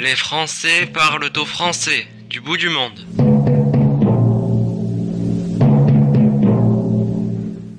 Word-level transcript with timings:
Les 0.00 0.16
Français 0.16 0.86
parlent 0.86 1.30
au 1.36 1.44
français, 1.44 2.06
du 2.30 2.40
bout 2.40 2.56
du 2.56 2.70
monde. 2.70 2.98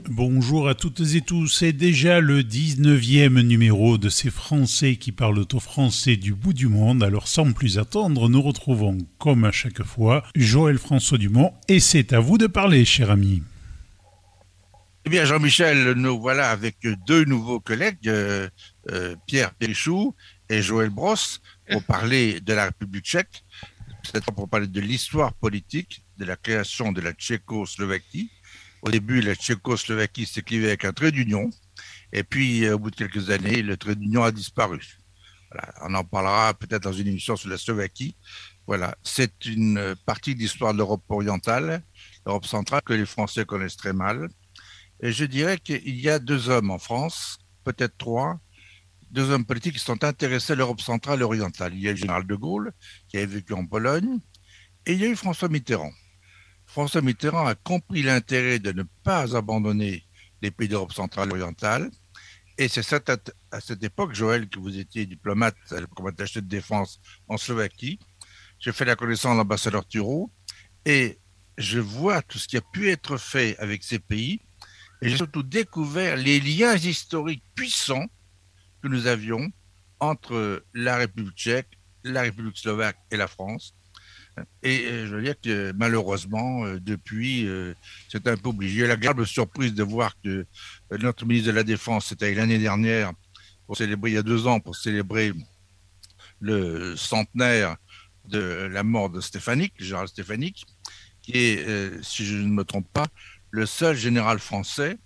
Bonjour 0.08 0.70
à 0.70 0.76
toutes 0.76 1.02
et 1.16 1.22
tous, 1.22 1.48
c'est 1.48 1.74
déjà 1.74 2.20
le 2.20 2.44
19e 2.44 3.42
numéro 3.42 3.98
de 3.98 4.10
ces 4.10 4.30
Français 4.30 4.98
qui 4.98 5.12
parlent 5.12 5.44
au 5.52 5.60
français 5.60 6.16
du 6.16 6.36
bout 6.36 6.54
du 6.54 6.68
monde, 6.68 7.02
alors 7.02 7.28
sans 7.28 7.54
plus 7.54 7.80
attendre, 7.80 8.30
nous 8.30 8.42
retrouvons 8.44 9.00
comme 9.18 9.44
à 9.44 9.52
chaque 9.52 9.82
fois 9.82 10.24
Joël 10.36 10.78
François 10.78 11.18
Dumont 11.18 11.56
et 11.70 11.80
c'est 11.80 12.14
à 12.14 12.20
vous 12.20 12.38
de 12.38 12.46
parler 12.46 12.86
cher 12.86 13.10
ami. 13.10 13.42
Eh 15.06 15.10
bien 15.10 15.26
Jean-Michel, 15.26 15.94
nous 15.94 16.22
voilà 16.22 16.52
avec 16.52 16.76
deux 17.08 17.26
nouveaux 17.26 17.60
collègues, 17.60 18.08
euh, 18.08 18.48
euh, 18.92 19.16
Pierre 19.26 19.56
Périchou 19.56 20.14
et 20.50 20.62
Joël 20.62 20.92
Brosse, 20.92 21.42
pour 21.72 21.84
parler 21.84 22.40
de 22.42 22.54
la 22.54 22.66
République 22.66 23.06
tchèque, 23.06 23.44
peut-être 24.04 24.32
pour 24.32 24.50
parler 24.50 24.68
de 24.68 24.82
l'histoire 24.82 25.34
politique 25.34 26.04
de 26.18 26.26
la 26.26 26.36
création 26.36 26.92
de 26.92 27.02
la 27.02 27.14
Tchécoslovaquie 27.14 28.30
au 28.82 28.90
début, 28.90 29.22
la 29.22 29.36
Tchécoslovaquie 29.36 30.26
s'écrivait 30.26 30.68
avec 30.68 30.86
un 30.86 30.94
trait 30.94 31.12
d'union. 31.12 31.50
Et 32.14 32.24
puis, 32.24 32.66
euh, 32.66 32.76
au 32.76 32.80
bout 32.80 32.92
de 32.92 32.96
quelques 32.96 33.30
années, 33.30 33.62
le 33.62 33.78
trait 33.78 33.96
d'union 33.96 34.24
a 34.24 34.32
disparu. 34.32 34.98
On 35.82 35.94
en 35.94 36.04
parlera 36.04 36.54
peut-être 36.54 36.84
dans 36.84 36.94
une 36.94 37.08
émission 37.08 37.36
sur 37.36 37.50
la 37.50 37.58
Slovaquie. 37.58 38.16
Voilà, 38.66 38.96
c'est 39.04 39.46
une 39.46 39.96
partie 40.06 40.34
de 40.34 40.40
l'histoire 40.40 40.74
de 40.74 40.78
l'Europe 40.78 41.04
orientale, 41.10 41.84
l'Europe 42.26 42.46
centrale, 42.46 42.82
que 42.84 42.94
les 42.94 43.06
Français 43.06 43.46
connaissent 43.46 43.76
très 43.76 43.94
mal. 43.94 44.30
Et 45.02 45.12
je 45.12 45.26
dirais 45.26 45.58
qu'il 45.58 46.00
y 46.00 46.10
a 46.10 46.20
deux 46.20 46.50
hommes 46.50 46.72
en 46.72 46.80
France, 46.80 47.38
peut-être 47.64 47.98
trois, 47.98 48.40
deux 49.12 49.30
hommes 49.30 49.46
politiques 49.46 49.74
qui 49.74 49.80
sont 49.80 50.04
intéressés 50.04 50.54
à 50.54 50.56
l'Europe 50.56 50.82
centrale 50.82 51.20
et 51.20 51.24
orientale. 51.24 51.74
Il 51.76 51.82
y 51.82 51.88
a 51.88 51.92
le 51.92 51.98
général 51.98 52.26
de 52.26 52.36
Gaulle, 52.36 52.72
qui 53.10 53.18
a 53.18 53.26
vécu 53.26 53.54
en 53.54 53.66
Pologne, 53.66 54.20
et 54.86 54.94
il 54.94 55.02
y 55.02 55.06
a 55.06 55.10
eu 55.10 55.16
François 55.16 55.50
Mitterrand. 55.50 55.92
François 56.66 57.02
Mitterrand 57.02 57.46
a 57.46 57.56
compris 57.56 58.02
l'intérêt 58.04 58.60
de 58.60 58.72
ne 58.72 58.84
pas 59.04 59.36
abandonner 59.36 60.06
les 60.42 60.52
pays 60.52 60.70
d'Europe 60.70 60.94
centrale 60.94 61.30
et 61.30 61.32
orientale. 61.34 61.92
Et 62.58 62.68
c'est 62.68 62.82
à 63.52 63.62
cette 63.62 63.84
époque, 63.84 64.14
Joël, 64.14 64.48
que 64.48 64.60
vous 64.60 64.78
étiez 64.78 65.06
diplomate 65.06 65.56
comme 65.96 66.08
attaché 66.08 66.42
de 66.42 66.48
défense 66.48 67.02
en 67.28 67.38
Slovaquie. 67.38 68.00
J'ai 68.60 68.72
fait 68.72 68.86
la 68.86 68.96
connaissance 68.96 69.34
de 69.34 69.38
l'ambassadeur 69.38 69.86
Thureau 69.88 70.32
et 70.86 71.20
je 71.58 71.80
vois 71.80 72.22
tout 72.22 72.38
ce 72.38 72.48
qui 72.48 72.58
a 72.58 72.62
pu 72.62 72.90
être 72.90 73.18
fait 73.18 73.58
avec 73.58 73.84
ces 73.84 74.00
pays. 74.00 74.42
Et 75.02 75.10
j'ai 75.10 75.18
surtout 75.18 75.44
découvert 75.44 76.16
les 76.16 76.40
liens 76.40 76.76
historiques 76.76 77.44
puissants 77.56 78.06
que 78.82 78.88
nous 78.88 79.08
avions 79.08 79.52
entre 80.00 80.64
la 80.74 80.98
République 80.98 81.36
tchèque, 81.36 81.78
la 82.04 82.22
République 82.22 82.58
slovaque 82.58 82.98
et 83.12 83.18
la 83.18 83.28
France. 83.28 83.76
Et 84.64 84.86
euh, 84.86 85.08
je 85.08 85.16
veux 85.16 85.22
dire 85.22 85.36
que 85.40 85.72
malheureusement, 85.74 86.66
euh, 86.66 86.80
depuis, 86.80 87.46
euh, 87.48 87.74
c'est 88.10 88.28
un 88.28 88.38
peu 88.38 88.50
obligé. 88.50 88.88
La 88.88 88.96
grave 88.96 89.24
surprise 89.26 89.74
de 89.74 89.84
voir 89.84 90.16
que 90.24 90.46
notre 90.92 91.26
ministre 91.26 91.52
de 91.52 91.56
la 91.56 91.64
Défense, 91.64 92.08
c'était 92.08 92.34
l'année 92.34 92.58
dernière, 92.58 93.12
pour 93.68 93.78
célébrer, 93.78 94.12
il 94.12 94.14
y 94.14 94.18
a 94.18 94.24
deux 94.24 94.48
ans, 94.48 94.60
pour 94.60 94.76
célébrer 94.76 95.34
le 96.40 96.96
centenaire 96.96 97.78
de 98.26 98.40
la 98.40 98.84
mort 98.84 99.10
de 99.10 99.22
Stéphanique, 99.22 99.74
le 99.80 99.86
général 99.86 100.08
Stéphanique, 100.08 100.66
qui 101.22 101.34
est, 101.34 102.04
si 102.04 102.26
je 102.26 102.36
ne 102.38 102.48
me 102.48 102.64
trompe 102.64 102.92
pas, 102.92 103.08
le 103.52 103.66
seul 103.66 103.96
général 103.96 104.40
français 104.40 104.98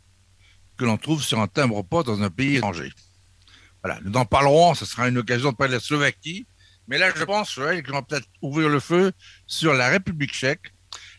que 0.77 0.85
l'on 0.85 0.97
trouve 0.97 1.21
sur 1.23 1.39
un 1.39 1.47
timbre-poste 1.47 2.07
dans 2.07 2.21
un 2.21 2.29
pays 2.29 2.55
étranger. 2.55 2.91
Voilà, 3.85 3.99
nous 4.03 4.13
en 4.13 4.25
parlerons, 4.25 4.73
ce 4.73 4.83
sera 4.83 5.07
une 5.07 5.19
occasion 5.19 5.51
de 5.51 5.55
parler 5.55 5.73
de 5.73 5.75
la 5.75 5.79
Slovaquie, 5.79 6.47
mais 6.87 6.97
là, 6.97 7.11
je 7.15 7.23
pense 7.23 7.55
ouais, 7.57 7.83
qu'on 7.83 7.91
va 7.91 8.01
peut-être 8.01 8.27
ouvrir 8.41 8.67
le 8.67 8.79
feu 8.79 9.11
sur 9.45 9.75
la 9.75 9.89
République 9.89 10.33
tchèque, 10.33 10.73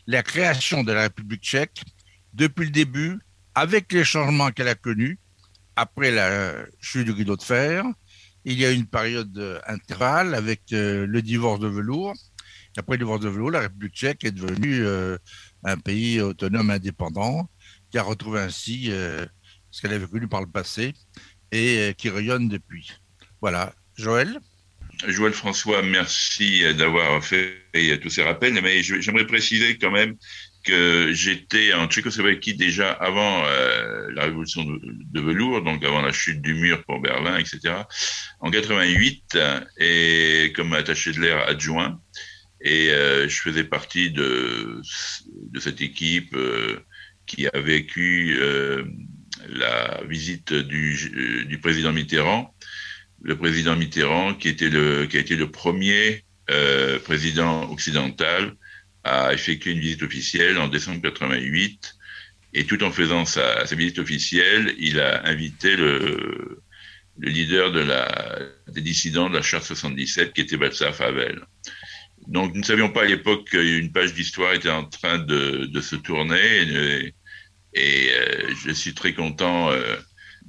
la 0.09 0.25
création 0.25 0.83
de 0.83 0.91
la 0.91 1.03
République 1.03 1.45
tchèque, 1.45 1.85
depuis 2.35 2.65
le 2.65 2.73
début, 2.73 3.21
avec 3.55 3.93
les 3.93 4.03
changements 4.03 4.51
qu'elle 4.51 4.67
a 4.67 4.75
connus, 4.75 5.21
après 5.77 6.11
la 6.11 6.57
chute 6.81 7.05
du 7.05 7.13
rideau 7.13 7.37
de 7.37 7.43
fer. 7.45 7.85
Il 8.45 8.59
y 8.59 8.67
a 8.67 8.73
une 8.73 8.87
période 8.87 9.63
intervalle 9.69 10.35
avec 10.35 10.63
euh, 10.73 11.07
le 11.07 11.23
divorce 11.23 11.61
de 11.61 11.69
velours. 11.69 12.15
Après 12.77 12.97
le 12.97 13.05
divorce 13.05 13.21
de 13.21 13.29
velours, 13.29 13.53
la 13.53 13.61
République 13.61 13.95
tchèque 13.95 14.25
est 14.25 14.33
devenue 14.33 14.85
euh, 14.85 15.17
un 15.63 15.77
pays 15.79 16.21
autonome 16.21 16.71
indépendant 16.71 17.49
qui 17.93 17.99
a 17.99 18.03
retrouvé 18.03 18.41
ainsi 18.41 18.91
euh, 18.91 19.25
ce 19.71 19.83
qu'elle 19.83 19.93
avait 19.93 20.09
connu 20.09 20.27
par 20.27 20.41
le 20.41 20.49
passé 20.49 20.95
et 21.53 21.95
qui 21.97 22.11
rayonne 22.11 22.49
depuis. 22.49 22.93
Voilà. 23.41 23.75
Joël? 23.97 24.39
Joël 25.07 25.33
François, 25.33 25.83
merci 25.83 26.63
d'avoir 26.75 27.23
fait 27.23 27.63
tous 28.01 28.11
ces 28.11 28.23
rappels, 28.23 28.55
mais 28.63 28.83
j'aimerais 28.83 29.27
préciser 29.27 29.77
quand 29.77 29.91
même 29.91 30.17
que 30.67 31.13
j'étais 31.13 31.73
en 31.73 31.87
Tchécoslovaquie 31.87 32.55
déjà 32.55 32.91
avant 32.91 33.45
euh, 33.45 34.09
la 34.13 34.25
révolution 34.25 34.65
de, 34.65 35.21
velours, 35.21 35.63
donc 35.63 35.85
avant 35.85 36.03
la 36.03 36.13
chute 36.13 36.43
du 36.43 36.55
mur 36.55 36.83
pour 36.85 37.01
Berlin, 37.01 37.39
etc. 37.39 37.75
En 38.41 38.51
88, 38.51 39.39
et 39.79 40.53
comme 40.57 40.73
attaché 40.75 41.13
de 41.13 41.21
l'air 41.21 41.47
adjoint, 41.49 42.01
et 42.61 42.91
euh, 42.91 43.29
je 43.29 43.41
faisais 43.41 43.65
partie 43.65 44.11
de, 44.11 44.81
de 45.53 45.61
cette 45.61 45.81
équipe 45.81 46.35
euh, 46.35 46.81
qui 47.27 47.47
a 47.47 47.61
vécu 47.61 48.37
la 49.49 50.01
visite 50.09 50.53
du, 50.53 51.45
du 51.47 51.59
président 51.59 51.93
Mitterrand 51.93 52.55
le 53.23 53.37
président 53.37 53.77
Mitterrand, 53.77 54.35
qui, 54.35 54.49
était 54.49 54.69
le, 54.69 55.07
qui 55.07 55.17
a 55.17 55.21
été 55.21 55.37
le 55.37 55.51
premier 55.51 56.25
euh, 56.51 56.99
président 57.01 57.71
occidental 57.71 58.55
à 59.05 59.33
effectuer 59.33 59.73
une 59.73 59.81
visite 59.81 60.03
officielle 60.03 60.59
en 60.59 60.69
décembre 60.69 61.03
88. 61.03 61.95
Et 62.55 62.65
tout 62.65 62.83
en 62.83 62.91
faisant 62.91 63.25
sa, 63.25 63.65
visite 63.65 63.99
officielle, 63.99 64.75
il 64.79 65.01
a 65.01 65.27
invité 65.27 65.77
le, 65.77 66.63
le 67.19 67.29
leader 67.29 67.73
des 68.69 68.81
dissidents 68.81 69.29
de 69.29 69.35
la 69.35 69.43
Charte 69.43 69.65
77, 69.65 70.33
qui 70.33 70.41
était 70.41 70.57
Václav 70.57 71.01
Havel. 71.03 71.43
Donc, 72.29 72.55
nous 72.55 72.61
ne 72.61 72.65
savions 72.65 72.91
pas 72.91 73.03
à 73.03 73.07
l'époque 73.07 73.51
qu'une 73.51 73.93
page 73.93 74.15
d'histoire 74.15 74.55
était 74.55 74.71
en 74.71 74.85
train 74.85 75.19
de, 75.19 75.81
se 75.81 75.97
tourner. 75.97 77.13
Et 77.77 78.11
euh, 78.11 78.55
je 78.65 78.73
suis 78.73 78.95
très 78.95 79.13
content 79.13 79.71
euh, 79.71 79.97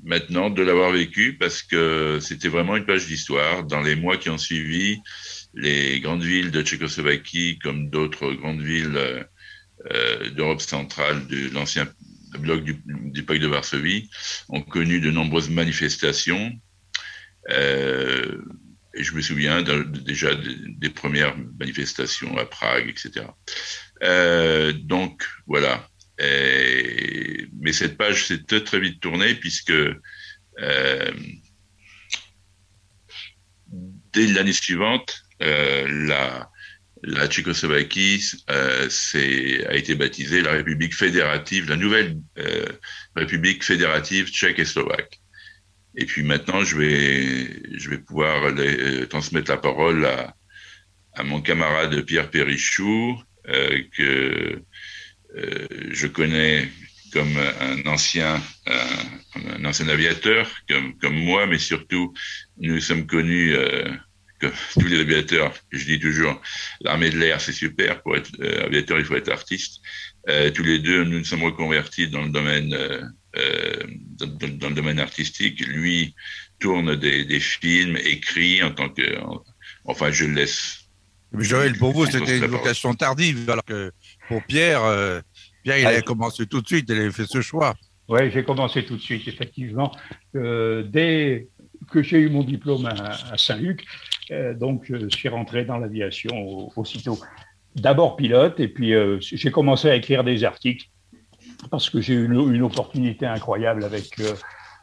maintenant 0.03 0.49
de 0.49 0.63
l'avoir 0.63 0.91
vécu 0.91 1.38
parce 1.38 1.61
que 1.61 2.19
c'était 2.21 2.47
vraiment 2.47 2.77
une 2.77 2.85
page 2.85 3.05
d'histoire. 3.05 3.65
Dans 3.65 3.81
les 3.81 3.95
mois 3.95 4.17
qui 4.17 4.29
ont 4.29 4.38
suivi, 4.38 4.99
les 5.53 5.99
grandes 5.99 6.23
villes 6.23 6.51
de 6.51 6.61
Tchécoslovaquie, 6.61 7.59
comme 7.59 7.89
d'autres 7.89 8.31
grandes 8.31 8.61
villes 8.61 9.27
euh, 9.91 10.29
d'Europe 10.31 10.61
centrale, 10.61 11.27
de 11.27 11.49
l'ancien 11.53 11.87
bloc 12.39 12.63
du, 12.63 12.81
du, 12.85 13.23
pacte 13.23 13.41
de 13.41 13.47
Varsovie, 13.47 14.09
ont 14.47 14.61
connu 14.61 15.01
de 15.01 15.11
nombreuses 15.11 15.49
manifestations. 15.49 16.53
Et 17.49 19.03
je 19.03 19.13
me 19.13 19.21
souviens 19.21 19.61
déjà 19.61 20.33
des, 20.35 20.89
premières 20.89 21.35
manifestations 21.59 22.37
à 22.37 22.45
Prague, 22.45 22.89
etc. 22.89 23.25
Donc 24.83 25.23
voilà, 25.45 25.87
mais 26.19 27.73
cette 27.73 27.97
page 27.97 28.25
s'est 28.25 28.44
très, 28.44 28.79
vite 28.79 29.00
tournée 29.00 29.35
puisque 29.35 29.72
euh, 29.72 31.11
dès 34.13 34.28
l'année 34.28 34.53
suivante, 34.53 35.23
euh, 35.41 36.07
la, 37.03 37.28
Tchécoslovaquie 37.28 38.23
euh, 38.50 38.89
a 39.69 39.75
été 39.75 39.95
baptisée 39.95 40.41
la 40.41 40.53
République 40.53 40.95
fédérative, 40.95 41.69
la 41.69 41.75
nouvelle 41.75 42.17
euh, 42.40 42.66
République 43.16 43.64
fédérative 43.64 44.29
tchèque 44.29 44.59
et 44.59 44.66
slovaque. 44.66 45.19
Et 45.96 46.05
puis 46.05 46.23
maintenant, 46.23 46.64
je 46.64 46.78
vais, 46.78 47.97
pouvoir 47.99 48.53
transmettre 49.09 49.52
la 49.52 49.58
parole 49.58 50.05
à, 50.05 51.23
mon 51.23 51.41
camarade 51.41 52.02
Pierre 52.02 52.29
Périchou, 52.29 53.19
que 53.46 54.61
euh, 55.37 55.67
je 55.91 56.07
connais 56.07 56.69
comme 57.13 57.37
un 57.37 57.85
ancien, 57.89 58.41
un, 58.66 59.66
ancien 59.66 59.87
aviateur 59.87 60.49
comme, 60.69 60.97
comme 60.97 61.16
moi, 61.16 61.47
mais 61.47 61.57
surtout 61.57 62.13
nous 62.57 62.81
sommes 62.81 63.07
connus 63.07 63.55
euh, 63.55 63.89
comme 64.39 64.51
tous 64.79 64.87
les 64.87 64.99
aviateurs. 64.99 65.53
Je 65.72 65.85
dis 65.85 65.99
toujours, 65.99 66.41
l'armée 66.81 67.09
de 67.09 67.17
l'air 67.17 67.41
c'est 67.41 67.53
super. 67.53 68.01
Pour 68.01 68.16
être 68.17 68.31
euh, 68.39 68.66
aviateur, 68.66 68.99
il 68.99 69.05
faut 69.05 69.16
être 69.16 69.31
artiste. 69.31 69.81
Euh, 70.29 70.51
tous 70.51 70.63
les 70.63 70.79
deux, 70.79 71.03
nous 71.03 71.19
nous 71.19 71.25
sommes 71.25 71.43
reconvertis 71.43 72.09
dans 72.09 72.22
le 72.22 72.29
domaine 72.29 72.73
euh, 72.73 73.83
dans, 74.19 74.28
dans, 74.28 74.69
le 74.69 74.75
domaine 74.75 74.99
artistique. 74.99 75.66
Lui 75.67 76.16
tourne 76.59 76.95
des, 76.95 77.23
des 77.25 77.40
films, 77.40 77.97
écrit 77.97 78.63
en 78.63 78.72
tant 78.72 78.90
que, 78.90 79.03
enfin, 79.85 80.11
je 80.11 80.25
le 80.25 80.33
laisse 80.33 80.87
Joël, 81.33 81.78
pour 81.78 81.91
vous, 81.91 82.05
c'était 82.05 82.37
une 82.37 82.45
vocation 82.45 82.93
tardive, 82.93 83.49
alors 83.49 83.66
que 83.66 83.91
pour 84.28 84.44
Pierre, 84.44 84.84
euh, 84.84 85.22
Pierre, 85.64 85.79
il 85.79 85.85
a 85.88 86.02
commencé 86.02 86.46
tout 86.46 86.62
de 86.62 86.68
suite, 86.68 86.85
il 86.90 87.00
avait 87.00 87.12
fait 87.12 87.26
ce 87.26 87.41
choix. 87.41 87.76
Oui, 88.09 88.32
j'ai 88.32 88.44
commencé 88.44 88.85
tout 88.85 88.96
de 88.96 89.02
suite, 89.02 89.28
effectivement. 89.28 89.91
Euh, 90.35 90.84
dès 90.84 91.47
que 91.91 92.02
j'ai 92.02 92.20
eu 92.20 92.29
mon 92.29 92.44
diplôme 92.44 92.85
à, 92.85 93.38
Saint-Luc, 93.38 93.85
donc, 94.56 94.85
je 94.90 95.08
suis 95.09 95.29
rentré 95.29 95.64
dans 95.64 95.78
l'aviation 95.78 96.70
aussitôt. 96.78 97.18
D'abord 97.76 98.18
pilote, 98.18 98.59
et 98.59 98.68
puis 98.68 98.94
j'ai 99.20 99.52
commencé 99.52 99.90
à 99.90 99.96
écrire 99.96 100.24
des 100.24 100.44
articles 100.44 100.88
parce 101.72 101.90
que 101.90 102.02
j'ai 102.02 102.14
eu 102.14 102.26
une, 102.26 102.53
une, 102.53 102.64
opportunité 102.64 103.26
incroyable 103.26 103.85
avec 103.85 104.20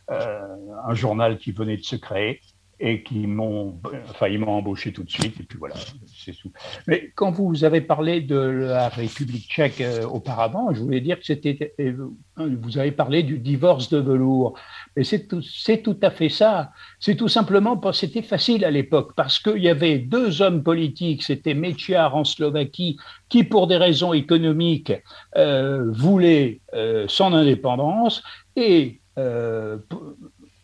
un 0.09 0.95
journal 0.95 1.37
qui 1.37 1.53
venait 1.53 1.77
de 1.77 1.85
se 1.85 1.97
créer 1.97 2.41
et 2.81 3.03
qui 3.03 3.27
m'ont, 3.27 3.81
enfin, 4.11 4.29
ils 4.29 4.43
embauché 4.43 4.93
tout 4.93 5.05
de 5.05 5.11
suite, 5.11 5.39
et 5.41 5.43
puis 5.45 5.59
voilà, 5.59 5.75
c'est 6.07 6.33
tout. 6.33 6.51
Mais 6.87 7.13
quand 7.15 7.31
vous 7.31 7.65
avez 7.65 7.81
parlé 7.81 8.21
de 8.21 8.37
la 8.37 8.89
République 8.89 9.49
tchèque 9.49 9.81
euh, 9.81 10.05
auparavant, 10.07 10.75
je 10.75 10.81
voulais 10.81 11.01
dire 11.01 11.19
que 11.19 11.25
c'était, 11.25 11.75
euh, 11.81 12.09
vous 12.37 12.79
avez 12.79 12.91
parlé 12.91 13.23
du 13.23 13.39
divorce 13.39 13.89
de 13.91 13.99
velours, 13.99 14.59
mais 14.97 15.05
c'est 15.05 15.29
tout, 15.29 15.43
tout 15.85 15.97
à 16.03 16.11
fait 16.11 16.29
ça. 16.29 16.73
C'est 16.99 17.15
tout 17.15 17.29
simplement 17.29 17.77
parce 17.77 18.01
que 18.01 18.07
c'était 18.07 18.23
facile 18.23 18.65
à 18.65 18.71
l'époque, 18.71 19.13
parce 19.17 19.39
qu'il 19.39 19.63
y 19.63 19.69
avait 19.69 19.99
deux 19.99 20.43
hommes 20.43 20.63
politiques, 20.63 21.23
c'était 21.23 21.55
Mečiar 21.55 22.17
en 22.17 22.25
Slovaquie, 22.25 22.97
qui 23.29 23.45
pour 23.45 23.67
des 23.67 23.77
raisons 23.77 24.13
économiques 24.13 24.93
euh, 25.37 25.91
voulait 25.93 26.61
son 27.07 27.33
indépendance, 27.33 28.23
et 28.57 29.01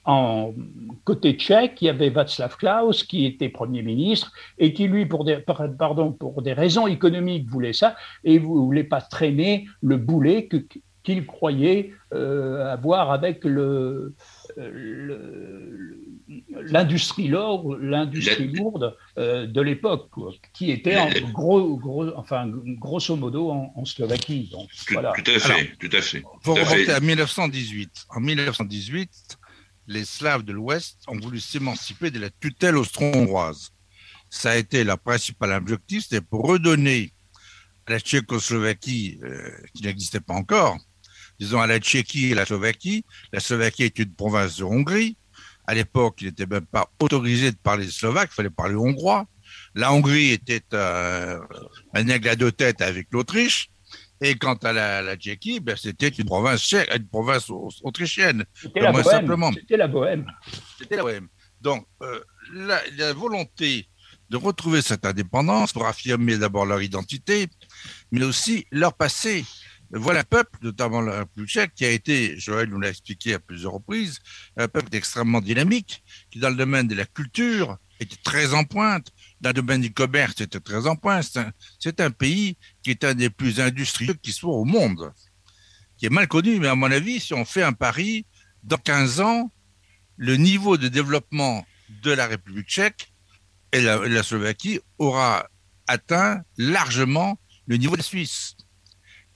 en 0.04 0.54
côté 1.04 1.34
tchèque, 1.34 1.82
il 1.82 1.86
y 1.86 1.88
avait 1.88 2.10
Václav 2.10 2.56
Klaus 2.56 3.04
qui 3.04 3.26
était 3.26 3.48
Premier 3.48 3.82
ministre 3.82 4.32
et 4.58 4.72
qui, 4.72 4.88
lui, 4.88 5.06
pour 5.06 5.24
des, 5.24 5.36
pardon, 5.38 6.12
pour 6.12 6.42
des 6.42 6.52
raisons 6.52 6.86
économiques, 6.86 7.48
voulait 7.48 7.72
ça 7.72 7.96
et 8.24 8.38
ne 8.38 8.44
voulait 8.44 8.84
pas 8.84 9.00
traîner 9.00 9.66
le 9.82 9.96
boulet 9.96 10.48
qu'il 11.02 11.26
croyait 11.26 11.92
euh, 12.12 12.72
avoir 12.72 13.10
avec 13.10 13.44
le, 13.44 14.14
l'industrie 16.62 17.28
lourde, 17.28 17.78
l'industrie 17.80 18.48
lourde 18.48 18.96
euh, 19.18 19.46
de 19.46 19.60
l'époque, 19.60 20.08
qui 20.52 20.70
était 20.70 20.96
en 20.96 21.08
gros, 21.32 21.76
gros, 21.76 22.08
enfin, 22.16 22.50
grosso 22.78 23.14
modo 23.16 23.50
en, 23.50 23.84
Slovaquie. 23.84 24.48
Donc, 24.52 24.68
tout, 24.70 24.94
voilà. 24.94 25.12
tout, 25.12 25.30
à 25.30 25.38
fait, 25.38 25.72
tout 25.78 25.96
à 25.96 26.00
fait. 26.00 26.22
Pour 26.42 26.56
remonter 26.56 26.90
à 26.90 27.00
1918. 27.00 28.06
En 28.10 28.20
1918, 28.20 29.10
les 29.90 30.04
Slaves 30.04 30.44
de 30.44 30.52
l'Ouest 30.52 30.98
ont 31.08 31.18
voulu 31.18 31.40
s'émanciper 31.40 32.12
de 32.12 32.20
la 32.20 32.30
tutelle 32.30 32.76
austro-hongroise. 32.76 33.72
Ça 34.30 34.52
a 34.52 34.56
été 34.56 34.84
leur 34.84 35.00
principal 35.00 35.52
objectif, 35.52 36.04
c'était 36.04 36.20
pour 36.20 36.46
redonner 36.46 37.12
à 37.86 37.92
la 37.92 37.98
Tchécoslovaquie, 37.98 39.18
euh, 39.24 39.50
qui 39.74 39.82
n'existait 39.82 40.20
pas 40.20 40.34
encore, 40.34 40.78
disons 41.40 41.60
à 41.60 41.66
la 41.66 41.80
Tchéquie 41.80 42.26
et 42.26 42.34
la 42.34 42.46
Slovaquie. 42.46 43.04
La 43.32 43.40
Slovaquie 43.40 43.82
est 43.82 43.98
une 43.98 44.14
province 44.14 44.58
de 44.58 44.64
Hongrie. 44.64 45.16
À 45.66 45.74
l'époque, 45.74 46.18
il 46.20 46.28
n'était 46.28 46.46
même 46.46 46.66
pas 46.66 46.88
autorisé 47.00 47.50
de 47.50 47.56
parler 47.56 47.90
slovaque, 47.90 48.30
il 48.32 48.36
fallait 48.36 48.50
parler 48.50 48.76
hongrois. 48.76 49.26
La 49.74 49.92
Hongrie 49.92 50.30
était 50.30 50.62
un 50.72 52.08
aigle 52.08 52.28
à 52.28 52.36
deux 52.36 52.52
têtes 52.52 52.80
avec 52.80 53.08
l'Autriche. 53.10 53.70
Et 54.20 54.34
quant 54.34 54.54
à 54.54 54.72
la, 54.72 55.16
Tchéquie, 55.16 55.60
ben, 55.60 55.76
c'était 55.76 56.08
une 56.08 56.26
province 56.26 56.72
une 56.72 57.08
province 57.08 57.50
autrichienne. 57.82 58.44
C'était 58.54 58.80
la, 58.80 58.92
Bohème. 58.92 59.54
C'était 59.54 59.76
la 59.76 59.88
Bohème. 59.88 60.26
C'était 60.78 60.96
la 60.96 61.02
Bohème. 61.02 61.28
Donc, 61.60 61.86
euh, 62.02 62.20
la, 62.52 63.12
volonté 63.14 63.88
de 64.28 64.36
retrouver 64.36 64.82
cette 64.82 65.06
indépendance 65.06 65.72
pour 65.72 65.86
affirmer 65.86 66.36
d'abord 66.36 66.66
leur 66.66 66.82
identité, 66.82 67.48
mais 68.12 68.22
aussi 68.24 68.66
leur 68.70 68.94
passé. 68.94 69.44
Voilà 69.92 70.20
un 70.20 70.24
peuple, 70.24 70.56
notamment 70.62 71.00
le 71.00 71.10
République 71.10 71.50
tchèque, 71.50 71.74
qui 71.74 71.84
a 71.84 71.90
été, 71.90 72.38
Joël 72.38 72.68
nous 72.68 72.78
l'a 72.78 72.90
expliqué 72.90 73.34
à 73.34 73.40
plusieurs 73.40 73.72
reprises, 73.72 74.20
un 74.56 74.68
peuple 74.68 74.94
extrêmement 74.94 75.40
dynamique, 75.40 76.04
qui 76.30 76.38
dans 76.38 76.50
le 76.50 76.54
domaine 76.54 76.86
de 76.86 76.94
la 76.94 77.06
culture 77.06 77.76
était 77.98 78.20
très 78.22 78.54
en 78.54 78.64
pointe, 78.64 79.08
dans 79.40 79.50
le 79.50 79.54
domaine 79.54 79.80
du 79.80 79.92
commerce, 79.92 80.34
c'était 80.38 80.60
très 80.60 80.86
en 80.86 80.96
point. 80.96 81.20
C'est 81.78 82.00
un, 82.00 82.10
pays 82.10 82.56
qui 82.82 82.90
est 82.90 83.04
un 83.04 83.14
des 83.14 83.30
plus 83.30 83.60
industrieux 83.60 84.14
qui 84.14 84.32
soit 84.32 84.54
au 84.54 84.64
monde, 84.64 85.12
qui 85.96 86.06
est 86.06 86.10
mal 86.10 86.28
connu, 86.28 86.58
mais 86.60 86.68
à 86.68 86.74
mon 86.74 86.90
avis, 86.90 87.20
si 87.20 87.34
on 87.34 87.44
fait 87.44 87.62
un 87.62 87.72
pari, 87.72 88.26
dans 88.62 88.76
15 88.76 89.20
ans, 89.20 89.50
le 90.16 90.36
niveau 90.36 90.76
de 90.76 90.88
développement 90.88 91.64
de 92.02 92.10
la 92.12 92.26
République 92.26 92.68
tchèque 92.68 93.12
et 93.72 93.80
la, 93.80 94.22
Slovaquie 94.22 94.80
aura 94.98 95.48
atteint 95.86 96.42
largement 96.58 97.38
le 97.66 97.76
niveau 97.76 97.94
de 97.94 98.00
la 98.00 98.04
Suisse. 98.04 98.56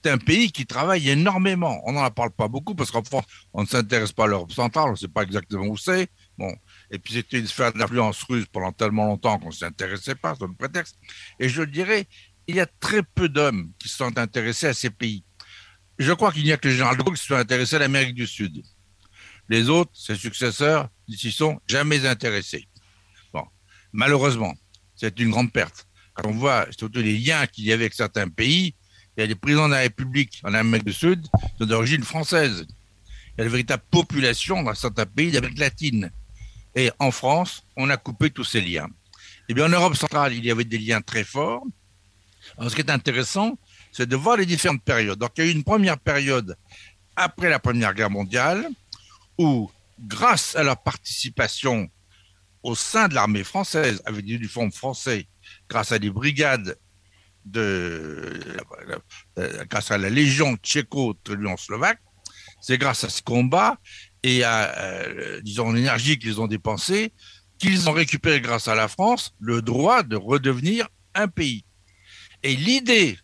C'est 0.03 0.11
un 0.11 0.19
pays 0.19 0.53
qui 0.53 0.67
travaille 0.67 1.09
énormément. 1.09 1.81
On 1.87 1.93
n'en 1.93 2.11
parle 2.11 2.31
pas 2.31 2.49
beaucoup 2.49 2.75
parce 2.75 2.91
qu'en 2.91 3.03
France, 3.03 3.25
on 3.55 3.63
ne 3.63 3.67
s'intéresse 3.67 4.13
pas 4.13 4.25
à 4.25 4.27
l'Europe 4.27 4.53
centrale, 4.53 4.89
on 4.89 4.93
ne 4.93 4.97
sait 4.97 5.09
pas 5.09 5.23
exactement 5.23 5.65
où 5.65 5.79
c'est. 5.79 6.09
Bon, 6.37 6.55
et 6.95 6.99
puis 7.01 7.15
c'était 7.15 7.41
une 7.41 7.47
sphère 7.49 7.73
d'influence 7.73 8.23
russe 8.23 8.47
pendant 8.53 8.71
tellement 8.71 9.07
longtemps 9.07 9.41
qu'on 9.41 9.49
ne 9.49 9.53
s'intéressait 9.53 10.15
pas, 10.15 10.37
c'est 10.39 10.45
un 10.45 10.53
prétexte. 10.53 10.97
Et 11.41 11.49
je 11.49 11.63
dirais, 11.63 12.07
il 12.47 12.55
y 12.55 12.61
a 12.61 12.67
très 12.67 13.03
peu 13.03 13.29
d'hommes 13.29 13.73
qui 13.81 13.89
sont 13.89 14.17
intéressés 14.17 14.69
à 14.69 14.75
ces 14.75 14.91
pays. 14.91 15.25
Je 15.99 16.13
crois 16.13 16.31
qu'il 16.31 16.45
n'y 16.45 16.53
a 16.53 16.57
que 16.57 16.69
le 16.69 16.75
général 16.75 16.97
de 16.97 17.03
Gaulle 17.03 17.19
qui 17.19 17.27
sont 17.27 17.35
intéressés 17.35 17.75
à 17.77 17.81
l'Amérique 17.81 18.15
du 18.15 18.29
Sud. 18.29 18.63
Les 19.49 19.69
autres, 19.69 19.91
ses 19.93 20.15
successeurs, 20.15 20.89
n'y 21.09 21.17
s'y 21.17 21.33
sont 21.33 21.61
jamais 21.67 22.07
intéressés. 22.07 22.69
Bon, 23.33 23.45
malheureusement, 23.93 24.55
c'est 24.95 25.19
une 25.19 25.31
grande 25.31 25.53
perte. 25.53 25.89
Quand 26.15 26.29
on 26.29 26.33
voit 26.33 26.69
surtout 26.71 27.01
les 27.01 27.19
liens 27.19 27.45
qu'il 27.49 27.65
y 27.65 27.73
avait 27.73 27.85
avec 27.85 27.95
certains 27.95 28.29
pays, 28.29 28.77
il 29.17 29.21
y 29.21 29.25
a 29.25 29.27
des 29.27 29.35
présidents 29.35 29.67
de 29.67 29.75
la 29.75 29.81
République 29.81 30.41
en 30.45 30.55
Amérique 30.55 30.87
du 30.87 30.93
Sud 30.93 31.27
sont 31.59 31.67
d'origine 31.67 32.05
française. 32.05 32.65
Il 32.69 33.39
y 33.39 33.41
a 33.41 33.45
une 33.47 33.51
véritable 33.51 33.83
population 33.91 34.63
dans 34.63 34.75
certains 34.75 35.07
pays 35.07 35.33
d'Amérique 35.33 35.59
latine. 35.59 36.13
Et 36.75 36.91
en 36.99 37.11
France, 37.11 37.65
on 37.77 37.91
a 37.91 37.97
coupé 37.97 38.31
tous 38.31 38.45
ces 38.45 38.61
liens. 38.61 38.89
Eh 39.49 39.55
bien, 39.55 39.67
en 39.67 39.69
Europe 39.69 39.97
centrale, 39.97 40.33
il 40.33 40.45
y 40.45 40.51
avait 40.51 40.65
des 40.65 40.79
liens 40.79 41.01
très 41.01 41.25
forts. 41.25 41.65
Alors, 42.59 42.71
ce 42.71 42.77
qui 42.77 42.83
est 42.83 42.91
intéressant, 42.91 43.59
c'est 43.93 44.09
de 44.09 44.17
voir 44.17 44.37
les 44.37 44.47
différentes 44.47 44.83
périodes. 44.83 45.19
Donc, 45.19 45.33
il 45.37 45.45
y 45.45 45.47
a 45.47 45.51
eu 45.51 45.55
une 45.55 45.65
première 45.65 45.99
période 45.99 46.57
après 47.17 47.49
la 47.49 47.59
Première 47.59 47.95
Guerre 47.95 48.11
mondiale 48.11 48.67
où, 49.39 49.71
grâce 50.01 50.57
à 50.57 50.63
leur 50.63 50.83
participation 50.83 51.89
au 52.63 52.75
sein 52.75 53.09
de 53.09 53.15
l'armée 53.15 53.45
française, 53.45 54.03
avec 54.07 54.25
des 54.25 54.35
uniformes 54.35 54.73
français, 54.73 55.29
grâce 55.69 55.93
à 55.93 55.99
des 55.99 56.11
brigades 56.11 56.79
de, 57.45 58.41
grâce 59.69 59.91
à 59.91 59.99
la 59.99 60.09
Légion 60.09 60.57
tchéco-slovaque, 60.57 62.01
c'est 62.61 62.79
grâce 62.79 63.05
à 63.05 63.11
ce 63.11 63.21
combat 63.21 63.79
et 64.25 64.43
à, 64.43 64.77
euh, 64.79 65.41
disons, 65.43 65.71
l'énergie 65.71 66.19
qu'ils 66.19 66.41
ont 66.41 66.47
dépensée, 66.47 67.13
qu'ils 67.59 67.91
ont 67.91 67.93
récupéré 67.93 68.41
grâce 68.41 68.69
à 68.69 68.75
la 68.75 68.89
France 68.89 69.35
le 69.39 69.61
droit 69.61 70.03
de 70.03 70.17
redevenir 70.17 70.89
un 71.15 71.29
pays. 71.29 71.65
Et 72.43 72.57
l'idée 72.57 73.19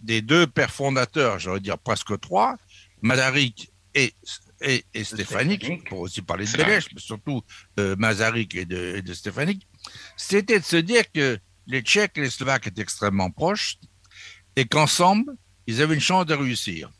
des 0.00 0.22
deux 0.22 0.46
pères 0.48 0.72
fondateurs, 0.72 1.38
j'aurais 1.38 1.60
dire 1.60 1.78
presque 1.78 2.18
trois, 2.20 2.56
Mazarik 3.00 3.72
et, 3.94 4.12
et, 4.60 4.84
et 4.92 5.04
Stéphanique, 5.04 5.88
pour 5.88 6.00
aussi 6.00 6.20
parler 6.20 6.46
de 6.46 6.56
Belèche, 6.56 6.88
mais 6.92 7.00
surtout 7.00 7.42
de 7.76 7.94
Mazarik 7.94 8.56
et 8.56 8.64
de, 8.64 9.00
de 9.00 9.14
Stéphanique, 9.14 9.68
c'était 10.16 10.58
de 10.58 10.64
se 10.64 10.76
dire 10.76 11.04
que 11.12 11.38
les 11.68 11.80
Tchèques 11.80 12.18
et 12.18 12.22
les 12.22 12.30
Slovaques 12.30 12.66
étaient 12.66 12.82
extrêmement 12.82 13.30
proches 13.30 13.78
et 14.56 14.64
qu'ensemble, 14.64 15.32
ils 15.68 15.80
avaient 15.80 15.94
une 15.94 16.00
chance 16.00 16.26
de 16.26 16.34
réussir. 16.34 16.90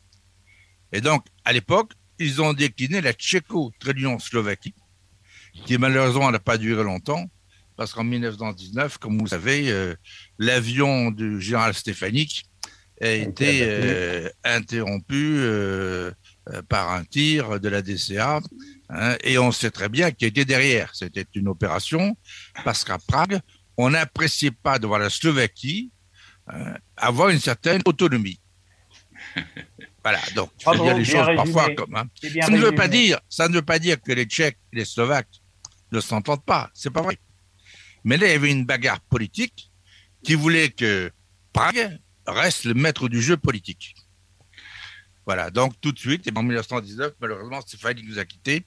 Et 0.92 1.00
donc, 1.00 1.26
à 1.44 1.52
l'époque, 1.52 1.94
ils 2.18 2.40
ont 2.40 2.52
décliné 2.52 3.00
la 3.00 3.12
Tchéco-Slovaquie, 3.12 4.74
qui 5.66 5.78
malheureusement 5.78 6.30
n'a 6.30 6.38
pas 6.38 6.58
duré 6.58 6.82
longtemps, 6.82 7.28
parce 7.76 7.92
qu'en 7.92 8.04
1919, 8.04 8.98
comme 8.98 9.18
vous 9.18 9.28
savez, 9.28 9.70
euh, 9.70 9.94
l'avion 10.38 11.10
du 11.10 11.40
général 11.40 11.74
Stéphanique 11.74 12.46
a 13.00 13.10
été 13.10 13.60
euh, 13.62 14.28
interrompu 14.44 15.36
euh, 15.38 16.12
par 16.68 16.92
un 16.92 17.04
tir 17.04 17.58
de 17.58 17.68
la 17.68 17.82
DCA, 17.82 18.40
hein, 18.90 19.16
et 19.24 19.38
on 19.38 19.50
sait 19.50 19.70
très 19.70 19.88
bien 19.88 20.12
qui 20.12 20.24
était 20.24 20.44
derrière. 20.44 20.94
C'était 20.94 21.26
une 21.34 21.48
opération, 21.48 22.16
parce 22.64 22.84
qu'à 22.84 22.98
Prague, 22.98 23.40
on 23.76 23.90
n'appréciait 23.90 24.52
pas 24.52 24.78
de 24.78 24.86
voir 24.86 25.00
la 25.00 25.10
Slovaquie 25.10 25.90
avoir 26.96 27.30
une 27.30 27.40
certaine 27.40 27.80
autonomie. 27.86 28.38
Voilà, 30.04 30.20
donc 30.34 30.50
il 30.60 30.64
faut 30.64 30.74
dire 30.84 30.96
les 30.96 31.04
choses 31.04 31.26
parfois 31.34 31.74
comme. 31.74 31.96
Hein. 31.96 32.04
Ça 32.42 32.50
ne 32.50 32.58
veut 32.58 32.74
pas 32.74 32.88
dire, 32.88 33.18
ça 33.30 33.48
ne 33.48 33.54
veut 33.54 33.62
pas 33.62 33.78
dire 33.78 34.00
que 34.00 34.12
les 34.12 34.26
Tchèques 34.26 34.58
et 34.72 34.76
les 34.76 34.84
Slovaques 34.84 35.40
ne 35.92 36.00
s'entendent 36.00 36.44
pas. 36.44 36.70
C'est 36.74 36.90
pas 36.90 37.00
vrai. 37.00 37.18
Mais 38.04 38.18
là, 38.18 38.26
il 38.26 38.32
y 38.32 38.34
avait 38.34 38.50
une 38.50 38.66
bagarre 38.66 39.00
politique 39.00 39.72
qui 40.22 40.34
voulait 40.34 40.68
que 40.68 41.10
Prague 41.54 41.98
reste 42.26 42.64
le 42.64 42.74
maître 42.74 43.08
du 43.08 43.22
jeu 43.22 43.38
politique. 43.38 43.94
Voilà, 45.24 45.50
donc 45.50 45.80
tout 45.80 45.92
de 45.92 45.98
suite, 45.98 46.26
et 46.26 46.32
en 46.36 46.42
1919, 46.42 47.14
malheureusement, 47.18 47.62
Stéphanie 47.62 48.02
nous 48.06 48.18
a 48.18 48.26
quittés. 48.26 48.66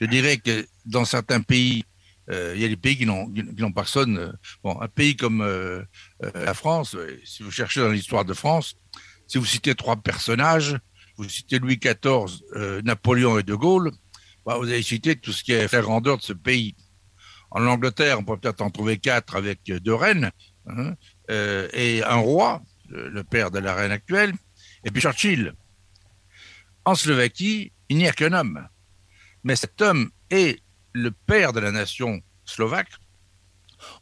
Je 0.00 0.06
dirais 0.06 0.38
que 0.38 0.66
dans 0.84 1.04
certains 1.04 1.42
pays, 1.42 1.84
euh, 2.28 2.54
il 2.56 2.62
y 2.62 2.64
a 2.64 2.68
des 2.68 2.76
pays 2.76 2.96
qui 2.96 3.06
n'ont 3.06 3.72
personne. 3.72 4.18
Euh, 4.18 4.32
bon, 4.64 4.80
un 4.80 4.88
pays 4.88 5.14
comme 5.14 5.42
euh, 5.42 5.82
la 6.34 6.54
France, 6.54 6.96
si 7.24 7.44
vous 7.44 7.52
cherchez 7.52 7.80
dans 7.80 7.90
l'histoire 7.90 8.24
de 8.24 8.34
France, 8.34 8.74
si 9.26 9.38
vous 9.38 9.44
citez 9.44 9.74
trois 9.74 9.96
personnages, 9.96 10.78
vous 11.16 11.28
citez 11.28 11.58
Louis 11.58 11.78
XIV, 11.78 12.42
euh, 12.54 12.82
Napoléon 12.82 13.38
et 13.38 13.42
De 13.42 13.54
Gaulle, 13.54 13.92
bah, 14.44 14.56
vous 14.58 14.68
avez 14.68 14.82
cité 14.82 15.16
tout 15.16 15.32
ce 15.32 15.44
qui 15.44 15.52
est 15.52 15.72
la 15.72 15.80
grandeur 15.80 16.18
de 16.18 16.22
ce 16.22 16.32
pays. 16.32 16.74
En 17.50 17.66
Angleterre, 17.66 18.18
on 18.18 18.24
peut 18.24 18.36
peut-être 18.36 18.62
en 18.62 18.70
trouver 18.70 18.98
quatre 18.98 19.36
avec 19.36 19.64
deux 19.64 19.94
reines 19.94 20.30
hein, 20.66 20.94
euh, 21.30 21.68
et 21.72 22.02
un 22.02 22.16
roi, 22.16 22.62
le 22.88 23.22
père 23.24 23.50
de 23.50 23.58
la 23.58 23.74
reine 23.74 23.92
actuelle, 23.92 24.32
et 24.84 24.90
puis 24.90 25.00
Churchill. 25.00 25.54
En 26.84 26.94
Slovaquie, 26.94 27.72
il 27.88 27.98
n'y 27.98 28.08
a 28.08 28.12
qu'un 28.12 28.32
homme. 28.32 28.66
Mais 29.44 29.56
cet 29.56 29.80
homme 29.82 30.10
est 30.30 30.60
le 30.92 31.10
père 31.10 31.52
de 31.52 31.60
la 31.60 31.70
nation 31.70 32.20
slovaque. 32.44 32.90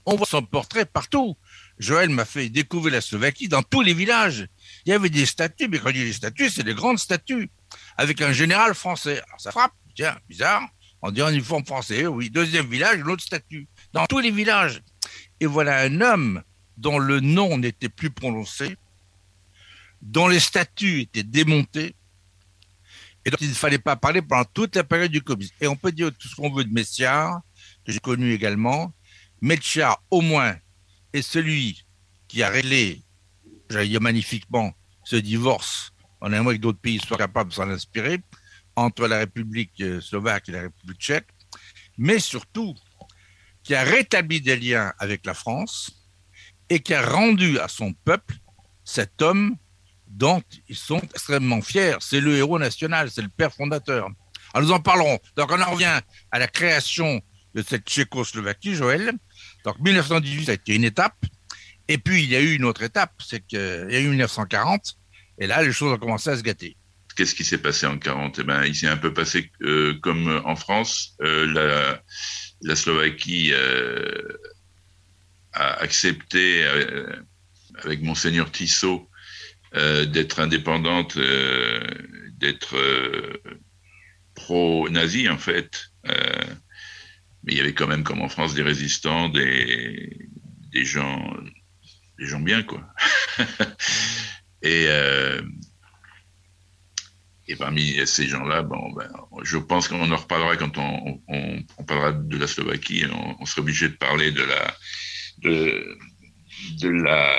On 0.07 0.17
voit 0.17 0.27
son 0.27 0.43
portrait 0.43 0.85
partout. 0.85 1.37
Joël 1.79 2.11
m'a 2.11 2.25
fait 2.25 2.49
découvrir 2.49 2.95
la 2.95 3.01
Slovaquie 3.01 3.49
dans 3.49 3.63
tous 3.63 3.81
les 3.81 3.95
villages. 3.95 4.47
Il 4.87 4.91
y 4.91 4.93
avait 4.93 5.11
des 5.11 5.27
statues, 5.27 5.69
mais 5.69 5.79
quand 5.79 5.89
je 5.89 5.95
dis 5.95 6.05
des 6.05 6.13
statues, 6.13 6.51
c'est 6.51 6.63
des 6.63 6.75
grandes 6.75 6.99
statues, 6.99 7.51
avec 7.97 8.21
un 8.23 8.33
général 8.33 8.75
français. 8.75 9.21
Alors 9.27 9.41
ça 9.41 9.53
frappe, 9.53 9.73
tiens, 9.95 10.19
bizarre. 10.29 10.63
On 11.03 11.11
dit 11.11 11.23
en 11.23 11.31
uniforme 11.31 11.65
français, 11.65 12.07
oui. 12.07 12.31
Deuxième 12.31 12.67
village, 12.67 12.99
une 12.99 13.09
autre 13.09 13.23
statue. 13.23 13.67
Dans 13.93 14.07
tous 14.07 14.19
les 14.19 14.31
villages. 14.31 14.83
Et 15.41 15.47
voilà 15.47 15.81
un 15.81 16.01
homme 16.01 16.43
dont 16.77 16.99
le 16.99 17.21
nom 17.21 17.59
n'était 17.59 17.89
plus 17.89 18.11
prononcé, 18.11 18.77
dont 20.03 20.29
les 20.29 20.41
statues 20.41 21.01
étaient 21.03 21.23
démontées, 21.23 21.95
et 23.25 23.31
dont 23.31 23.37
il 23.41 23.49
ne 23.49 23.55
fallait 23.55 23.79
pas 23.79 23.97
parler 23.97 24.23
pendant 24.23 24.45
toute 24.45 24.77
la 24.77 24.85
période 24.85 25.11
du 25.11 25.23
Covid. 25.23 25.51
Et 25.61 25.67
on 25.67 25.77
peut 25.77 25.93
dire 25.93 26.11
tout 26.19 26.29
ce 26.29 26.37
qu'on 26.37 26.51
veut 26.51 26.65
de 26.65 26.73
Messiard, 26.73 27.41
que 27.85 27.93
j'ai 27.93 27.99
connu 27.99 28.33
également. 28.33 28.93
Messiard, 29.43 30.03
au 30.11 30.21
moins, 30.21 30.57
est 31.13 31.23
celui 31.23 31.85
qui 32.29 32.43
a 32.43 32.49
réglé, 32.49 33.03
j'allais 33.71 33.89
dire 33.89 34.01
magnifiquement, 34.01 34.73
ce 35.05 35.17
divorce, 35.17 35.93
un 36.21 36.43
mois 36.43 36.55
que 36.55 36.61
d'autres 36.61 36.81
pays 36.81 37.01
soient 37.01 37.17
capables 37.17 37.51
de 37.51 37.55
s'en 37.55 37.71
inspirer, 37.71 38.21
entre 38.77 39.07
la 39.07 39.19
République 39.19 39.81
euh, 39.81 40.01
slovaque 40.01 40.49
et 40.49 40.53
la 40.53 40.63
République 40.63 40.99
tchèque, 40.99 41.29
mais 41.99 42.19
surtout 42.19 42.75
qui 43.63 43.75
a 43.75 43.83
rétabli 43.83 44.41
des 44.41 44.57
liens 44.57 44.93
avec 44.99 45.27
la 45.27 45.35
France 45.35 45.91
et 46.69 46.81
qui 46.81 46.95
a 46.95 47.03
rendu 47.03 47.59
à 47.59 47.69
son 47.69 47.93
peuple 47.93 48.37
cet 48.85 49.23
homme 49.23 49.57
dont 50.07 50.43
ils 50.69 50.77
sont 50.77 50.99
extrêmement 50.99 51.63
fiers. 51.63 51.97
C'est 52.01 52.21
le 52.21 52.37
héros 52.37 52.59
national, 52.59 53.11
c'est 53.11 53.23
le 53.23 53.29
père 53.29 53.53
fondateur. 53.53 54.09
Alors 54.53 54.67
nous 54.67 54.75
en 54.75 54.81
parlerons. 54.81 55.19
Donc 55.37 55.51
on 55.53 55.61
en 55.61 55.71
revient 55.71 56.01
à 56.31 56.39
la 56.39 56.49
création 56.49 57.21
de 57.55 57.63
cette 57.63 57.89
Tchécoslovaquie, 57.89 58.75
Joël. 58.75 59.13
Donc 59.65 59.79
1918, 59.81 60.45
ça 60.47 60.51
a 60.53 60.55
été 60.55 60.75
une 60.75 60.85
étape. 60.85 61.25
Et 61.91 61.99
puis 61.99 62.23
il 62.23 62.31
y 62.31 62.37
a 62.37 62.41
eu 62.41 62.55
une 62.55 62.65
autre 62.65 62.83
étape, 62.83 63.13
c'est 63.19 63.45
qu'il 63.45 63.59
y 63.59 63.97
a 63.97 64.01
eu 64.01 64.09
1940. 64.09 64.97
Et 65.39 65.49
là, 65.49 65.61
les 65.61 65.73
choses 65.73 65.93
ont 65.93 65.99
commencé 65.99 66.31
à 66.31 66.37
se 66.37 66.43
gâter. 66.43 66.77
Qu'est-ce 67.17 67.35
qui 67.35 67.43
s'est 67.43 67.59
passé 67.59 67.85
en 67.85 67.99
40 67.99 68.39
Eh 68.39 68.45
ben, 68.45 68.65
il 68.65 68.77
s'est 68.77 68.87
un 68.87 68.97
peu 68.97 69.13
passé 69.13 69.51
euh, 69.63 69.99
comme 70.01 70.41
en 70.45 70.55
France. 70.55 71.17
Euh, 71.21 72.01
la, 72.63 72.77
Slovaquie 72.77 73.51
euh, 73.53 74.23
a 75.53 75.81
accepté, 75.81 76.65
avec 77.83 78.03
monseigneur 78.03 78.53
Tissot, 78.53 79.11
euh, 79.75 80.05
d'être 80.05 80.39
indépendante, 80.39 81.17
euh, 81.17 81.81
d'être 82.39 82.77
euh, 82.77 83.41
pro-nazi 84.35 85.29
en 85.29 85.39
fait. 85.39 85.87
mais 86.05 87.53
il 87.53 87.59
y 87.59 87.61
avait 87.61 87.75
quand 87.75 87.89
même, 87.89 88.05
comme 88.05 88.23
en 88.23 88.29
France, 88.29 88.55
des 88.55 88.63
résistants, 88.63 89.29
des, 89.29 90.29
des 90.73 90.85
gens, 90.85 91.37
des 92.21 92.27
gens 92.27 92.41
bien 92.41 92.63
quoi. 92.63 92.87
et 94.63 94.89
et 97.51 97.57
parmi 97.57 98.07
ces 98.07 98.29
gens-là, 98.29 98.63
bon, 98.63 98.93
ben, 98.93 99.11
je 99.43 99.59
pense 99.59 99.89
qu'on 99.89 100.13
en 100.13 100.17
reparlera 100.17 100.57
quand 100.57 100.79
on, 100.79 101.85
parlera 101.85 102.13
de 102.13 102.37
la 102.37 102.47
Slovaquie. 102.47 103.05
On, 103.41 103.45
sera 103.45 103.63
obligé 103.63 103.89
de 103.89 103.95
parler 103.95 104.31
de 104.31 104.45
la, 104.45 104.77
de, 105.43 106.89
la 106.89 107.37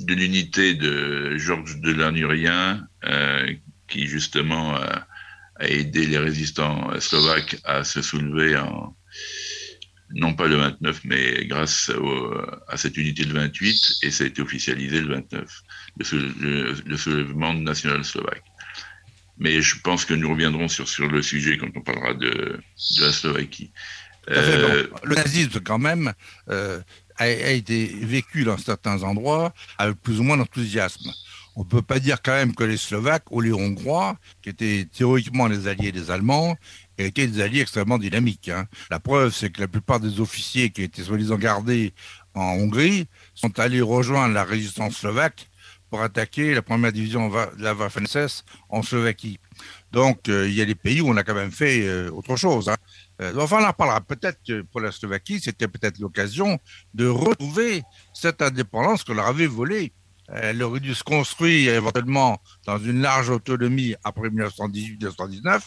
de 0.00 0.14
l'unité 0.14 0.72
de 0.72 1.36
Georges 1.36 1.76
Delannurien, 1.82 2.88
euh, 3.04 3.52
qui 3.88 4.06
justement 4.06 4.74
a, 4.74 5.06
aidé 5.60 6.06
les 6.06 6.18
résistants 6.18 6.98
slovaques 6.98 7.58
à 7.64 7.84
se 7.84 8.00
soulever 8.00 8.56
en, 8.56 8.96
non 10.14 10.34
pas 10.34 10.46
le 10.46 10.56
29, 10.56 11.00
mais 11.04 11.46
grâce 11.46 11.90
à 12.68 12.76
cette 12.76 12.96
unité 12.96 13.24
le 13.24 13.34
28, 13.34 13.96
et 14.02 14.10
ça 14.10 14.24
a 14.24 14.26
été 14.26 14.40
officialisé 14.40 15.00
le 15.00 15.14
29, 15.14 15.62
le, 15.98 16.96
soulèvement 16.96 17.54
national 17.54 18.04
slovaque. 18.04 18.44
Mais 19.38 19.60
je 19.60 19.80
pense 19.80 20.04
que 20.04 20.14
nous 20.14 20.30
reviendrons 20.30 20.68
sur, 20.68 20.88
sur 20.88 21.08
le 21.08 21.22
sujet 21.22 21.58
quand 21.58 21.68
on 21.74 21.82
parlera 21.82 22.14
de, 22.14 22.58
de 22.96 23.02
la 23.02 23.12
Slovaquie. 23.12 23.70
Euh, 24.30 24.88
le 25.04 25.14
nazisme, 25.14 25.60
quand 25.60 25.78
même, 25.78 26.12
euh, 26.50 26.80
a, 27.16 27.28
été 27.28 27.86
vécu 27.86 28.44
dans 28.44 28.58
certains 28.58 29.02
endroits 29.02 29.52
avec 29.78 30.00
plus 30.00 30.20
ou 30.20 30.22
moins 30.22 30.36
d'enthousiasme. 30.36 31.10
On 31.54 31.64
ne 31.64 31.68
peut 31.68 31.82
pas 31.82 32.00
dire 32.00 32.20
quand 32.22 32.32
même 32.32 32.54
que 32.54 32.64
les 32.64 32.76
Slovaques 32.76 33.30
ou 33.30 33.40
les 33.40 33.52
Hongrois, 33.52 34.18
qui 34.42 34.50
étaient 34.50 34.86
théoriquement 34.92 35.46
les 35.46 35.68
alliés 35.68 35.92
des 35.92 36.10
Allemands, 36.10 36.56
étaient 36.98 37.26
des 37.26 37.40
alliés 37.40 37.60
extrêmement 37.60 37.98
dynamiques. 37.98 38.48
Hein. 38.48 38.66
La 38.90 39.00
preuve, 39.00 39.32
c'est 39.32 39.50
que 39.50 39.60
la 39.60 39.68
plupart 39.68 40.00
des 40.00 40.20
officiers 40.20 40.70
qui 40.70 40.82
étaient 40.82 41.02
soi-disant 41.02 41.36
gardés 41.36 41.92
en 42.34 42.52
Hongrie 42.52 43.08
sont 43.34 43.58
allés 43.58 43.80
rejoindre 43.80 44.34
la 44.34 44.44
résistance 44.44 44.96
slovaque 44.96 45.48
pour 45.90 46.02
attaquer 46.02 46.54
la 46.54 46.62
première 46.62 46.92
division 46.92 47.28
de 47.28 47.62
la 47.62 47.74
Waffen-SS 47.74 48.44
en 48.68 48.82
Slovaquie. 48.82 49.38
Donc, 49.92 50.28
euh, 50.28 50.48
il 50.48 50.54
y 50.54 50.60
a 50.60 50.64
des 50.64 50.74
pays 50.74 51.00
où 51.00 51.08
on 51.08 51.16
a 51.16 51.22
quand 51.22 51.34
même 51.34 51.52
fait 51.52 51.86
euh, 51.86 52.10
autre 52.10 52.36
chose. 52.36 52.68
Hein. 52.68 52.76
Euh, 53.22 53.32
enfin, 53.38 53.62
on 53.62 53.68
en 53.68 53.72
parlera. 53.72 54.00
Peut-être 54.00 54.62
pour 54.72 54.80
la 54.80 54.92
Slovaquie, 54.92 55.40
c'était 55.40 55.68
peut-être 55.68 55.98
l'occasion 55.98 56.58
de 56.94 57.06
retrouver 57.06 57.82
cette 58.12 58.42
indépendance 58.42 59.04
que 59.04 59.12
leur 59.12 59.26
avait 59.26 59.46
volée. 59.46 59.92
Elle 60.28 60.60
aurait 60.62 60.80
dû 60.80 60.92
se 60.92 61.04
construire 61.04 61.74
éventuellement 61.74 62.42
dans 62.66 62.78
une 62.78 63.00
large 63.00 63.30
autonomie 63.30 63.94
après 64.02 64.28
1918-1919. 64.28 65.60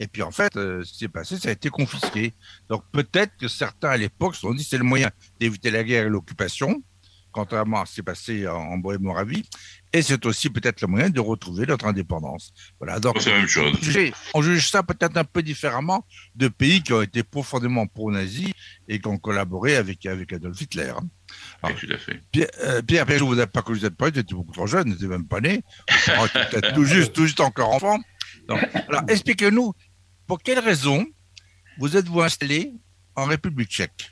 Et 0.00 0.06
puis 0.06 0.22
en 0.22 0.30
fait, 0.30 0.52
ce 0.54 0.82
qui 0.82 0.98
s'est 0.98 1.08
passé, 1.08 1.36
ça 1.38 1.48
a 1.48 1.52
été 1.52 1.68
confisqué. 1.68 2.32
Donc 2.68 2.84
peut-être 2.92 3.36
que 3.36 3.48
certains 3.48 3.90
à 3.90 3.96
l'époque 3.96 4.34
se 4.34 4.42
sont 4.42 4.54
dit 4.54 4.64
c'est 4.64 4.78
le 4.78 4.84
moyen 4.84 5.10
d'éviter 5.40 5.70
la 5.70 5.84
guerre 5.84 6.06
et 6.06 6.10
l'occupation 6.10 6.82
contrairement 7.32 7.80
à 7.80 7.86
ce 7.86 7.90
qui 7.90 7.96
s'est 7.96 8.02
passé 8.02 8.46
en 8.46 8.76
Bohème-Moravie. 8.76 9.44
Et 9.92 10.00
c'est 10.00 10.24
aussi 10.24 10.48
peut-être 10.48 10.80
le 10.80 10.86
moyen 10.86 11.10
de 11.10 11.20
retrouver 11.20 11.66
notre 11.66 11.86
indépendance. 11.86 12.52
Voilà. 12.78 13.00
Donc, 13.00 13.16
c'est 13.20 13.30
la 13.30 13.38
même 13.38 13.48
chose. 13.48 13.74
On 14.32 14.40
juge, 14.40 14.70
ça 14.70 14.82
peut-être 14.82 15.16
un 15.16 15.24
peu 15.24 15.42
différemment 15.42 16.06
de 16.34 16.48
pays 16.48 16.82
qui 16.82 16.92
ont 16.92 17.02
été 17.02 17.22
profondément 17.22 17.86
pro-nazis 17.86 18.52
et 18.88 19.00
qui 19.00 19.08
ont 19.08 19.18
collaboré 19.18 19.76
avec, 19.76 20.06
avec 20.06 20.32
Adolf 20.32 20.60
Hitler. 20.60 20.92
Alors, 21.62 21.76
tout 21.76 21.88
à 21.92 21.98
fait. 21.98 22.20
Pierre, 22.30 22.48
euh, 22.62 22.82
Pierre, 22.82 23.06
je 23.08 23.24
vous 23.24 23.38
ai 23.38 23.46
pas 23.46 23.62
connu 23.62 23.80
cette 23.80 23.96
période, 23.96 24.14
vous 24.14 24.20
étiez 24.20 24.36
beaucoup 24.36 24.52
trop 24.52 24.66
jeune, 24.66 24.84
vous 24.84 24.90
n'étiez 24.90 25.08
même 25.08 25.26
pas 25.26 25.40
né. 25.40 25.62
peut-être 25.88 26.74
tout 26.74 26.84
juste, 26.84 27.12
tout 27.12 27.26
juste 27.26 27.40
encore 27.40 27.70
enfant. 27.70 27.98
Alors, 28.48 29.04
expliquez-nous, 29.08 29.72
pour 30.26 30.42
quelles 30.42 30.58
raisons 30.58 31.06
vous 31.78 31.96
êtes-vous 31.96 32.20
installé 32.20 32.74
en 33.16 33.24
République 33.24 33.70
tchèque? 33.70 34.10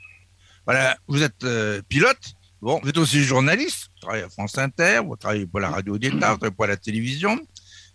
Voilà, 0.66 0.96
vous 1.08 1.22
êtes 1.22 1.44
euh, 1.44 1.82
pilote, 1.88 2.34
Bon, 2.62 2.78
vous 2.82 2.90
êtes 2.90 2.99
aussi 2.99 3.22
journaliste, 3.22 3.88
vous 3.94 4.00
travaillez 4.02 4.25
à 4.25 4.28
France 4.28 4.58
Inter, 4.58 5.00
vous 5.02 5.16
travaillez 5.16 5.46
pour 5.46 5.60
la 5.60 5.70
radio 5.70 5.96
d'État, 5.96 6.32
vous 6.32 6.37
travaillez 6.37 6.50
pour 6.50 6.66
la 6.66 6.76
télévision. 6.76 7.40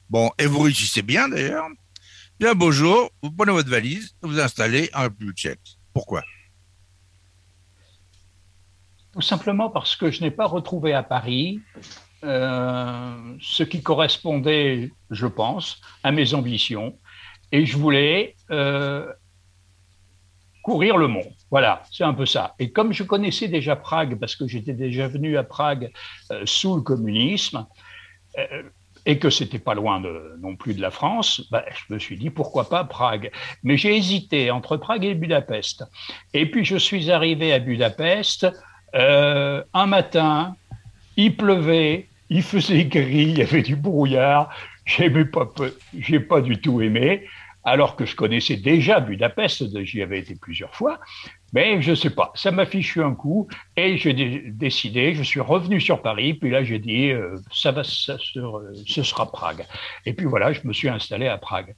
Bon, 0.10 0.32
et 0.40 0.48
vous 0.48 0.60
réussissez 0.62 1.04
bien 1.04 1.30
d'ailleurs. 1.30 1.68
Bien 2.40 2.52
un 2.52 2.56
beau 2.56 2.72
jour, 2.72 3.12
vous 3.22 3.32
prenez 3.32 3.52
votre 3.52 3.70
valise 3.70 4.16
et 4.24 4.28
vous 4.28 4.40
installez 4.40 4.90
en 4.94 5.04
République 5.04 5.38
tchèque. 5.38 5.78
Pourquoi? 5.94 6.24
Tout 9.14 9.22
simplement 9.22 9.70
parce 9.70 9.96
que 9.96 10.10
je 10.10 10.22
n'ai 10.22 10.32
pas 10.32 10.48
retrouvé 10.48 10.94
à 10.94 11.04
Paris 11.04 11.62
euh, 12.26 13.36
ce 13.40 13.62
qui 13.62 13.84
correspondait, 13.84 14.92
je 15.12 15.28
pense, 15.28 15.80
à 16.04 16.12
mes 16.12 16.34
ambitions. 16.34 16.98
Et 17.52 17.68
je 17.68 17.78
voulais 17.78 18.36
euh, 18.50 19.06
courir 20.64 20.98
le 20.98 21.08
monde. 21.08 21.32
Voilà, 21.52 21.84
c'est 21.92 22.04
un 22.04 22.16
peu 22.16 22.26
ça. 22.26 22.56
Et 22.58 22.72
comme 22.72 22.94
je 22.94 23.04
connaissais 23.04 23.48
déjà 23.48 23.76
Prague, 23.76 24.18
parce 24.20 24.36
que 24.36 24.48
j'étais 24.48 24.74
déjà 24.74 25.08
venu 25.08 25.38
à 25.38 25.44
Prague 25.44 25.92
euh, 26.32 26.42
sous 26.46 26.76
le 26.76 26.82
communisme, 26.82 27.66
et 29.06 29.18
que 29.18 29.30
c'était 29.30 29.60
pas 29.60 29.76
loin 29.76 30.04
non 30.40 30.58
plus 30.58 30.74
de 30.74 30.82
la 30.82 30.92
France, 30.92 31.42
bah, 31.52 31.64
je 31.72 31.94
me 31.94 32.00
suis 32.00 32.18
dit 32.18 32.30
pourquoi 32.30 32.68
pas 32.68 32.84
Prague. 32.84 33.32
Mais 33.64 33.78
j'ai 33.78 33.96
hésité 33.96 34.52
entre 34.52 34.76
Prague 34.76 35.06
et 35.06 35.14
Budapest. 35.14 35.86
Et 36.34 36.50
puis 36.50 36.66
je 36.66 36.76
suis 36.76 37.12
arrivé 37.12 37.54
à 37.54 37.60
Budapest 37.60 38.46
un 38.94 39.86
matin, 39.86 40.56
il 41.16 41.38
pleuvait, 41.38 42.10
il 42.30 42.44
faisait 42.44 42.86
gris, 42.86 43.24
il 43.24 43.38
y 43.38 43.42
avait 43.42 43.62
du 43.62 43.76
brouillard. 43.76 44.50
J'aimais 44.86 45.26
pas, 45.26 45.50
j'ai 45.98 46.20
pas 46.20 46.42
du 46.42 46.60
tout 46.62 46.82
aimé 46.82 47.26
alors 47.66 47.96
que 47.96 48.06
je 48.06 48.16
connaissais 48.16 48.56
déjà 48.56 49.00
Budapest, 49.00 49.84
j'y 49.84 50.02
avais 50.02 50.20
été 50.20 50.36
plusieurs 50.36 50.74
fois, 50.74 51.00
mais 51.52 51.82
je 51.82 51.96
sais 51.96 52.12
pas, 52.12 52.32
ça 52.36 52.52
m'a 52.52 52.66
fichu 52.66 53.04
un 53.04 53.16
coup 53.16 53.48
et 53.76 53.98
j'ai 53.98 54.14
décidé, 54.52 55.16
je 55.16 55.24
suis 55.24 55.40
revenu 55.40 55.82
sur 55.82 56.02
Paris, 56.02 56.36
puis 56.36 56.52
là 56.52 56.64
j'ai 56.64 56.80
dit, 56.80 57.10
euh, 57.10 57.36
ça 57.52 57.72
va, 57.72 57.84
ça, 57.84 58.18
ce 58.20 59.04
sera 59.04 59.32
Prague. 59.32 59.66
Et 60.06 60.14
puis 60.14 60.28
voilà, 60.28 60.54
je 60.54 60.62
me 60.64 60.74
suis 60.74 60.90
installé 60.90 61.28
à 61.28 61.38
Prague. 61.40 61.76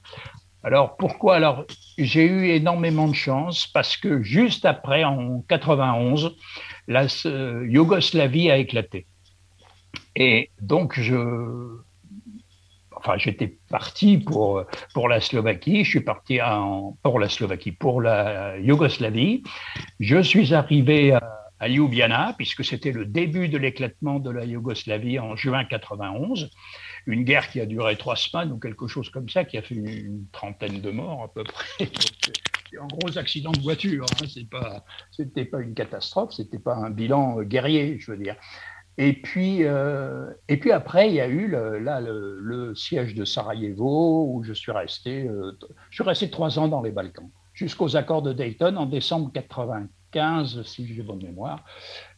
Alors 0.62 0.96
pourquoi? 0.98 1.36
Alors 1.36 1.64
j'ai 1.96 2.26
eu 2.26 2.48
énormément 2.48 3.08
de 3.08 3.14
chance 3.14 3.66
parce 3.66 3.96
que 3.96 4.22
juste 4.22 4.66
après, 4.66 5.04
en 5.04 5.40
91, 5.48 6.36
la 6.86 7.06
Yougoslavie 7.64 8.50
a 8.50 8.58
éclaté. 8.58 9.06
Et 10.20 10.50
donc 10.60 10.98
je, 10.98 11.78
enfin 12.94 13.16
j'étais 13.18 13.56
parti 13.70 14.18
pour 14.18 14.64
pour 14.92 15.08
la 15.08 15.20
Slovaquie, 15.20 15.84
je 15.84 15.90
suis 15.90 16.00
parti 16.00 16.42
en, 16.42 16.98
pour 17.04 17.20
la 17.20 17.28
Slovaquie, 17.28 17.70
pour 17.70 18.02
la 18.02 18.58
Yougoslavie. 18.58 19.44
Je 20.00 20.20
suis 20.20 20.52
arrivé 20.54 21.12
à, 21.12 21.68
Ljubljana 21.68 22.34
puisque 22.36 22.64
c'était 22.64 22.92
le 22.92 23.04
début 23.04 23.48
de 23.48 23.58
l'éclatement 23.58 24.20
de 24.20 24.30
la 24.30 24.44
Yougoslavie 24.44 25.18
en 25.18 25.34
juin 25.34 25.64
91 25.64 26.50
une 27.06 27.24
guerre 27.24 27.48
qui 27.48 27.60
a 27.60 27.66
duré 27.66 27.96
trois 27.96 28.16
semaines 28.16 28.52
ou 28.52 28.58
quelque 28.58 28.86
chose 28.86 29.08
comme 29.08 29.28
ça, 29.28 29.44
qui 29.44 29.56
a 29.56 29.62
fait 29.62 29.74
une, 29.74 30.26
trentaine 30.30 30.80
de 30.80 30.90
morts 30.90 31.22
à 31.24 31.32
peu 31.32 31.42
près. 31.42 31.88
un 32.78 32.86
gros 32.86 33.16
accident 33.16 33.50
de 33.50 33.60
voiture. 33.60 34.04
Hein. 34.04 34.26
C'est 34.32 34.48
pas, 34.48 34.84
pas 35.50 35.60
une 35.60 35.74
catastrophe, 35.74 36.34
c'était 36.34 36.58
pas 36.58 36.74
un 36.74 36.90
bilan 36.90 37.40
guerrier, 37.42 37.98
je 37.98 38.10
veux 38.12 38.18
dire. 38.18 38.36
Et 39.00 39.12
puis, 39.12 39.60
euh, 39.62 40.28
et 40.48 40.56
puis 40.56 40.72
après, 40.72 41.08
il 41.08 41.14
y 41.14 41.20
a 41.20 41.28
eu 41.28 41.46
le, 41.46 41.78
là 41.78 42.00
le, 42.00 42.74
siège 42.74 43.14
de 43.14 43.24
Sarajevo 43.24 44.34
où 44.34 44.42
je 44.42 44.52
suis 44.52 44.72
resté, 44.72 45.26
euh, 45.28 45.56
je 45.90 45.94
suis 45.94 46.04
resté 46.04 46.30
trois 46.30 46.58
ans 46.58 46.66
dans 46.66 46.82
les 46.82 46.90
Balkans 46.90 47.30
jusqu'aux 47.54 47.96
accords 47.96 48.22
de 48.22 48.32
Dayton 48.32 48.76
en 48.76 48.86
décembre 48.86 49.32
95, 49.32 50.62
si 50.62 50.86
j'ai 50.86 51.02
bonne 51.02 51.22
mémoire. 51.22 51.64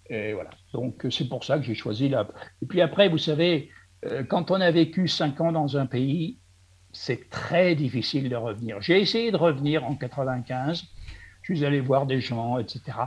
Et 0.08 0.32
voilà. 0.32 0.50
Donc 0.72 1.06
c'est 1.10 1.28
pour 1.28 1.44
ça 1.44 1.58
que 1.58 1.64
j'ai 1.64 1.74
choisi 1.74 2.08
là. 2.08 2.26
Et 2.62 2.66
puis 2.66 2.80
après, 2.80 3.08
vous 3.08 3.18
savez, 3.18 3.70
euh, 4.06 4.24
quand 4.24 4.50
on 4.50 4.60
a 4.60 4.70
vécu 4.70 5.06
cinq 5.06 5.40
ans 5.40 5.52
dans 5.52 5.76
un 5.76 5.86
pays, 5.86 6.38
c'est 6.92 7.28
très 7.30 7.74
difficile 7.74 8.28
de 8.28 8.36
revenir. 8.36 8.80
J'ai 8.80 9.00
essayé 9.00 9.30
de 9.30 9.36
revenir 9.36 9.84
en 9.84 9.96
95, 9.96 10.84
je 11.42 11.54
suis 11.54 11.64
allé 11.64 11.80
voir 11.80 12.06
des 12.06 12.20
gens, 12.20 12.58
etc. 12.58 12.98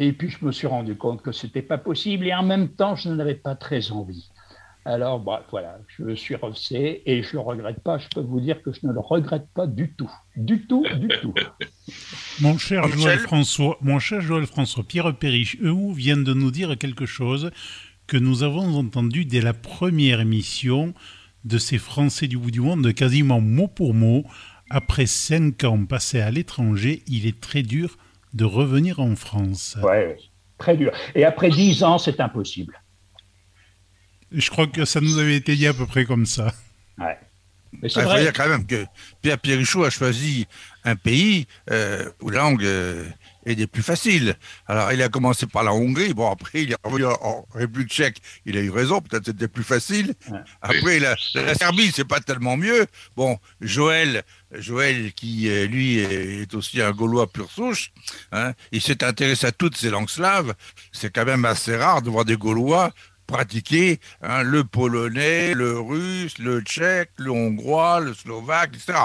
Et 0.00 0.12
puis 0.12 0.30
je 0.30 0.44
me 0.44 0.52
suis 0.52 0.68
rendu 0.68 0.94
compte 0.94 1.22
que 1.22 1.32
ce 1.32 1.46
n'était 1.46 1.60
pas 1.60 1.76
possible 1.76 2.26
et 2.28 2.32
en 2.32 2.44
même 2.44 2.68
temps, 2.68 2.94
je 2.94 3.08
n'en 3.08 3.18
avais 3.18 3.34
pas 3.34 3.56
très 3.56 3.90
envie. 3.90 4.30
Alors 4.84 5.18
bah, 5.18 5.44
voilà, 5.50 5.80
je 5.88 6.04
me 6.04 6.14
suis 6.14 6.36
refait 6.36 7.02
et 7.04 7.24
je 7.24 7.30
ne 7.30 7.32
le 7.32 7.40
regrette 7.40 7.80
pas. 7.80 7.98
Je 7.98 8.06
peux 8.08 8.20
vous 8.20 8.40
dire 8.40 8.62
que 8.62 8.72
je 8.72 8.86
ne 8.86 8.92
le 8.92 9.00
regrette 9.00 9.48
pas 9.52 9.66
du 9.66 9.92
tout. 9.94 10.10
Du 10.36 10.66
tout, 10.66 10.86
du 11.00 11.08
tout. 11.20 11.34
Mon 12.40 12.56
cher 12.56 12.86
Joël 12.88 13.18
François, 13.18 13.76
mon 13.80 13.98
cher 13.98 14.20
Joël 14.20 14.46
François, 14.46 14.84
Pierre 14.84 15.16
Perriche, 15.16 15.58
eux 15.60 15.92
vient 15.92 16.16
de 16.16 16.32
nous 16.32 16.52
dire 16.52 16.78
quelque 16.78 17.04
chose 17.04 17.50
que 18.06 18.16
nous 18.16 18.44
avons 18.44 18.76
entendu 18.76 19.24
dès 19.24 19.40
la 19.40 19.52
première 19.52 20.20
émission 20.20 20.94
de 21.44 21.58
ces 21.58 21.78
Français 21.78 22.28
du 22.28 22.38
bout 22.38 22.52
du 22.52 22.60
monde, 22.60 22.94
quasiment 22.94 23.40
mot 23.40 23.66
pour 23.66 23.94
mot. 23.94 24.24
Après 24.70 25.06
cinq 25.06 25.64
ans 25.64 25.84
passés 25.86 26.20
à 26.20 26.30
l'étranger, 26.30 27.02
il 27.08 27.26
est 27.26 27.40
très 27.40 27.62
dur 27.62 27.96
de 28.34 28.44
revenir 28.44 29.00
en 29.00 29.16
France. 29.16 29.76
Oui, 29.82 30.30
très 30.58 30.76
dur. 30.76 30.92
Et 31.14 31.24
après 31.24 31.50
dix 31.50 31.82
ans, 31.82 31.98
c'est 31.98 32.20
impossible. 32.20 32.80
Je 34.30 34.50
crois 34.50 34.66
que 34.66 34.84
ça 34.84 35.00
nous 35.00 35.18
avait 35.18 35.36
été 35.36 35.56
dit 35.56 35.66
à 35.66 35.74
peu 35.74 35.86
près 35.86 36.04
comme 36.04 36.26
ça. 36.26 36.52
Ouais. 36.98 37.18
Mais 37.72 37.88
il 37.88 38.02
faut 38.02 38.18
dire 38.18 38.32
quand 38.32 38.48
même 38.48 38.66
que 38.66 38.86
Pierre 39.22 39.38
Pierrichou 39.38 39.84
a 39.84 39.90
choisi 39.90 40.46
un 40.84 40.96
pays 40.96 41.46
euh, 41.70 42.08
où 42.20 42.30
la 42.30 42.38
langue 42.40 42.64
euh, 42.64 43.04
est 43.50 43.54
des 43.54 43.66
plus 43.66 43.82
faciles. 43.82 44.36
Alors, 44.66 44.92
il 44.92 45.02
a 45.02 45.08
commencé 45.08 45.46
par 45.46 45.62
la 45.62 45.72
Hongrie. 45.72 46.14
Bon, 46.14 46.30
après, 46.30 46.62
il 46.62 46.72
est 46.72 46.76
revenu 46.84 47.06
en 47.06 47.46
République 47.54 47.90
tchèque. 47.90 48.18
Il 48.46 48.56
a 48.56 48.60
eu 48.60 48.70
raison. 48.70 49.00
Peut-être 49.00 49.26
c'était 49.26 49.48
plus 49.48 49.64
facile. 49.64 50.14
Après, 50.62 50.98
la, 50.98 51.16
la 51.34 51.54
Serbie, 51.54 51.92
c'est 51.94 52.04
pas 52.04 52.20
tellement 52.20 52.56
mieux. 52.56 52.86
Bon, 53.16 53.38
Joël, 53.60 54.22
Joël 54.52 55.12
qui, 55.12 55.48
euh, 55.48 55.66
lui, 55.66 55.98
est 55.98 56.54
aussi 56.54 56.80
un 56.80 56.92
Gaulois 56.92 57.30
pur 57.30 57.50
souche, 57.50 57.92
hein, 58.32 58.52
il 58.72 58.80
s'est 58.80 59.04
intéressé 59.04 59.46
à 59.46 59.52
toutes 59.52 59.76
ces 59.76 59.90
langues 59.90 60.08
slaves. 60.08 60.54
C'est 60.92 61.12
quand 61.12 61.24
même 61.24 61.44
assez 61.44 61.76
rare 61.76 62.02
de 62.02 62.10
voir 62.10 62.24
des 62.24 62.36
Gaulois 62.36 62.92
pratiquer 63.26 64.00
hein, 64.22 64.42
le 64.42 64.64
polonais, 64.64 65.54
le 65.54 65.78
russe, 65.78 66.38
le 66.38 66.60
tchèque, 66.60 67.10
le 67.18 67.30
hongrois, 67.30 68.00
le 68.00 68.14
slovaque, 68.14 68.70
etc. 68.74 68.98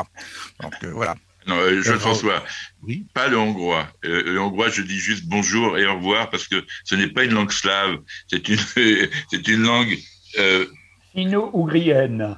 Donc, 0.62 0.74
euh, 0.84 0.92
voilà. 0.92 1.16
Non, 1.48 1.58
euh, 1.58 1.82
Jean-François, 1.82 2.44
oui 2.82 3.06
pas 3.14 3.28
le 3.28 3.38
hongrois. 3.38 3.88
Euh, 4.06 4.24
le 4.24 4.40
hongrois, 4.40 4.70
je 4.70 4.82
dis 4.82 5.00
juste 5.00 5.26
bonjour 5.26 5.78
et 5.78 5.86
au 5.86 5.96
revoir 5.96 6.30
parce 6.30 6.48
que 6.48 6.64
ce 6.84 6.96
n'est 6.96 7.08
pas 7.08 7.24
une 7.24 7.34
langue 7.34 7.52
slave, 7.52 7.98
c'est 8.28 8.48
une, 8.48 8.58
c'est 9.32 9.48
une 9.48 9.64
langue. 9.64 9.98
Euh, 10.40 10.66
Finno-ougrienne. 11.14 12.38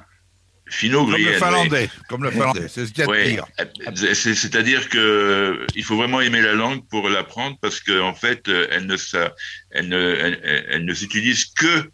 Finno-ougrienne. 0.68 1.24
Comme 1.24 1.32
le 1.32 1.38
finlandais, 1.38 1.90
comme 2.08 2.24
le 2.24 2.30
finlandais, 2.30 2.68
c'est 2.68 2.86
ce 2.86 2.92
qu'il 2.92 3.04
y 3.04 3.08
a 3.08 3.42
de 3.86 3.92
pire. 3.94 4.04
C'est-à-dire 4.04 4.88
que 4.88 5.64
il 5.74 5.84
faut 5.84 5.96
vraiment 5.96 6.20
aimer 6.20 6.42
la 6.42 6.54
langue 6.54 6.86
pour 6.88 7.08
l'apprendre 7.08 7.56
parce 7.62 7.80
qu'en 7.80 8.08
en 8.08 8.14
fait, 8.14 8.48
elle 8.48 8.86
ne, 8.86 8.96
ça, 8.96 9.32
elle 9.70 9.88
ne, 9.88 10.36
elle, 10.68 10.84
ne 10.84 10.94
s'utilise 10.94 11.46
que 11.46 11.90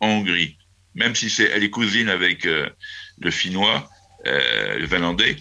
en 0.00 0.08
Hongrie, 0.08 0.56
même 0.94 1.14
si 1.14 1.28
c'est, 1.28 1.44
elle 1.44 1.64
est 1.64 1.70
cousine 1.70 2.08
avec 2.08 2.44
le 2.44 3.30
finnois, 3.30 3.88
le 4.24 4.86
finlandais. 4.86 5.36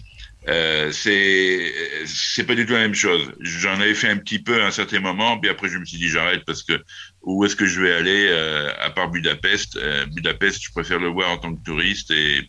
Euh, 0.49 0.91
c'est 0.91 1.71
c'est 2.05 2.45
pas 2.45 2.55
du 2.55 2.65
tout 2.65 2.73
la 2.73 2.79
même 2.79 2.93
chose. 2.93 3.31
J'en 3.39 3.79
avais 3.79 3.93
fait 3.93 4.09
un 4.09 4.17
petit 4.17 4.39
peu 4.39 4.61
à 4.61 4.67
un 4.67 4.71
certain 4.71 4.99
moment, 4.99 5.39
puis 5.39 5.49
après 5.49 5.69
je 5.69 5.77
me 5.77 5.85
suis 5.85 5.97
dit 5.97 6.09
j'arrête 6.09 6.43
parce 6.45 6.63
que 6.63 6.73
où 7.21 7.45
est-ce 7.45 7.55
que 7.55 7.65
je 7.65 7.81
vais 7.81 7.93
aller 7.93 8.27
euh, 8.29 8.69
à 8.81 8.89
part 8.89 9.09
Budapest? 9.09 9.77
Euh, 9.77 10.05
Budapest, 10.07 10.61
je 10.61 10.71
préfère 10.71 10.99
le 10.99 11.07
voir 11.07 11.31
en 11.31 11.37
tant 11.37 11.55
que 11.55 11.63
touriste 11.63 12.11
et 12.11 12.41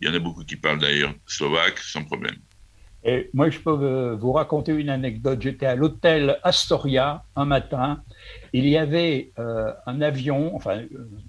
il 0.00 0.08
y 0.08 0.10
en 0.10 0.14
a 0.14 0.18
beaucoup 0.18 0.44
qui 0.44 0.56
parlent 0.56 0.78
d'ailleurs 0.78 1.14
slovaque 1.26 1.78
sans 1.78 2.04
problème. 2.04 2.36
Et 3.04 3.30
moi, 3.32 3.48
je 3.48 3.58
peux 3.60 4.16
vous 4.20 4.32
raconter 4.32 4.72
une 4.72 4.90
anecdote. 4.90 5.40
J'étais 5.40 5.66
à 5.66 5.76
l'hôtel 5.76 6.38
Astoria 6.42 7.22
un 7.36 7.44
matin. 7.46 8.02
Il 8.52 8.68
y 8.68 8.76
avait 8.76 9.32
un 9.86 10.02
avion, 10.02 10.54
enfin 10.54 10.82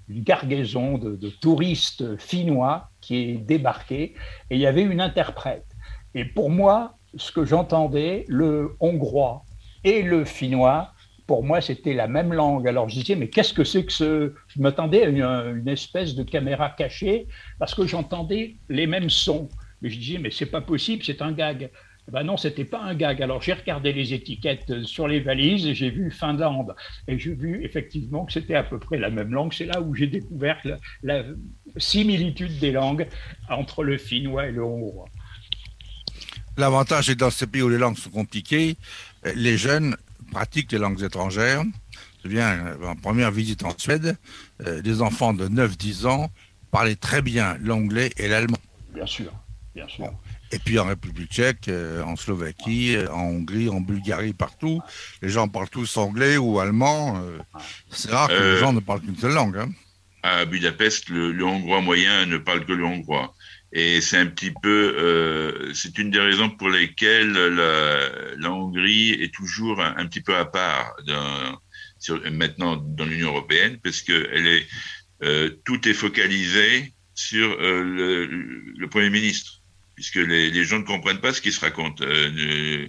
une 0.08 0.24
cargaison 0.24 0.98
de, 0.98 1.28
touristes 1.40 2.18
finnois 2.18 2.90
qui 3.00 3.16
est 3.16 3.34
débarqué 3.36 4.14
et 4.50 4.56
il 4.56 4.58
y 4.58 4.66
avait 4.66 4.82
une 4.82 5.00
interprète. 5.00 5.69
Et 6.14 6.24
pour 6.24 6.50
moi, 6.50 6.96
ce 7.16 7.32
que 7.32 7.44
j'entendais, 7.44 8.24
le 8.28 8.76
hongrois 8.80 9.42
et 9.84 10.02
le 10.02 10.24
finnois, 10.24 10.92
pour 11.26 11.44
moi, 11.44 11.60
c'était 11.60 11.94
la 11.94 12.08
même 12.08 12.32
langue. 12.32 12.66
Alors 12.66 12.88
je 12.88 12.96
disais, 12.96 13.14
mais 13.14 13.28
qu'est-ce 13.28 13.54
que 13.54 13.62
c'est 13.62 13.84
que 13.84 13.92
ce... 13.92 14.34
Je 14.48 14.60
m'attendais 14.60 15.04
à 15.04 15.08
une, 15.08 15.68
espèce 15.68 16.16
de 16.16 16.24
caméra 16.24 16.70
cachée 16.70 17.28
parce 17.58 17.74
que 17.74 17.86
j'entendais 17.86 18.56
les 18.68 18.88
mêmes 18.88 19.10
sons. 19.10 19.48
Mais 19.80 19.90
je 19.90 19.98
disais, 19.98 20.18
mais 20.18 20.32
c'est 20.32 20.50
pas 20.50 20.60
possible, 20.60 21.04
c'est 21.04 21.22
un 21.22 21.30
gag. 21.30 21.70
Ben 22.10 22.24
non, 22.24 22.36
c'était 22.36 22.64
pas 22.64 22.80
un 22.80 22.96
gag. 22.96 23.22
Alors 23.22 23.40
j'ai 23.40 23.52
regardé 23.52 23.92
les 23.92 24.12
étiquettes 24.12 24.82
sur 24.82 25.06
les 25.06 25.20
valises 25.20 25.66
et 25.66 25.74
j'ai 25.74 25.90
vu 25.90 26.10
Finlande. 26.10 26.74
Et 27.06 27.16
j'ai 27.16 27.34
vu 27.34 27.64
effectivement 27.64 28.24
que 28.24 28.32
c'était 28.32 28.56
à 28.56 28.64
peu 28.64 28.80
près 28.80 28.98
la 28.98 29.10
même 29.10 29.32
langue. 29.32 29.52
C'est 29.52 29.66
là 29.66 29.80
où 29.80 29.94
j'ai 29.94 30.08
découvert 30.08 30.60
la 31.04 31.22
similitude 31.76 32.58
des 32.58 32.72
langues 32.72 33.06
entre 33.48 33.84
le 33.84 33.98
finnois 33.98 34.48
et 34.48 34.50
le 34.50 34.64
hongrois. 34.64 35.06
L'avantage 36.56 37.08
est 37.10 37.14
que 37.14 37.20
dans 37.20 37.30
ces 37.30 37.46
pays 37.46 37.62
où 37.62 37.68
les 37.68 37.78
langues 37.78 37.96
sont 37.96 38.10
compliquées, 38.10 38.76
les 39.34 39.56
jeunes 39.56 39.96
pratiquent 40.30 40.72
les 40.72 40.78
langues 40.78 41.02
étrangères. 41.02 41.64
Je 42.24 42.28
viens 42.28 42.66
euh, 42.66 42.86
en 42.86 42.96
première 42.96 43.30
visite 43.30 43.64
en 43.64 43.76
Suède, 43.76 44.16
euh, 44.66 44.82
des 44.82 45.02
enfants 45.02 45.32
de 45.32 45.48
9-10 45.48 46.06
ans 46.06 46.30
parlaient 46.70 46.96
très 46.96 47.22
bien 47.22 47.56
l'anglais 47.60 48.12
et 48.16 48.28
l'allemand. 48.28 48.58
Bien 48.94 49.06
sûr, 49.06 49.32
bien 49.74 49.88
sûr. 49.88 50.12
Et 50.52 50.58
puis 50.58 50.78
en 50.78 50.86
République 50.86 51.32
tchèque, 51.32 51.68
euh, 51.68 52.02
en 52.02 52.16
Slovaquie, 52.16 52.96
en 53.10 53.22
Hongrie, 53.22 53.68
en 53.68 53.80
Bulgarie, 53.80 54.32
partout, 54.32 54.80
les 55.22 55.28
gens 55.28 55.48
parlent 55.48 55.68
tous 55.68 55.96
anglais 55.96 56.36
ou 56.36 56.58
allemand. 56.58 57.22
c'est 57.90 58.10
rare 58.10 58.28
que 58.28 58.54
les 58.54 58.58
gens 58.58 58.72
ne 58.72 58.80
parlent 58.80 59.00
qu'une 59.00 59.16
seule 59.16 59.34
langue. 59.34 59.56
Hein. 59.56 59.70
À 60.22 60.44
Budapest, 60.44 61.08
le, 61.08 61.42
hongrois 61.44 61.80
moyen 61.80 62.26
ne 62.26 62.36
parle 62.36 62.66
que 62.66 62.72
le 62.72 62.84
hongrois. 62.84 63.34
Et 63.72 64.00
c'est 64.00 64.16
un 64.16 64.26
petit 64.26 64.52
peu, 64.62 64.94
euh, 64.98 65.72
c'est 65.74 65.96
une 65.98 66.10
des 66.10 66.18
raisons 66.18 66.50
pour 66.50 66.70
lesquelles 66.70 67.32
la, 67.32 68.10
la 68.36 68.50
Hongrie 68.50 69.10
est 69.12 69.32
toujours 69.32 69.80
un, 69.80 70.06
petit 70.06 70.20
peu 70.20 70.34
à 70.34 70.44
part 70.44 70.92
dans, 71.06 71.60
sur, 72.00 72.20
maintenant 72.32 72.76
dans 72.76 73.04
l'Union 73.04 73.28
européenne, 73.28 73.78
parce 73.82 74.02
que 74.02 74.28
elle 74.32 74.46
est, 74.48 74.66
euh, 75.22 75.50
tout 75.64 75.88
est 75.88 75.94
focalisé 75.94 76.92
sur 77.14 77.50
euh, 77.60 77.82
le, 77.82 78.26
le, 78.26 78.88
Premier 78.88 79.10
ministre, 79.10 79.60
puisque 79.94 80.16
les, 80.16 80.50
les, 80.50 80.64
gens 80.64 80.78
ne 80.78 80.84
comprennent 80.84 81.20
pas 81.20 81.32
ce 81.32 81.40
qui 81.40 81.52
se 81.52 81.60
raconte 81.60 82.00
euh, 82.00 82.88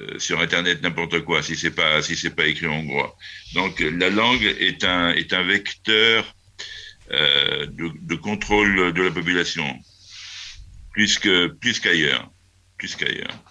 euh, 0.00 0.18
sur 0.18 0.40
Internet, 0.40 0.82
n'importe 0.82 1.20
quoi, 1.20 1.42
si 1.42 1.54
c'est 1.54 1.70
pas 1.70 2.00
si 2.02 2.16
c'est 2.16 2.34
pas 2.34 2.46
écrit 2.46 2.66
en 2.66 2.78
hongrois. 2.78 3.16
Donc 3.54 3.80
la 3.80 4.10
langue 4.10 4.42
est 4.42 4.84
un 4.84 5.10
est 5.10 5.32
un 5.32 5.42
vecteur 5.42 6.34
de, 7.10 7.90
de 8.02 8.14
contrôle 8.16 8.92
de 8.92 9.02
la 9.02 9.10
population 9.10 9.64
plus 10.98 11.20
plus 11.60 11.78
qu'ailleurs, 11.78 12.28
plus 12.76 12.96
qu'ailleurs. 12.96 13.44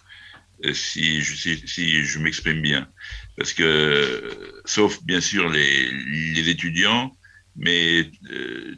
Euh, 0.66 0.74
si 0.74 1.22
je 1.22 1.34
si, 1.66 2.04
je 2.04 2.20
m'exprime 2.20 2.62
bien, 2.62 2.90
parce 3.38 3.54
que 3.54 4.52
sauf 4.66 5.02
bien 5.04 5.22
sûr 5.22 5.48
les, 5.50 5.90
les 6.36 6.50
étudiants, 6.50 7.16
mais 7.56 8.10
euh, 8.32 8.76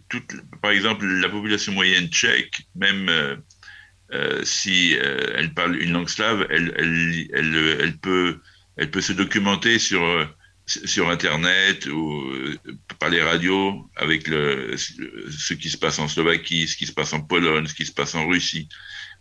par 0.62 0.72
exemple 0.72 1.06
la 1.06 1.30
population 1.30 1.74
moyenne 1.74 2.10
tchèque, 2.10 2.62
même 2.76 3.10
euh, 4.12 4.44
si 4.44 4.94
elle 4.94 5.54
parle 5.56 5.82
une 5.82 5.94
langue 5.94 6.10
slave, 6.10 6.46
elle, 6.52 6.74
elle, 6.78 7.28
elle, 7.34 7.78
elle, 7.80 7.98
peut, 7.98 8.40
elle 8.78 8.92
peut 8.92 9.02
se 9.02 9.14
documenter 9.14 9.80
sur 9.80 10.02
sur 10.70 11.10
Internet 11.10 11.88
ou 11.88 12.24
par 13.00 13.10
les 13.10 13.22
radios 13.22 13.90
avec 13.96 14.28
le, 14.28 14.76
ce 14.78 15.54
qui 15.54 15.70
se 15.70 15.78
passe 15.78 16.00
en 16.00 16.08
Slovaquie, 16.08 16.68
ce 16.68 16.78
qui 16.78 16.86
se 16.86 16.94
passe 16.94 17.14
en 17.14 17.22
Pologne, 17.22 17.66
ce 17.68 17.74
qui 17.74 17.86
se 17.86 17.92
passe 17.92 18.16
en 18.16 18.28
Russie. 18.28 18.70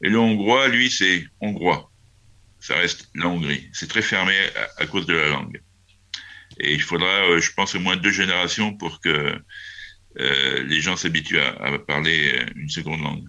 Et 0.03 0.11
le 0.11 0.19
hongrois, 0.19 0.69
lui, 0.69 0.91
c'est 0.91 1.27
hongrois. 1.41 1.91
Ça 2.61 2.75
reste 2.75 3.09
la 3.15 3.29
Hongrie. 3.29 3.69
C'est 3.73 3.89
très 3.89 4.03
fermé 4.03 4.35
à, 4.79 4.87
cause 4.87 5.07
de 5.07 5.15
la 5.15 5.29
langue. 5.29 5.61
Et 6.61 6.75
il 6.75 6.83
faudra, 6.83 7.31
euh, 7.31 7.41
je 7.41 7.53
pense, 7.53 7.75
au 7.75 7.81
moins 7.81 7.97
deux 7.97 8.11
générations 8.11 8.75
pour 8.75 9.01
que 9.01 9.41
euh, 10.19 10.63
les 10.65 10.81
gens 10.81 10.97
s'habituent 10.97 11.41
à, 11.41 11.79
parler 11.79 12.45
une 12.57 12.69
seconde 12.69 13.01
langue. 13.01 13.25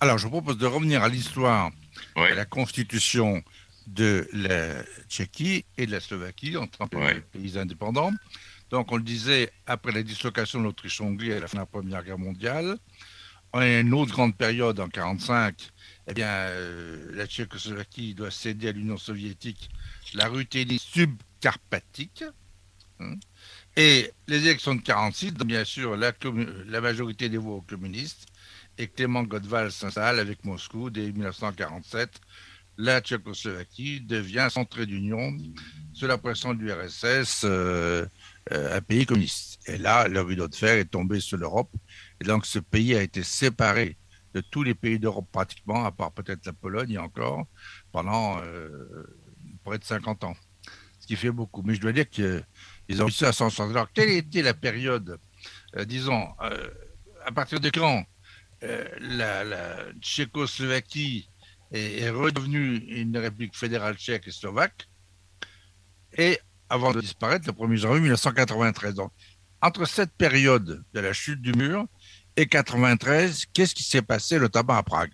Alors, 0.00 0.18
je 0.18 0.24
vous 0.24 0.30
propose 0.30 0.58
de 0.58 0.66
revenir 0.66 1.02
à 1.02 1.08
l'histoire 1.08 1.70
de 2.16 2.34
la 2.34 2.44
constitution 2.44 3.42
de 3.86 4.28
la 4.32 4.82
Tchéquie 5.08 5.64
et 5.78 5.86
de 5.86 5.92
la 5.92 6.00
Slovaquie 6.00 6.56
en 6.56 6.66
tant 6.66 6.88
que 6.88 7.20
pays 7.20 7.58
indépendants. 7.58 8.12
Donc, 8.70 8.90
on 8.90 8.96
le 8.96 9.02
disait, 9.02 9.52
après 9.66 9.92
la 9.92 10.02
dislocation 10.02 10.58
de 10.58 10.64
l'Autriche-Hongrie 10.64 11.32
à 11.32 11.40
la 11.40 11.46
fin 11.46 11.58
de 11.58 11.62
la 11.62 11.66
Première 11.66 12.02
Guerre 12.02 12.18
mondiale, 12.18 12.76
on 13.52 13.60
a 13.60 13.80
une 13.80 13.94
autre 13.94 14.12
grande 14.12 14.36
période 14.36 14.80
en 14.80 14.86
1945 14.86 15.70
eh 16.08 16.14
bien, 16.14 16.28
euh, 16.28 17.10
la 17.14 17.26
Tchécoslovaquie 17.26 18.14
doit 18.14 18.30
céder 18.30 18.68
à 18.68 18.72
l'Union 18.72 18.96
soviétique 18.96 19.70
la 20.14 20.28
Ruthénie 20.28 20.78
subcarpatique. 20.78 22.24
Hein. 22.98 23.16
et 23.76 24.10
les 24.26 24.46
élections 24.46 24.70
de 24.70 24.78
1946, 24.78 25.32
bien 25.44 25.66
sûr 25.66 25.98
la, 25.98 26.12
la, 26.66 26.80
majorité 26.80 27.28
des 27.28 27.36
voix 27.36 27.56
aux 27.56 27.60
communistes, 27.60 28.26
et 28.78 28.88
Clément 28.88 29.22
Godval 29.22 29.70
s'installe 29.70 30.18
avec 30.18 30.44
Moscou 30.44 30.88
dès 30.88 31.12
1947. 31.12 32.20
La 32.78 33.00
Tchécoslovaquie 33.00 34.02
devient 34.02 34.48
centre 34.50 34.84
d'union 34.84 35.34
sous 35.94 36.06
la 36.06 36.18
pression 36.18 36.52
du 36.52 36.70
RSS, 36.70 37.44
euh, 37.44 38.06
euh, 38.52 38.76
un 38.76 38.80
pays 38.82 39.06
communiste. 39.06 39.58
Et 39.66 39.78
là, 39.78 40.08
le 40.08 40.20
rideau 40.20 40.46
de 40.46 40.54
fer 40.54 40.76
est 40.76 40.84
tombé 40.90 41.20
sur 41.20 41.38
l'Europe. 41.38 41.70
Et 42.20 42.24
donc, 42.24 42.44
ce 42.44 42.58
pays 42.58 42.94
a 42.94 43.02
été 43.02 43.22
séparé 43.22 43.96
de 44.34 44.42
tous 44.42 44.62
les 44.62 44.74
pays 44.74 44.98
d'Europe 44.98 45.26
pratiquement, 45.32 45.86
à 45.86 45.90
part 45.92 46.12
peut-être 46.12 46.44
la 46.44 46.52
Pologne 46.52 46.98
encore, 46.98 47.46
pendant 47.92 48.42
euh, 48.42 49.06
près 49.64 49.78
de 49.78 49.84
50 49.84 50.24
ans. 50.24 50.36
Ce 51.00 51.06
qui 51.06 51.16
fait 51.16 51.30
beaucoup. 51.30 51.62
Mais 51.62 51.74
je 51.74 51.80
dois 51.80 51.92
dire 51.92 52.10
qu'ils 52.10 52.44
ont 53.00 53.06
réussi 53.06 53.24
à 53.24 53.32
s'en 53.32 53.48
sortir. 53.48 53.74
Alors, 53.74 53.92
quelle 53.94 54.10
était 54.10 54.42
la 54.42 54.54
période, 54.54 55.18
disons, 55.86 56.28
à 57.24 57.32
partir 57.32 57.60
de 57.60 57.70
quand 57.70 58.04
la, 58.60 59.92
Tchécoslovaquie 60.00 61.30
est, 61.72 62.10
redevenue 62.10 62.76
une 62.88 63.16
république 63.16 63.56
fédérale 63.56 63.96
tchèque 63.96 64.26
et 64.26 64.30
slovaque, 64.30 64.86
et 66.16 66.38
avant 66.68 66.92
de 66.92 67.00
disparaître 67.00 67.46
le 67.46 67.52
1er 67.52 67.76
janvier 67.76 68.00
1993. 68.00 68.94
Donc, 68.94 69.12
entre 69.60 69.86
cette 69.86 70.12
période 70.12 70.84
de 70.92 71.00
la 71.00 71.12
chute 71.12 71.40
du 71.40 71.52
mur 71.52 71.86
et 72.36 72.46
93, 72.46 73.46
qu'est-ce 73.52 73.74
qui 73.74 73.82
s'est 73.82 74.02
passé 74.02 74.38
notamment 74.38 74.74
à 74.74 74.82
Prague? 74.82 75.12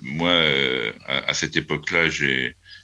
Moi, 0.00 0.30
euh, 0.30 0.92
à, 1.06 1.34
cette 1.34 1.56
époque-là, 1.56 2.08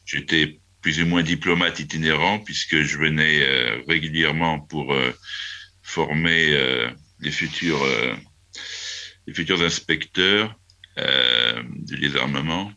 j'étais 0.05 0.61
plus 0.81 1.03
ou 1.03 1.07
moins 1.07 1.23
diplomate 1.23 1.81
itinérant 1.81 2.39
puisque 2.39 2.83
je 2.83 2.99
venais 2.99 3.43
euh, 3.43 3.83
régulièrement 3.89 4.61
pour 4.61 4.93
euh, 4.93 5.13
former 5.83 6.91
les 7.21 7.31
futurs 7.31 7.83
inspecteurs 9.63 10.55
de 10.99 11.97
désarmement. 11.97 12.73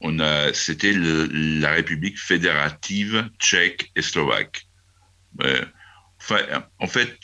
on 0.00 0.20
a, 0.20 0.52
c'était 0.52 0.92
la 0.94 1.72
République 1.72 2.18
fédérative 2.18 3.28
tchèque 3.38 3.90
et 3.96 4.02
slovaque. 4.02 4.66
enfin, 6.20 6.40
en 6.78 6.86
fait, 6.86 7.18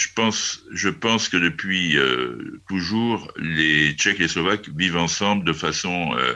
je 0.00 0.08
pense, 0.14 0.62
je 0.72 0.88
pense 0.88 1.28
que 1.28 1.36
depuis 1.36 1.98
euh, 1.98 2.60
toujours, 2.68 3.32
les 3.36 3.92
Tchèques 3.92 4.20
et 4.20 4.24
les 4.24 4.28
Slovaques 4.28 4.68
vivent 4.76 4.96
ensemble 4.96 5.44
de 5.44 5.52
façon 5.52 6.14
euh, 6.16 6.34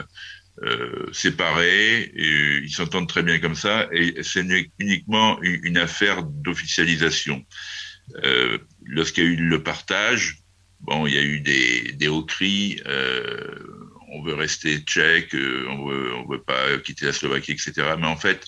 euh, 0.63 1.07
séparée. 1.11 2.11
Ils 2.15 2.69
s'entendent 2.69 3.09
très 3.09 3.23
bien 3.23 3.39
comme 3.39 3.55
ça. 3.55 3.87
Et 3.91 4.21
c'est 4.23 4.45
uniquement 4.79 5.41
une, 5.41 5.77
affaire 5.77 6.23
d'officialisation. 6.23 7.43
Euh, 8.23 8.57
Lorsqu'il 8.83 9.23
y 9.23 9.27
a 9.27 9.29
eu 9.31 9.35
le 9.35 9.63
partage, 9.63 10.43
bon, 10.81 11.07
il 11.07 11.13
y 11.13 11.17
a 11.17 11.21
eu 11.21 11.39
des, 11.39 12.07
hauts 12.07 12.25
cris. 12.25 12.81
Euh, 12.85 13.59
on 14.09 14.21
veut 14.21 14.35
rester 14.35 14.79
tchèque, 14.79 15.33
on 15.33 15.85
veut, 15.87 16.13
on 16.15 16.27
veut 16.27 16.41
pas 16.41 16.77
quitter 16.79 17.05
la 17.05 17.13
Slovaquie, 17.13 17.51
etc. 17.51 17.95
Mais 17.99 18.07
en 18.07 18.15
fait, 18.15 18.45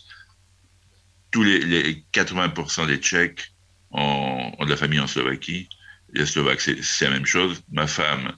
tous 1.32 1.44
les, 1.44 1.60
les 1.60 2.06
80% 2.14 2.88
des 2.88 2.98
Tchèques 2.98 3.54
ont, 3.92 4.52
de 4.60 4.70
la 4.70 4.78
famille 4.78 5.00
en 5.00 5.08
Slovaquie. 5.08 5.70
Les 6.14 6.26
Slovaques, 6.26 6.62
c'est 6.62 7.06
la 7.06 7.12
même 7.12 7.26
chose. 7.26 7.62
Ma 7.72 7.86
femme, 7.86 8.34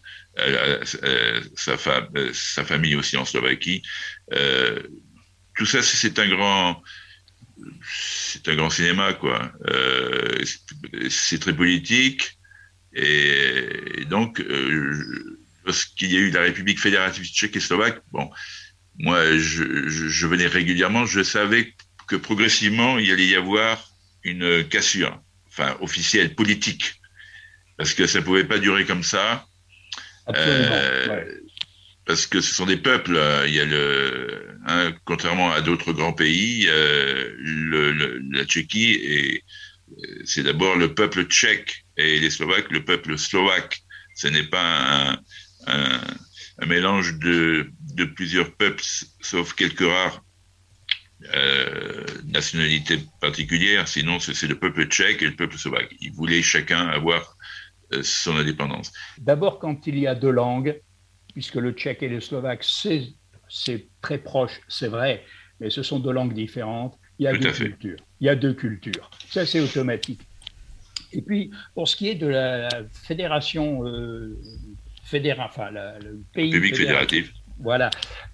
sa, 1.55 1.77
euh, 2.15 2.31
sa 2.33 2.65
famille 2.65 2.95
aussi 2.95 3.17
en 3.17 3.25
Slovaquie. 3.25 3.81
Euh, 4.33 4.81
tout 5.55 5.65
ça, 5.65 5.81
c'est 5.83 6.17
un 6.19 6.27
grand, 6.27 6.81
c'est 7.83 8.47
un 8.47 8.55
grand 8.55 8.69
cinéma, 8.69 9.13
quoi. 9.13 9.51
Euh, 9.67 10.43
c'est 11.09 11.39
très 11.39 11.55
politique. 11.55 12.38
Et, 12.93 14.05
donc, 14.09 14.43
lorsqu'il 15.65 16.11
y 16.11 16.17
a 16.17 16.19
eu 16.19 16.31
la 16.31 16.41
République 16.41 16.79
fédérative 16.79 17.25
tchèque 17.25 17.55
et 17.55 17.59
slovaque, 17.59 18.01
bon, 18.11 18.29
moi, 18.97 19.37
je, 19.37 19.87
je, 19.87 20.27
venais 20.27 20.47
régulièrement, 20.47 21.05
je 21.05 21.23
savais 21.23 21.73
que 22.07 22.15
progressivement, 22.15 22.97
il 22.97 23.11
allait 23.11 23.27
y 23.27 23.35
avoir 23.35 23.91
une 24.23 24.67
cassure 24.67 25.21
enfin 25.47 25.77
officielle, 25.81 26.35
politique, 26.35 26.99
parce 27.77 27.93
que 27.93 28.07
ça 28.07 28.19
ne 28.19 28.23
pouvait 28.23 28.43
pas 28.43 28.59
durer 28.59 28.85
comme 28.85 29.03
ça. 29.03 29.45
Euh, 30.35 31.23
parce 32.05 32.27
que 32.27 32.41
ce 32.41 32.53
sont 32.53 32.65
des 32.65 32.77
peuples. 32.77 33.15
Euh, 33.15 33.47
il 33.47 33.53
y 33.53 33.59
a 33.59 33.65
le, 33.65 34.57
hein, 34.67 34.93
contrairement 35.05 35.51
à 35.51 35.61
d'autres 35.61 35.93
grands 35.93 36.13
pays, 36.13 36.65
euh, 36.67 37.31
le, 37.37 38.19
la 38.31 38.45
Tchéquie 38.45 38.91
et 38.91 39.43
c'est 40.25 40.43
d'abord 40.43 40.75
le 40.75 40.93
peuple 40.93 41.23
tchèque 41.25 41.85
et 41.97 42.19
les 42.19 42.29
Slovaques 42.29 42.71
le 42.71 42.83
peuple 42.83 43.17
slovaque. 43.17 43.81
Ce 44.15 44.27
n'est 44.27 44.47
pas 44.47 45.17
un, 45.67 46.65
mélange 46.65 47.17
de, 47.19 47.71
plusieurs 48.15 48.53
peuples, 48.53 48.83
sauf 49.21 49.53
quelques 49.53 49.87
rares 49.87 50.23
euh, 51.33 52.05
nationalité 52.25 52.99
particulière, 53.19 53.87
sinon 53.87 54.19
c'est 54.19 54.47
le 54.47 54.57
peuple 54.57 54.85
tchèque 54.87 55.21
et 55.21 55.25
le 55.25 55.35
peuple 55.35 55.57
slovaque. 55.57 55.93
Ils 55.99 56.13
voulaient 56.13 56.41
chacun 56.41 56.87
avoir 56.87 57.37
euh, 57.93 58.01
son 58.03 58.37
indépendance. 58.37 58.91
D'abord, 59.17 59.59
quand 59.59 59.87
il 59.87 59.99
y 59.99 60.07
a 60.07 60.15
deux 60.15 60.31
langues, 60.31 60.79
puisque 61.33 61.55
le 61.55 61.71
tchèque 61.71 62.03
et 62.03 62.09
le 62.09 62.19
slovaque, 62.19 62.63
c'est 62.63 63.87
très 64.01 64.17
proche, 64.17 64.61
c'est 64.67 64.87
vrai, 64.87 65.25
mais 65.59 65.69
ce 65.69 65.83
sont 65.83 65.99
deux 65.99 66.11
langues 66.11 66.33
différentes, 66.33 66.97
il 67.19 67.25
y 67.25 67.27
a 67.27 67.33
deux 67.33 67.51
cultures. 67.51 67.99
Il 68.21 68.27
y 68.27 68.29
a 68.29 68.35
deux 68.35 68.53
cultures. 68.53 69.11
Ça, 69.29 69.45
c'est 69.45 69.59
automatique. 69.59 70.21
Et 71.11 71.21
puis, 71.21 71.51
pour 71.75 71.87
ce 71.87 71.95
qui 71.95 72.09
est 72.09 72.15
de 72.15 72.27
la 72.27 72.69
fédération 72.93 73.85
euh, 73.85 74.37
fédérale, 75.03 75.47
enfin, 75.49 75.69
le 75.71 76.21
pays. 76.33 76.51
Fédérative. 76.51 77.31
Voilà. 77.59 77.89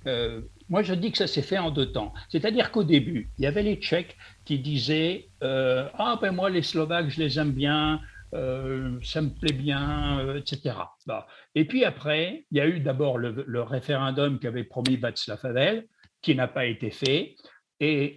Euh, 0.08 0.42
moi, 0.70 0.84
je 0.84 0.94
dis 0.94 1.12
que 1.12 1.18
ça 1.18 1.28
s'est 1.28 1.42
fait 1.42 1.58
en 1.58 1.72
deux 1.72 1.92
temps. 1.92 2.14
C'est-à-dire 2.30 2.72
qu'au 2.72 2.84
début, 2.84 3.30
il 3.38 3.44
y 3.44 3.48
avait 3.48 3.64
les 3.64 3.76
Tchèques 3.76 4.18
qui 4.46 4.60
disaient 4.60 5.30
euh, 5.44 5.88
Ah, 5.98 6.18
ben 6.22 6.32
moi, 6.32 6.50
les 6.50 6.62
Slovaques, 6.62 7.10
je 7.10 7.20
les 7.20 7.40
aime 7.40 7.52
bien, 7.52 8.02
euh, 8.34 9.00
ça 9.04 9.22
me 9.22 9.30
plaît 9.30 9.54
bien, 9.54 10.20
euh, 10.20 10.40
etc. 10.40 10.76
Bah. 11.06 11.28
Et 11.54 11.66
puis 11.66 11.86
après, 11.86 12.46
il 12.52 12.58
y 12.58 12.62
a 12.62 12.68
eu 12.68 12.80
d'abord 12.80 13.18
le, 13.18 13.62
référendum 13.62 14.40
qu'avait 14.40 14.64
promis 14.64 14.98
Václav 14.98 15.40
Havel, 15.44 15.86
qui 16.22 16.36
n'a 16.36 16.48
pas 16.48 16.66
été 16.66 16.92
fait. 16.92 17.36
Et 17.80 18.16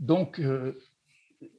donc, 0.00 0.40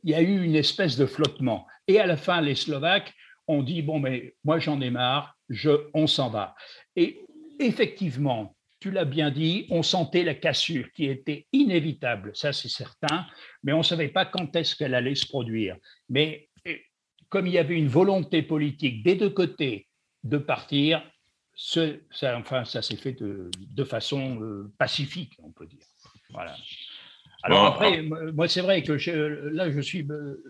il 0.04 0.10
y 0.10 0.14
a 0.14 0.22
eu 0.22 0.44
une 0.44 0.56
espèce 0.56 0.98
de 0.98 1.06
flottement. 1.06 1.68
Et 1.88 2.00
à 2.00 2.06
la 2.06 2.18
fin, 2.18 2.42
les 2.42 2.56
Slovaques 2.56 3.14
ont 3.48 3.64
dit 3.64 3.82
Bon, 3.82 4.00
mais 4.00 4.36
moi, 4.44 4.60
j'en 4.60 4.82
ai 4.82 4.90
marre, 4.90 5.38
je, 5.50 5.72
on 5.94 6.08
s'en 6.08 6.30
va. 6.30 6.56
Et 6.96 7.20
effectivement, 7.60 8.56
tu 8.82 8.90
l'as 8.90 9.06
bien 9.06 9.30
dit, 9.30 9.68
on 9.70 9.84
sentait 9.84 10.24
la 10.24 10.34
cassure 10.34 10.92
qui 10.92 11.06
était 11.06 11.48
inévitable, 11.54 12.32
ça 12.34 12.52
c'est 12.52 12.68
certain, 12.68 13.28
mais 13.64 13.74
on 13.74 13.80
ne 13.80 13.84
savait 13.84 14.08
pas 14.08 14.26
quand 14.26 14.56
est-ce 14.56 14.76
qu'elle 14.76 14.96
allait 14.96 15.16
se 15.16 15.28
produire. 15.28 15.78
Mais 16.10 16.50
eh, 16.66 16.84
comme 17.30 17.46
il 17.46 17.54
y 17.54 17.60
avait 17.60 17.78
une 17.78 17.88
volonté 17.88 18.42
politique 18.42 19.04
des 19.04 19.16
deux 19.16 19.30
côtés 19.30 19.88
de 20.24 20.40
partir, 20.40 21.04
ça, 21.54 21.86
enfin, 22.38 22.66
ça 22.66 22.82
s'est 22.82 22.96
fait 22.96 23.14
de, 23.14 23.84
façon 23.84 24.42
euh, 24.42 24.74
pacifique, 24.80 25.34
on 25.44 25.52
peut 25.52 25.68
dire. 25.68 25.86
Voilà. 26.32 26.56
Alors 27.44 27.66
après, 27.66 28.02
moi 28.02 28.48
c'est 28.48 28.62
vrai 28.62 28.84
que 28.84 28.94
là 29.54 29.72
je 29.72 29.80
suis 29.82 30.06
euh, 30.10 30.44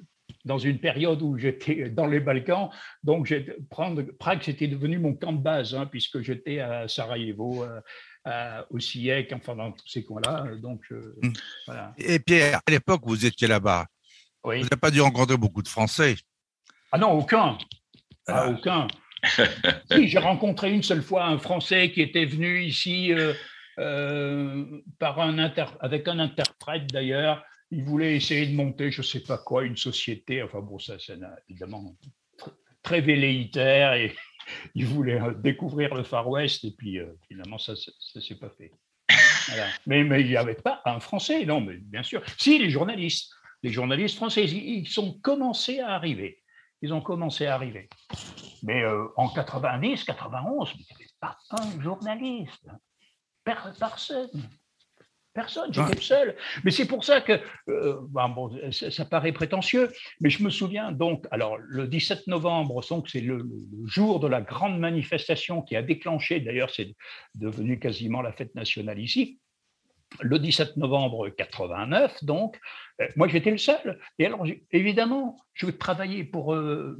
dans 0.45 0.57
une 0.57 0.79
période 0.79 1.21
où 1.21 1.37
j'étais 1.37 1.89
dans 1.89 2.07
les 2.07 2.19
Balkans. 2.19 2.69
Donc, 3.03 3.33
Prague, 3.69 4.41
c'était 4.43 4.67
devenu 4.67 4.99
mon 4.99 5.13
camp 5.13 5.33
de 5.33 5.41
base, 5.41 5.75
hein, 5.75 5.85
puisque 5.85 6.21
j'étais 6.21 6.59
à 6.59 6.87
Sarajevo, 6.87 7.65
euh, 8.27 8.61
au 8.69 8.79
SIEC, 8.79 9.33
enfin 9.33 9.55
dans 9.55 9.71
tous 9.71 9.87
ces 9.87 10.03
coins-là. 10.03 10.55
Donc, 10.61 10.81
hmm. 10.91 11.33
Et 11.97 12.19
Pierre, 12.19 12.61
à 12.65 12.71
l'époque, 12.71 13.01
vous 13.05 13.25
étiez 13.25 13.47
là-bas. 13.47 13.85
Vous 14.43 14.51
n'avez 14.51 14.67
pas 14.69 14.91
dû 14.91 15.01
rencontrer 15.01 15.37
beaucoup 15.37 15.61
de 15.61 15.67
Français. 15.67 16.15
Ah 16.91 16.97
non, 16.97 17.11
aucun. 17.11 17.57
Ah, 18.27 18.49
aucun. 18.49 18.87
si, 19.91 20.07
j'ai 20.07 20.17
rencontré 20.17 20.71
une 20.71 20.83
seule 20.83 21.03
fois 21.03 21.25
un 21.25 21.37
Français 21.37 21.91
qui 21.91 22.01
était 22.01 22.25
venu 22.25 22.63
ici 22.63 23.13
euh, 23.13 23.33
euh, 23.79 24.81
par 24.99 25.19
un 25.19 25.37
avec 25.79 26.07
un 26.07 26.19
interprète 26.19 26.87
d'ailleurs. 26.91 27.43
Il 27.71 27.83
voulait 27.83 28.17
essayer 28.17 28.47
de 28.47 28.55
monter, 28.55 28.91
je 28.91 28.99
ne 28.99 29.05
sais 29.05 29.21
pas 29.21 29.37
quoi, 29.37 29.63
une 29.63 29.77
société. 29.77 30.43
Enfin 30.43 30.59
bon, 30.59 30.77
ça, 30.77 30.95
c'est 30.99 31.17
évidemment 31.49 31.95
très 32.83 32.99
velléitaire 32.99 33.93
et 33.93 34.13
il 34.75 34.85
voulait 34.85 35.21
euh, 35.21 35.33
découvrir 35.33 35.95
le 35.95 36.03
Far 36.03 36.27
West 36.27 36.63
et 36.65 36.71
puis 36.71 36.99
finalement, 37.27 37.57
ça 37.57 37.73
ne 37.73 38.21
s'est 38.21 38.35
pas 38.35 38.49
fait. 38.49 38.71
Mais, 39.87 40.03
mais 40.03 40.21
il 40.21 40.27
n'y 40.27 40.37
avait 40.37 40.55
pas 40.55 40.81
un 40.85 40.99
Français, 40.99 41.45
non, 41.45 41.61
mais 41.61 41.77
bien 41.77 42.03
sûr. 42.03 42.21
Si, 42.37 42.59
les 42.59 42.69
journalistes. 42.69 43.33
Les 43.63 43.71
journalistes 43.71 44.15
français, 44.15 44.45
ils 44.45 44.87
sont 44.87 45.19
commencés 45.19 45.81
à 45.81 45.89
arriver 45.89 46.41
ils 46.81 46.93
ont 46.93 47.01
commencé 47.01 47.45
à 47.45 47.55
arriver. 47.55 47.89
Mais 48.63 48.83
euh, 48.83 49.07
en 49.15 49.29
90, 49.29 50.03
91, 50.03 50.73
il 50.75 50.79
n'y 50.79 50.85
avait 50.95 51.11
pas 51.19 51.37
un 51.51 51.81
journaliste. 51.81 52.67
Personne. 53.43 54.29
Personne, 55.33 55.73
j'étais 55.73 55.95
le 55.95 56.01
seul. 56.01 56.35
Mais 56.65 56.71
c'est 56.71 56.85
pour 56.85 57.05
ça 57.05 57.21
que, 57.21 57.39
euh, 57.69 57.99
bon, 58.09 58.51
ça, 58.71 59.05
paraît 59.05 59.31
prétentieux, 59.31 59.89
mais 60.19 60.29
je 60.29 60.43
me 60.43 60.49
souviens 60.49 60.91
donc, 60.91 61.25
alors 61.31 61.57
le 61.57 61.87
17 61.87 62.27
novembre, 62.27 62.83
c'est 63.07 63.21
le, 63.21 63.37
le, 63.37 63.87
jour 63.87 64.19
de 64.19 64.27
la 64.27 64.41
grande 64.41 64.77
manifestation 64.77 65.61
qui 65.61 65.77
a 65.77 65.81
déclenché, 65.81 66.41
d'ailleurs 66.41 66.69
c'est 66.69 66.93
devenu 67.35 67.79
quasiment 67.79 68.21
la 68.21 68.33
fête 68.33 68.53
nationale 68.55 68.99
ici, 68.99 69.39
le 70.19 70.37
17 70.37 70.77
novembre 70.77 71.29
89, 71.29 72.23
donc, 72.25 72.59
euh, 72.99 73.07
moi 73.15 73.29
j'étais 73.29 73.51
le 73.51 73.57
seul. 73.57 73.99
Et 74.19 74.25
alors, 74.25 74.45
évidemment, 74.71 75.37
je 75.53 75.67
veux 75.67 75.77
travailler 75.77 76.25
pour, 76.25 76.53
euh, 76.53 76.97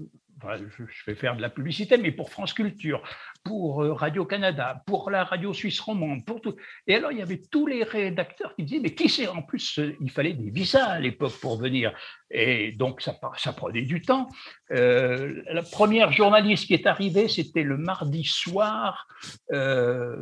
je 0.57 1.05
vais 1.05 1.15
faire 1.15 1.35
de 1.35 1.41
la 1.41 1.49
publicité, 1.49 1.97
mais 1.97 2.11
pour 2.11 2.29
France 2.29 2.53
Culture, 2.53 3.01
pour 3.43 3.83
euh, 3.83 3.93
Radio-Canada, 3.93 4.83
pour 4.85 5.09
la 5.09 5.23
radio 5.23 5.53
suisse 5.53 5.79
romande, 5.79 6.25
pour 6.25 6.41
tout. 6.41 6.55
Et 6.87 6.95
alors, 6.95 7.11
il 7.11 7.19
y 7.19 7.21
avait 7.21 7.41
tous 7.51 7.67
les 7.67 7.83
rédacteurs 7.83 8.55
qui 8.55 8.63
disaient, 8.63 8.81
mais 8.81 8.93
qui 8.93 9.09
sait, 9.09 9.27
en 9.27 9.41
plus, 9.41 9.79
il 9.99 10.11
fallait 10.11 10.33
des 10.33 10.49
visas 10.49 10.85
à 10.85 10.99
l'époque 10.99 11.33
pour 11.41 11.57
venir. 11.57 11.93
Et 12.29 12.71
donc, 12.73 13.01
ça, 13.01 13.19
ça 13.37 13.53
prenait 13.53 13.83
du 13.83 14.01
temps. 14.01 14.27
la 14.69 15.63
première 15.71 16.11
journaliste 16.11 16.67
qui 16.67 16.73
est 16.73 16.87
arrivée, 16.87 17.27
c'était 17.27 17.63
le 17.63 17.77
mardi 17.77 18.23
soir, 18.23 19.07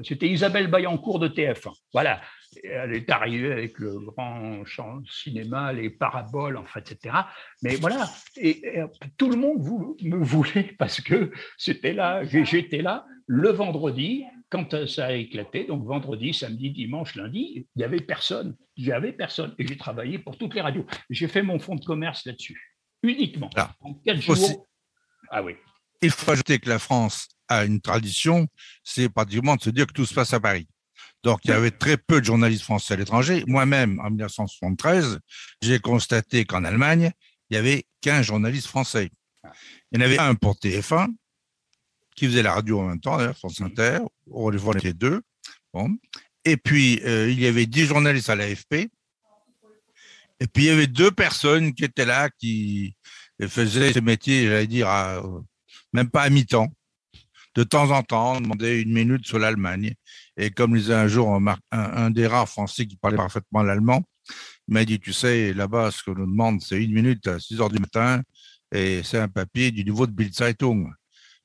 c'était 0.03 0.27
Isabelle 0.27 0.67
Bayancourt 0.67 1.19
de 1.19 1.27
TF1. 1.27 1.71
Voilà 1.93 2.21
elle 2.63 2.93
est 2.93 3.09
arrivée 3.09 3.51
avec 3.51 3.79
le 3.79 3.99
grand 3.99 4.65
champ 4.65 5.01
cinéma, 5.05 5.73
les 5.73 5.89
paraboles, 5.89 6.57
enfin, 6.57 6.79
etc. 6.79 7.15
Mais 7.61 7.75
voilà, 7.75 8.09
et, 8.37 8.81
tout 9.17 9.29
le 9.29 9.37
monde 9.37 9.59
me 10.01 10.17
voulait 10.17 10.75
parce 10.79 11.01
que 11.01 11.31
c'était 11.57 11.93
là, 11.93 12.23
j'étais 12.23 12.81
là 12.81 13.05
le 13.27 13.49
vendredi 13.49 14.25
quand 14.49 14.87
ça 14.87 15.07
a 15.07 15.13
éclaté. 15.13 15.65
Donc 15.65 15.85
vendredi, 15.85 16.33
samedi, 16.33 16.71
dimanche, 16.71 17.15
lundi, 17.15 17.53
il 17.55 17.65
n'y 17.75 17.83
avait 17.83 17.99
personne. 17.99 18.55
J'avais 18.75 19.13
personne 19.13 19.53
et 19.57 19.67
j'ai 19.67 19.77
travaillé 19.77 20.19
pour 20.19 20.37
toutes 20.37 20.55
les 20.55 20.61
radios. 20.61 20.85
J'ai 21.09 21.27
fait 21.27 21.43
mon 21.43 21.59
fonds 21.59 21.75
de 21.75 21.85
commerce 21.85 22.25
là-dessus, 22.25 22.75
uniquement. 23.03 23.49
en 23.81 23.93
quatre 23.93 24.21
jours. 24.21 24.67
Ah 25.29 25.43
oui. 25.43 25.53
Il 26.01 26.11
faut 26.11 26.31
ajouter 26.31 26.59
que 26.59 26.69
la 26.69 26.79
France 26.79 27.27
a 27.47 27.65
une 27.65 27.81
tradition, 27.81 28.47
c'est 28.83 29.09
pratiquement 29.09 29.55
de 29.55 29.61
se 29.61 29.69
dire 29.69 29.85
que 29.85 29.93
tout 29.93 30.05
se 30.05 30.13
passe 30.13 30.33
à 30.33 30.39
Paris. 30.39 30.67
Donc, 31.23 31.39
il 31.43 31.49
y 31.49 31.53
avait 31.53 31.71
très 31.71 31.97
peu 31.97 32.21
de 32.21 32.25
journalistes 32.25 32.63
français 32.63 32.93
à 32.93 32.97
l'étranger. 32.97 33.43
Moi-même, 33.47 33.99
en 33.99 34.09
1973, 34.09 35.19
j'ai 35.61 35.79
constaté 35.79 36.45
qu'en 36.45 36.63
Allemagne, 36.63 37.11
il 37.49 37.55
y 37.55 37.57
avait 37.57 37.85
15 38.01 38.25
journalistes 38.25 38.67
français. 38.67 39.09
Il 39.91 39.99
y 39.99 40.03
en 40.03 40.05
avait 40.05 40.19
un 40.19 40.35
pour 40.35 40.55
TF1, 40.55 41.07
qui 42.15 42.27
faisait 42.27 42.43
la 42.43 42.53
radio 42.53 42.79
en 42.79 42.87
même 42.87 42.99
temps, 42.99 43.17
d'ailleurs, 43.17 43.37
France 43.37 43.59
Inter. 43.61 43.99
On 44.31 44.49
les 44.49 44.93
deux. 44.93 45.21
Bon. 45.73 45.89
Et 46.45 46.57
puis, 46.57 47.01
euh, 47.03 47.29
il 47.29 47.39
y 47.39 47.47
avait 47.47 47.65
10 47.65 47.85
journalistes 47.85 48.29
à 48.29 48.35
l'AFP. 48.35 48.89
Et 50.41 50.47
puis, 50.47 50.63
il 50.63 50.67
y 50.67 50.69
avait 50.69 50.87
deux 50.87 51.11
personnes 51.11 51.73
qui 51.73 51.83
étaient 51.83 52.05
là, 52.05 52.29
qui 52.29 52.95
faisaient 53.47 53.91
ce 53.91 53.99
métier, 53.99 54.47
j'allais 54.47 54.67
dire, 54.67 54.87
même 55.91 56.09
pas 56.09 56.23
à 56.23 56.29
mi-temps. 56.29 56.67
De 57.55 57.63
temps 57.63 57.91
en 57.91 58.03
temps, 58.03 58.37
on 58.37 58.41
demandait 58.41 58.81
une 58.81 58.93
minute 58.93 59.25
sur 59.25 59.39
l'Allemagne. 59.39 59.93
Et 60.37 60.51
comme 60.51 60.75
disait 60.75 60.93
un 60.93 61.07
jour 61.07 61.39
un, 61.71 62.11
des 62.11 62.27
rares 62.27 62.47
Français 62.47 62.85
qui 62.85 62.95
parlait 62.95 63.17
parfaitement 63.17 63.63
l'allemand, 63.63 64.03
il 64.67 64.73
m'a 64.75 64.85
dit, 64.85 64.99
tu 64.99 65.13
sais, 65.13 65.53
là-bas, 65.53 65.91
ce 65.91 66.03
qu'on 66.03 66.13
nous 66.13 66.27
demande, 66.27 66.61
c'est 66.61 66.81
une 66.81 66.93
minute 66.93 67.27
à 67.27 67.39
6 67.39 67.59
heures 67.59 67.69
du 67.69 67.79
matin, 67.79 68.21
et 68.71 69.01
c'est 69.03 69.17
un 69.17 69.27
papier 69.27 69.71
du 69.71 69.83
niveau 69.83 70.05
de 70.05 70.11
Bild 70.11 70.33
Zeitung. 70.33 70.91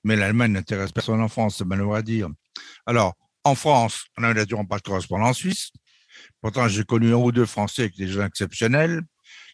Mais 0.04 0.16
l'Allemagne 0.16 0.52
n'intéresse 0.52 0.92
personne 0.92 1.20
en 1.22 1.28
France, 1.28 1.56
c'est 1.56 1.64
malheureux 1.64 1.96
à 1.96 2.02
dire. 2.02 2.28
Alors, 2.84 3.14
en 3.44 3.54
France, 3.54 4.04
on 4.18 4.24
a 4.24 4.34
naturellement 4.34 4.66
pas 4.66 4.76
de 4.76 4.82
correspondant 4.82 5.26
en 5.26 5.32
Suisse. 5.32 5.70
Pourtant, 6.40 6.68
j'ai 6.68 6.84
connu 6.84 7.12
un 7.12 7.16
ou 7.16 7.32
deux 7.32 7.46
Français 7.46 7.82
avec 7.82 7.96
des 7.96 8.08
gens 8.08 8.26
exceptionnels. 8.26 9.02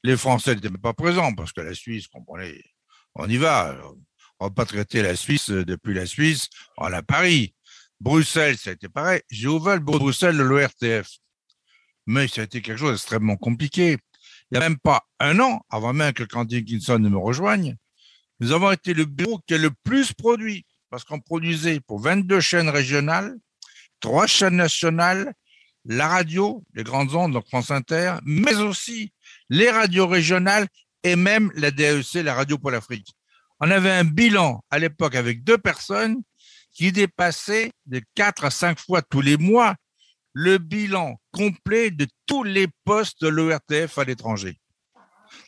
Les 0.03 0.17
Français 0.17 0.55
n'étaient 0.55 0.71
pas 0.71 0.95
présents 0.95 1.33
parce 1.35 1.53
que 1.53 1.61
la 1.61 1.75
Suisse, 1.75 2.09
comprenez, 2.09 2.63
on 3.15 3.29
y 3.29 3.37
va. 3.37 3.77
On 4.41 4.47
va 4.47 4.51
pas 4.51 4.65
traiter 4.65 5.03
la 5.03 5.17
Suisse 5.17 5.51
depuis 5.51 5.93
la 5.93 6.07
Suisse, 6.07 6.49
on 6.79 6.87
a 6.87 7.03
Paris. 7.03 7.55
Bruxelles, 8.01 8.57
ça 8.57 8.71
a 8.71 8.73
été 8.73 8.89
pareil. 8.89 9.21
J'ai 9.31 9.49
ouvert 9.49 9.75
le 9.75 9.81
Bruxelles 9.81 10.39
de 10.39 10.43
l'ORTF. 10.43 11.11
Mais 12.07 12.27
ça 12.27 12.41
a 12.41 12.45
été 12.45 12.63
quelque 12.63 12.79
chose 12.79 12.93
d'extrêmement 12.93 13.37
compliqué. 13.37 13.99
Il 14.51 14.59
n'y 14.59 14.59
a 14.59 14.61
même 14.61 14.79
pas 14.79 15.03
un 15.19 15.39
an, 15.41 15.61
avant 15.69 15.93
même 15.93 16.15
que 16.15 16.25
candidat 16.25 16.63
Kinson 16.63 16.99
ne 16.99 17.11
me 17.11 17.19
rejoigne, 17.19 17.77
nous 18.41 18.53
avons 18.53 18.73
été 18.73 18.95
le 18.95 19.05
bureau 19.05 19.39
qui 19.47 19.53
a 19.53 19.59
le 19.59 19.71
plus 19.85 20.15
produit, 20.15 20.65
parce 20.89 21.05
qu'on 21.05 21.21
produisait 21.21 21.81
pour 21.81 22.01
22 22.01 22.41
chaînes 22.41 22.71
régionales, 22.71 23.37
trois 24.01 24.27
chaînes 24.27 24.57
nationales, 24.57 25.35
la 25.85 26.09
radio, 26.09 26.65
les 26.73 26.83
grandes 26.83 27.15
ondes, 27.15 27.33
donc 27.33 27.47
France 27.47 27.71
Inter, 27.71 28.15
mais 28.25 28.57
aussi 28.57 29.13
les 29.51 29.71
radios 29.71 30.07
régionales 30.07 30.67
et 31.03 31.17
même 31.17 31.53
la 31.55 31.71
DEC, 31.71 32.15
la 32.15 32.35
radio 32.35 32.57
pour 32.57 32.71
l'Afrique. 32.71 33.15
On 33.61 33.71
avait 33.71 33.91
un 33.91 34.05
bilan 34.05 34.65
à 34.71 34.79
l'époque 34.79 35.15
avec 35.15 35.45
deux 35.45 35.59
personnes 35.59 36.23
qui 36.73 36.93
dépassait 36.93 37.73
de 37.87 38.01
4 38.15 38.45
à 38.47 38.51
5 38.51 38.79
fois 38.79 39.03
tous 39.03 39.21
les 39.21 39.37
mois 39.37 39.75
le 40.33 40.59
bilan 40.59 41.21
complet 41.33 41.91
de 41.91 42.07
tous 42.27 42.45
les 42.45 42.69
postes 42.85 43.21
de 43.23 43.29
l'ORTF 43.29 43.99
à 43.99 44.05
l'étranger. 44.05 44.59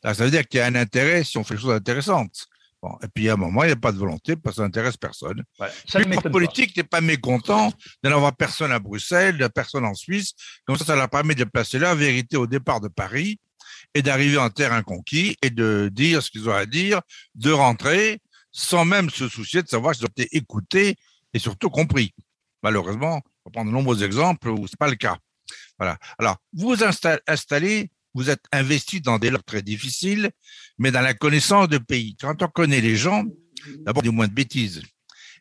Ça 0.03 0.13
veut 0.13 0.31
dire 0.31 0.47
qu'il 0.47 0.59
y 0.59 0.61
a 0.61 0.67
un 0.67 0.75
intérêt 0.75 1.25
si 1.25 1.39
on 1.39 1.45
fait 1.45 1.55
des 1.55 1.61
choses 1.61 1.75
intéressantes. 1.75 2.47
Bon, 2.83 2.99
et 3.01 3.07
puis 3.07 3.29
à 3.29 3.35
un 3.35 3.37
moment, 3.37 3.63
il 3.63 3.69
n'y 3.69 3.73
a 3.73 3.77
pas 3.77 3.93
de 3.93 3.97
volonté 3.99 4.35
parce 4.35 4.57
que 4.57 4.63
ça 4.63 4.65
n'intéresse 4.65 4.97
personne. 4.97 5.45
le 5.61 6.31
politique 6.31 6.77
n'est 6.77 6.83
pas 6.83 7.01
mécontent 7.01 7.73
de 8.03 8.09
n'avoir 8.09 8.35
personne 8.35 8.73
à 8.73 8.81
Bruxelles, 8.81 9.39
de 9.39 9.47
personne 9.47 9.85
en 9.85 9.95
Suisse. 9.95 10.33
Comme 10.67 10.77
ça, 10.77 10.85
ça 10.85 10.97
leur 10.97 11.09
permet 11.09 11.37
de 11.37 11.45
placer 11.45 11.79
la 11.79 11.95
vérité 11.95 12.37
au 12.37 12.49
départ 12.49 12.81
de 12.81 12.89
Paris 12.89 13.39
et 13.95 14.03
d'arriver 14.03 14.39
en 14.39 14.51
terrain 14.51 14.83
conquis 14.83 15.37
et 15.43 15.51
de 15.51 15.91
dire 15.93 16.23
ce 16.23 16.31
qu'ils 16.31 16.49
ont 16.49 16.55
à 16.55 16.67
dire, 16.67 17.01
de 17.35 17.51
rentrer 17.51 18.21
sans 18.53 18.85
même 18.85 19.11
se 19.11 19.29
soucier 19.29 19.63
de 19.63 19.69
savoir 19.69 19.95
s'ils 19.95 20.05
ont 20.05 20.09
été 20.17 20.37
écoutés 20.37 20.97
et 21.33 21.39
surtout 21.39 21.71
compris. 21.71 22.15
Malheureusement, 22.63 23.23
on 23.45 23.49
va 23.49 23.53
prendre 23.53 23.71
de 23.71 23.75
nombreux 23.75 24.05
exemples 24.05 24.51
où 24.51 24.67
ce 24.67 24.73
n'est 24.73 24.79
pas 24.79 24.89
le 24.89 24.97
cas. 24.97 25.17
Voilà. 25.79 25.99
Alors, 26.19 26.37
vous 26.53 26.77
installez, 26.85 27.91
vous 28.15 28.31
êtes 28.31 28.45
investi 28.53 29.01
dans 29.01 29.19
des 29.19 29.31
lots 29.31 29.39
très 29.39 29.63
difficiles, 29.63 30.31
mais 30.79 30.91
dans 30.91 31.01
la 31.01 31.15
connaissance 31.15 31.69
de 31.69 31.79
pays. 31.79 32.17
Quand 32.21 32.43
on 32.43 32.49
connaît 32.49 32.81
les 32.81 32.97
gens, 32.97 33.25
d'abord, 33.81 34.03
du 34.03 34.11
moins 34.11 34.29
de 34.29 34.35
bêtises. 34.35 34.83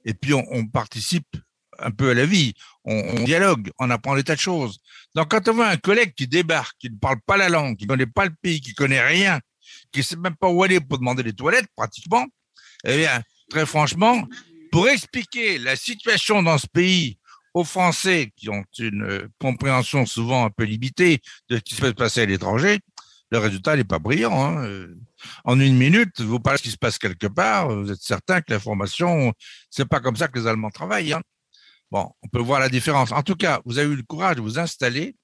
Et 0.05 0.13
puis, 0.13 0.33
on, 0.33 0.65
participe 0.65 1.37
un 1.81 1.91
peu 1.91 2.11
à 2.11 2.13
la 2.13 2.25
vie. 2.25 2.53
On, 2.85 3.23
dialogue, 3.23 3.69
on 3.79 3.89
apprend 3.89 4.15
des 4.15 4.23
tas 4.23 4.35
de 4.35 4.39
choses. 4.39 4.79
Donc, 5.15 5.29
quand 5.29 5.47
on 5.47 5.53
voit 5.53 5.67
un 5.67 5.77
collègue 5.77 6.13
qui 6.15 6.27
débarque, 6.27 6.75
qui 6.79 6.89
ne 6.89 6.97
parle 6.97 7.19
pas 7.25 7.37
la 7.37 7.49
langue, 7.49 7.77
qui 7.77 7.85
ne 7.85 7.89
connaît 7.89 8.05
pas 8.05 8.25
le 8.25 8.33
pays, 8.41 8.61
qui 8.61 8.73
connaît 8.73 9.05
rien, 9.05 9.39
qui 9.91 9.99
ne 9.99 10.03
sait 10.03 10.15
même 10.15 10.35
pas 10.35 10.49
où 10.49 10.63
aller 10.63 10.79
pour 10.79 10.97
demander 10.97 11.23
des 11.23 11.33
toilettes, 11.33 11.67
pratiquement, 11.75 12.25
eh 12.85 12.97
bien, 12.97 13.21
très 13.49 13.65
franchement, 13.65 14.27
pour 14.71 14.89
expliquer 14.89 15.57
la 15.59 15.75
situation 15.75 16.41
dans 16.41 16.57
ce 16.57 16.67
pays 16.67 17.17
aux 17.53 17.65
Français 17.65 18.31
qui 18.35 18.49
ont 18.49 18.63
une 18.79 19.27
compréhension 19.39 20.05
souvent 20.05 20.45
un 20.45 20.49
peu 20.49 20.63
limitée 20.63 21.19
de 21.49 21.57
ce 21.57 21.61
qui 21.61 21.75
se 21.75 21.81
peut 21.81 21.93
passer 21.93 22.21
à 22.21 22.25
l'étranger, 22.25 22.79
le 23.31 23.37
résultat 23.37 23.75
n'est 23.75 23.83
pas 23.83 23.99
brillant. 23.99 24.33
Hein. 24.33 24.65
Euh, 24.65 24.95
en 25.45 25.59
une 25.59 25.77
minute, 25.77 26.21
vous 26.21 26.39
parlez 26.39 26.57
de 26.57 26.59
ce 26.59 26.63
qui 26.63 26.71
se 26.71 26.77
passe 26.77 26.97
quelque 26.97 27.27
part, 27.27 27.69
vous 27.69 27.91
êtes 27.91 28.01
certain 28.01 28.41
que 28.41 28.51
l'information, 28.51 29.33
c'est 29.69 29.87
pas 29.87 29.99
comme 29.99 30.15
ça 30.15 30.27
que 30.27 30.37
les 30.37 30.47
Allemands 30.47 30.69
travaillent. 30.69 31.13
Hein. 31.13 31.21
Bon, 31.91 32.09
on 32.23 32.27
peut 32.29 32.39
voir 32.39 32.61
la 32.61 32.69
différence. 32.69 33.11
En 33.11 33.21
tout 33.21 33.35
cas, 33.35 33.61
vous 33.65 33.77
avez 33.77 33.89
eu 33.91 33.97
le 33.97 34.03
courage 34.03 34.37
de 34.37 34.41
vous 34.41 34.59
installer 34.59 35.15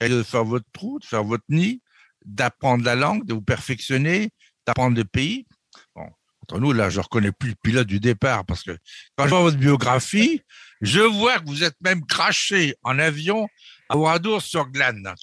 et 0.00 0.08
de 0.08 0.22
faire 0.22 0.44
votre 0.44 0.64
trou, 0.72 0.98
de 0.98 1.04
faire 1.04 1.22
votre 1.22 1.44
nid, 1.50 1.82
d'apprendre 2.24 2.84
la 2.84 2.94
langue, 2.94 3.26
de 3.26 3.34
vous 3.34 3.42
perfectionner, 3.42 4.30
d'apprendre 4.66 4.96
des 4.96 5.04
pays. 5.04 5.46
Bon, 5.94 6.08
entre 6.42 6.58
nous, 6.58 6.72
là, 6.72 6.88
je 6.88 6.98
ne 6.98 7.02
reconnais 7.02 7.32
plus 7.32 7.50
le 7.50 7.56
pilote 7.62 7.86
du 7.86 8.00
départ 8.00 8.46
parce 8.46 8.62
que 8.62 8.76
quand 9.16 9.24
je 9.24 9.30
vois 9.30 9.42
votre 9.42 9.58
biographie, 9.58 10.40
je 10.80 11.00
vois 11.00 11.38
que 11.38 11.46
vous 11.46 11.64
êtes 11.64 11.76
même 11.82 12.04
craché 12.06 12.74
en 12.82 12.98
avion 12.98 13.46
à 13.90 13.96
Ouadour 13.98 14.40
sur 14.40 14.66
Glane. 14.68 15.14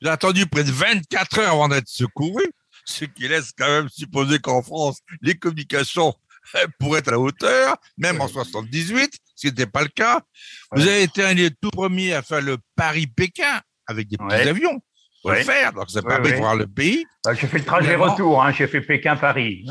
J'ai 0.00 0.08
attendu 0.08 0.46
près 0.46 0.64
de 0.64 0.72
24 0.72 1.38
heures 1.38 1.52
avant 1.52 1.68
d'être 1.68 1.88
secouru, 1.88 2.44
ce 2.84 3.04
qui 3.04 3.28
laisse 3.28 3.52
quand 3.56 3.68
même 3.68 3.88
supposer 3.88 4.40
qu'en 4.40 4.62
France, 4.62 5.00
les 5.22 5.34
communications 5.34 6.14
pourraient 6.80 7.00
être 7.00 7.08
à 7.08 7.12
la 7.12 7.20
hauteur, 7.20 7.76
même 7.96 8.20
en 8.20 8.28
78, 8.28 9.12
ce 9.38 9.46
qui 9.46 9.46
n'était 9.46 9.66
pas 9.66 9.82
le 9.82 9.88
cas. 9.88 10.20
Vous 10.72 10.82
avez 10.82 11.04
été 11.04 11.24
un 11.24 11.34
des 11.34 11.50
tout 11.50 11.70
premiers 11.70 12.12
à 12.12 12.22
faire 12.22 12.40
le 12.40 12.56
Paris-Pékin 12.74 13.60
avec 13.86 14.08
des 14.08 14.16
petits 14.16 14.48
avions. 14.48 14.80
Pour 15.22 15.32
le 15.32 15.42
faire, 15.42 15.72
donc 15.72 15.90
ça 15.90 16.02
permet 16.02 16.32
de 16.32 16.36
voir 16.36 16.56
le 16.56 16.66
pays. 16.66 17.04
Bah, 17.24 17.34
j'ai 17.34 17.46
fait 17.46 17.58
le 17.58 17.64
trajet 17.64 17.96
retour, 17.96 18.42
hein, 18.42 18.52
j'ai 18.52 18.66
fait 18.66 18.80
Pékin-Paris. 18.80 19.66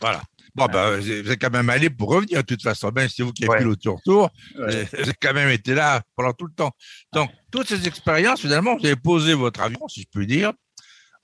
Voilà. 0.00 0.22
Bon, 0.54 0.66
ben, 0.66 0.98
vous 0.98 1.30
êtes 1.30 1.40
quand 1.40 1.50
même 1.50 1.70
allé 1.70 1.88
pour 1.88 2.10
revenir, 2.10 2.38
de 2.38 2.46
toute 2.46 2.62
façon. 2.62 2.90
Même 2.94 3.08
si 3.08 3.16
c'est 3.16 3.22
vous 3.22 3.32
qui 3.32 3.44
avez 3.46 3.58
fait 3.58 3.64
le 3.64 3.76
tour-tour, 3.76 4.30
vous 4.56 4.62
avez 4.62 4.86
quand 5.20 5.32
même 5.32 5.50
été 5.50 5.74
là 5.74 6.02
pendant 6.16 6.32
tout 6.32 6.46
le 6.46 6.52
temps. 6.52 6.72
Donc, 7.12 7.30
toutes 7.50 7.68
ces 7.68 7.86
expériences, 7.86 8.40
finalement, 8.40 8.76
vous 8.76 8.84
avez 8.84 8.96
posé 8.96 9.34
votre 9.34 9.60
avion, 9.60 9.86
si 9.88 10.02
je 10.02 10.06
puis 10.12 10.26
dire, 10.26 10.52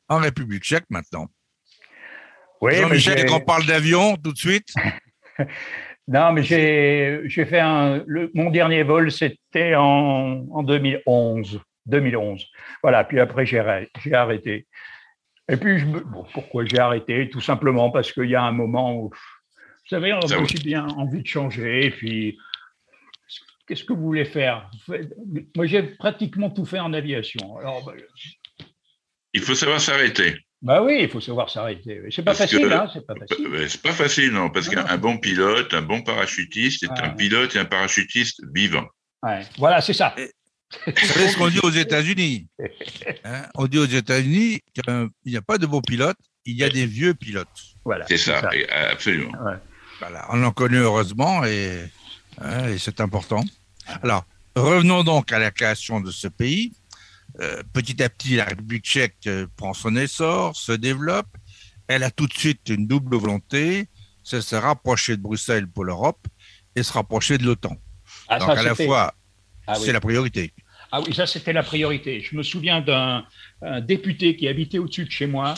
en 0.08 0.18
République 0.18 0.62
tchèque 0.62 0.84
maintenant. 0.88 1.26
Oui, 2.60 2.76
Jean-Michel, 2.76 3.26
qu'on 3.26 3.40
parle 3.40 3.66
d'avion 3.66 4.16
tout 4.16 4.32
de 4.32 4.38
suite? 4.38 4.72
Non, 6.06 6.32
mais 6.32 6.42
j'ai 6.42 7.44
fait 7.46 7.60
un. 7.60 8.04
mon 8.34 8.50
dernier 8.50 8.82
vol, 8.82 9.10
c'était 9.10 9.74
en, 9.74 10.46
en 10.50 10.62
2011. 10.62 11.60
2011. 11.86 12.46
Voilà, 12.82 13.04
puis 13.04 13.20
après, 13.20 13.46
j'ai 13.46 13.58
arrêté. 13.58 14.66
Et 15.50 15.56
puis, 15.56 15.78
je 15.78 15.86
bon, 15.86 16.24
pourquoi 16.32 16.64
j'ai 16.64 16.78
arrêté? 16.78 17.28
Tout 17.28 17.40
simplement 17.40 17.90
parce 17.90 18.12
qu'il 18.12 18.28
y 18.30 18.34
a 18.34 18.42
un 18.42 18.52
moment 18.52 18.96
où, 18.96 19.10
vous 19.10 19.88
savez, 19.88 20.12
on 20.12 20.20
a 20.20 20.38
aussi 20.38 20.58
bien 20.58 20.86
envie 20.88 21.22
de 21.22 21.26
changer. 21.26 21.86
Et 21.86 21.90
puis, 21.90 22.38
qu'est-ce 23.66 23.84
que 23.84 23.92
vous 23.92 24.02
voulez 24.02 24.24
faire? 24.24 24.70
Moi, 25.54 25.66
j'ai 25.66 25.82
pratiquement 25.82 26.50
tout 26.50 26.64
fait 26.64 26.80
en 26.80 26.92
aviation. 26.94 27.58
Alors, 27.58 27.84
ben, 27.84 27.94
il 29.34 29.40
faut 29.42 29.54
savoir 29.54 29.80
s'arrêter. 29.80 30.43
Bah 30.64 30.82
oui, 30.82 31.00
il 31.02 31.10
faut 31.10 31.20
savoir 31.20 31.50
s'arrêter. 31.50 32.00
C'est 32.10 32.22
pas 32.22 32.32
facile, 32.32 32.72
hein 32.72 32.88
C'est 32.90 33.06
pas 33.06 33.14
facile. 33.14 33.68
C'est 33.68 33.82
pas 33.82 33.92
facile, 33.92 34.30
non, 34.32 34.48
parce 34.48 34.70
qu'un 34.70 34.96
bon 34.96 35.18
pilote, 35.18 35.74
un 35.74 35.82
bon 35.82 36.00
parachutiste, 36.00 36.80
c'est 36.80 37.02
un 37.02 37.10
pilote 37.10 37.54
et 37.54 37.58
un 37.58 37.66
parachutiste 37.66 38.40
vivant. 38.54 38.86
Ouais. 39.22 39.42
Voilà, 39.58 39.82
c'est 39.82 39.92
ça. 39.92 40.14
C'est 40.16 40.94
ce 40.96 41.36
qu'on 41.36 41.48
dit 41.48 41.60
aux 41.62 41.70
États-Unis. 41.70 42.48
Hein, 43.24 43.42
on 43.54 43.66
dit 43.66 43.78
aux 43.78 43.84
États-Unis 43.84 44.60
qu'il 44.72 45.10
n'y 45.26 45.36
a 45.36 45.42
pas 45.42 45.58
de 45.58 45.66
bons 45.66 45.82
pilotes, 45.82 46.16
il 46.46 46.56
y 46.56 46.64
a 46.64 46.70
des 46.70 46.86
vieux 46.86 47.12
pilotes. 47.12 47.46
Voilà, 47.84 48.06
c'est 48.08 48.16
ça, 48.16 48.40
absolument. 48.90 49.32
Voilà, 50.00 50.26
on 50.30 50.42
en 50.42 50.50
connaît 50.50 50.78
heureusement 50.78 51.42
hein, 51.42 51.46
et, 51.46 52.78
c'est 52.78 53.02
important. 53.02 53.44
Alors, 54.02 54.24
revenons 54.56 55.04
donc 55.04 55.30
à 55.30 55.38
la 55.38 55.50
création 55.50 56.00
de 56.00 56.10
ce 56.10 56.26
pays. 56.26 56.72
Euh, 57.40 57.62
petit 57.72 58.02
à 58.02 58.08
petit, 58.08 58.36
la 58.36 58.44
République 58.44 58.84
tchèque 58.84 59.26
euh, 59.26 59.46
prend 59.56 59.74
son 59.74 59.96
essor, 59.96 60.56
se 60.56 60.72
développe. 60.72 61.28
Elle 61.88 62.02
a 62.02 62.10
tout 62.10 62.26
de 62.26 62.32
suite 62.32 62.68
une 62.68 62.86
double 62.86 63.16
volonté, 63.16 63.88
c'est 64.22 64.40
se 64.40 64.56
rapprocher 64.56 65.16
de 65.16 65.22
Bruxelles 65.22 65.66
pour 65.66 65.84
l'Europe 65.84 66.26
et 66.76 66.82
se 66.82 66.92
rapprocher 66.92 67.36
de 67.38 67.44
l'OTAN. 67.44 67.76
Ah, 68.28 68.38
donc 68.38 68.50
à 68.50 68.62
la 68.62 68.74
fois, 68.74 69.14
ah 69.66 69.74
c'est 69.74 69.92
la 69.92 70.00
priorité. 70.00 70.52
Ah 70.92 71.00
oui, 71.00 71.12
ça 71.12 71.26
c'était 71.26 71.52
la 71.52 71.62
priorité. 71.62 72.20
Je 72.20 72.36
me 72.36 72.42
souviens 72.42 72.80
d'un 72.80 73.26
député 73.82 74.36
qui 74.36 74.48
habitait 74.48 74.78
au-dessus 74.78 75.04
de 75.04 75.10
chez 75.10 75.26
moi, 75.26 75.54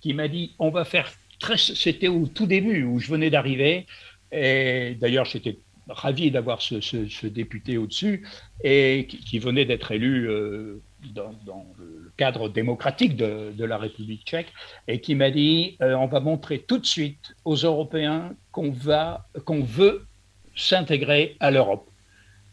qui 0.00 0.12
m'a 0.14 0.28
dit 0.28 0.54
on 0.58 0.70
va 0.70 0.84
faire 0.84 1.10
très. 1.40 1.56
C'était 1.56 2.08
au 2.08 2.26
tout 2.26 2.46
début 2.46 2.84
où 2.84 3.00
je 3.00 3.08
venais 3.10 3.30
d'arriver, 3.30 3.86
et 4.30 4.96
d'ailleurs 5.00 5.24
j'étais 5.24 5.58
ravi 5.88 6.30
d'avoir 6.30 6.62
ce, 6.62 7.26
député 7.26 7.78
au-dessus 7.78 8.26
et 8.62 9.06
qui, 9.06 9.38
venait 9.38 9.64
d'être 9.64 9.92
élu 9.92 10.28
euh, 10.28 10.82
dans, 11.12 11.34
le 11.78 12.12
cadre 12.16 12.48
démocratique 12.48 13.16
de, 13.16 13.64
la 13.64 13.78
République 13.78 14.24
tchèque 14.26 14.52
et 14.88 15.00
qui 15.00 15.14
m'a 15.14 15.30
dit 15.30 15.76
euh, 15.82 15.94
on 15.94 16.06
va 16.06 16.20
montrer 16.20 16.60
tout 16.60 16.78
de 16.78 16.86
suite 16.86 17.34
aux 17.44 17.56
Européens 17.56 18.34
qu'on 18.52 18.70
va 18.70 19.26
qu'on 19.44 19.62
veut 19.62 20.06
s'intégrer 20.54 21.36
à 21.40 21.50
l'Europe. 21.50 21.88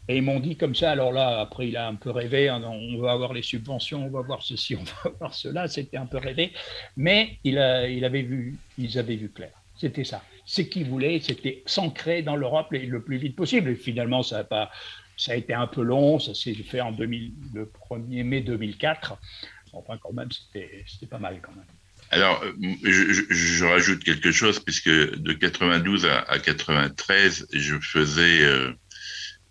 Et 0.08 0.18
ils 0.18 0.22
m'ont 0.22 0.40
dit 0.40 0.56
comme 0.56 0.74
ça, 0.74 0.90
alors 0.90 1.12
là, 1.12 1.40
après, 1.40 1.68
il 1.68 1.76
a 1.78 1.88
un 1.88 1.94
peu 1.94 2.10
rêvé, 2.10 2.50
hein, 2.50 2.62
on 2.62 2.98
va 2.98 3.12
avoir 3.12 3.32
les 3.32 3.40
subventions, 3.40 4.04
on 4.04 4.10
va 4.10 4.20
voir 4.20 4.42
ceci, 4.42 4.76
on 4.76 4.82
va 4.82 5.10
voir 5.18 5.34
cela, 5.34 5.66
c'était 5.66 5.96
un 5.96 6.04
peu 6.04 6.18
rêvé, 6.18 6.52
mais 6.96 7.38
il, 7.42 7.58
a, 7.58 7.88
il 7.88 8.04
avait 8.04 8.22
vu, 8.22 8.58
ils 8.76 8.98
avaient 8.98 9.16
vu 9.16 9.30
clair. 9.30 9.52
C'était 9.76 10.04
ça. 10.04 10.22
Ce 10.44 10.60
qu'ils 10.60 10.84
voulaient, 10.84 11.20
c'était 11.20 11.62
s'ancrer 11.66 12.22
dans 12.22 12.36
l'Europe 12.36 12.68
le 12.70 13.02
plus 13.02 13.16
vite 13.16 13.34
possible. 13.34 13.70
Et 13.70 13.74
finalement, 13.74 14.22
ça 14.22 14.38
a, 14.38 14.44
pas, 14.44 14.70
ça 15.16 15.32
a 15.32 15.36
été 15.36 15.54
un 15.54 15.66
peu 15.66 15.82
long, 15.82 16.18
ça 16.18 16.34
s'est 16.34 16.54
fait 16.54 16.80
en 16.80 16.92
2000, 16.92 17.32
le 17.54 17.70
1er 17.90 18.24
mai 18.24 18.40
2004. 18.40 19.18
Enfin, 19.72 19.98
quand 20.00 20.12
même, 20.12 20.28
c'était 20.30 21.06
pas 21.08 21.18
mal 21.18 21.40
quand 21.42 21.54
même. 21.54 21.64
Alors, 22.10 22.42
euh, 22.44 22.52
je, 22.82 23.64
rajoute 23.64 24.04
quelque 24.04 24.30
chose, 24.30 24.60
puisque 24.60 24.88
de 24.88 25.32
92 25.32 26.06
à, 26.06 26.20
à 26.20 26.38
93, 26.38 27.48
je 27.52 27.76
faisais 27.80 28.42
euh, 28.42 28.72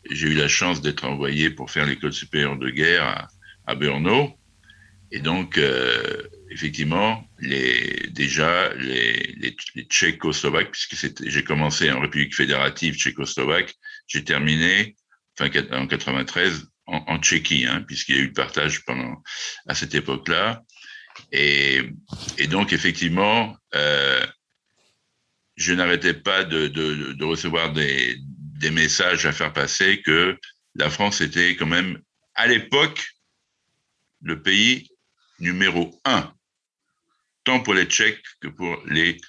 j'ai 0.10 0.28
eu 0.28 0.36
la 0.36 0.47
chance 0.47 0.82
d'être 0.82 1.06
envoyé 1.06 1.49
pour 1.49 1.71
faire 1.71 1.86
l'école 1.86 2.13
supérieure 2.13 2.58
de 2.58 2.69
guerre 2.69 3.04
à, 3.04 3.28
à 3.67 3.76
Brno. 3.76 4.34
Et 5.12 5.19
donc, 5.19 5.58
euh, 5.58 6.23
effectivement, 6.49 7.28
les, 7.39 8.08
déjà, 8.10 8.73
les 8.76 9.56
Tchécoslovaques, 9.89 10.71
puisque 10.71 11.13
j'ai 11.23 11.43
commencé 11.43 11.91
en 11.91 11.99
République 11.99 12.36
fédérative 12.36 12.95
tchécoslovaque, 12.95 13.76
j'ai 14.08 14.23
terminé 14.23 14.95
enfin, 15.39 15.50
en 15.72 15.88
93 15.88 16.67
en, 16.86 17.19
Tchéquie, 17.19 17.65
hein, 17.65 17.82
puisqu'il 17.88 18.15
y 18.15 18.19
a 18.19 18.22
eu 18.22 18.28
le 18.28 18.34
partage 18.34 18.84
pendant 18.86 19.22
à 19.67 19.76
cette 19.76 19.96
époque-là. 19.96 20.63
Et, 21.32 21.82
donc, 22.50 22.74
effectivement, 22.74 23.56
euh, 23.76 24.26
je 25.56 25.74
n'arrêtais 25.74 26.13
pas 26.13 26.43
de, 26.43 27.24
recevoir 27.24 27.74
des, 27.74 28.19
messages 28.72 29.26
à 29.26 29.34
faire 29.34 29.52
passer 29.52 30.02
que 30.02 30.39
la 30.76 30.89
France 30.89 31.19
était 31.19 31.58
quand 31.58 31.65
même, 31.65 32.02
à 32.34 32.48
l'époque, 32.48 33.06
le 34.22 34.41
pays 34.41 34.89
numéro 35.39 36.00
un, 36.06 36.34
tant 37.43 37.60
pour 37.60 37.74
les 37.74 37.86
Tchèques 37.86 38.24
que 38.39 38.48
pour 38.48 38.82
les, 38.86 39.19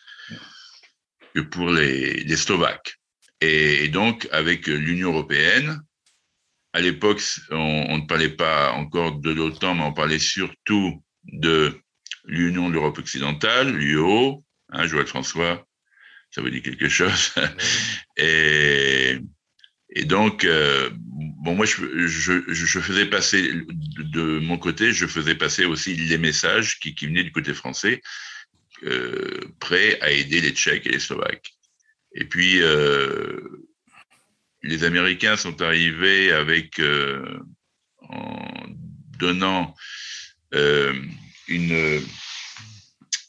que 1.35 1.41
pour 1.41 1.69
les, 1.71 2.37
Slovaques. 2.37 2.95
Et, 3.41 3.89
donc, 3.89 4.29
avec 4.31 4.69
l'Union 4.69 5.11
européenne, 5.11 5.81
à 6.75 6.81
l'époque, 6.81 7.23
on, 7.51 7.99
ne 7.99 8.07
parlait 8.07 8.29
pas 8.29 8.73
encore 8.73 9.21
de 9.21 9.31
l'OTAN, 9.31 9.77
mais 9.77 9.85
on 9.85 9.93
parlait 9.93 10.19
surtout 10.19 11.03
de 11.23 11.81
l'Union 12.25 12.69
de 12.69 12.75
l'Europe 12.75 12.99
occidentale, 12.99 13.73
l'UO, 13.73 14.45
hein, 14.71 14.87
Joël 14.89 15.07
François, 15.07 15.65
ça 16.33 16.43
vous 16.43 16.51
dit 16.51 16.63
quelque 16.63 16.89
chose. 16.89 17.33
et, 18.17 19.19
et 19.91 20.05
donc, 20.05 20.45
euh, 20.45 20.91
bon, 21.45 21.55
moi, 21.55 21.65
je, 21.65 22.09
je, 22.09 22.43
je, 22.49 22.81
faisais 22.81 23.07
passer 23.07 23.53
de, 23.99 24.41
mon 24.41 24.59
côté, 24.59 24.93
je 24.93 25.07
faisais 25.07 25.37
passer 25.37 25.67
aussi 25.67 25.95
les 25.95 26.19
messages 26.19 26.81
qui, 26.81 26.97
qui 26.97 27.07
venaient 27.07 27.23
du 27.23 27.31
côté 27.31 27.55
français, 27.55 28.03
euh, 28.83 29.39
prêts 29.61 30.01
à 30.01 30.11
aider 30.11 30.41
les 30.41 30.51
Tchèques 30.51 30.87
et 30.87 30.91
les 30.91 30.99
Slovaques. 30.99 31.55
Et 32.17 32.25
puis, 32.25 32.61
euh, 32.63 33.39
les 34.65 34.83
Américains 34.85 35.37
sont 35.37 35.61
arrivés 35.61 36.33
avec, 36.33 36.81
euh, 36.81 37.39
en 38.01 38.65
donnant 39.19 39.75
euh, 40.55 40.95
une 41.49 42.03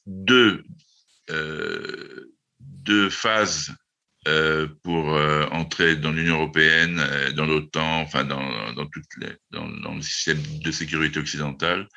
deux 0.05 0.63
euh, 1.29 2.33
deux 2.59 3.09
phases 3.09 3.73
pour 4.81 5.13
entrer 5.51 5.97
dans 5.97 6.11
l'Union 6.11 6.37
européenne, 6.37 6.99
dans 7.35 7.45
l'OTAN, 7.45 8.01
enfin 8.01 8.23
dans, 8.23 8.73
dans, 8.73 8.87
toutes 8.87 9.05
les, 9.17 9.29
dans, 9.51 9.67
le 9.67 10.01
système 10.01 10.41
de 10.63 10.71
sécurité 10.71 11.19
occidentale, 11.19 11.87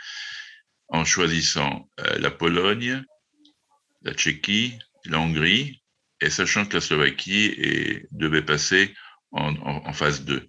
en 0.88 1.06
choisissant 1.06 1.88
la 2.18 2.30
Pologne, 2.30 3.02
la 4.02 4.12
Tchéquie, 4.12 4.78
la 5.06 5.20
Hongrie, 5.20 5.82
et 6.20 6.28
sachant 6.28 6.66
que 6.66 6.74
la 6.74 6.80
Slovaquie 6.82 8.04
devait 8.10 8.44
passer 8.44 8.92
en, 9.32 9.54
en, 9.56 9.86
en, 9.86 9.92
phase 9.92 10.24
2. 10.24 10.46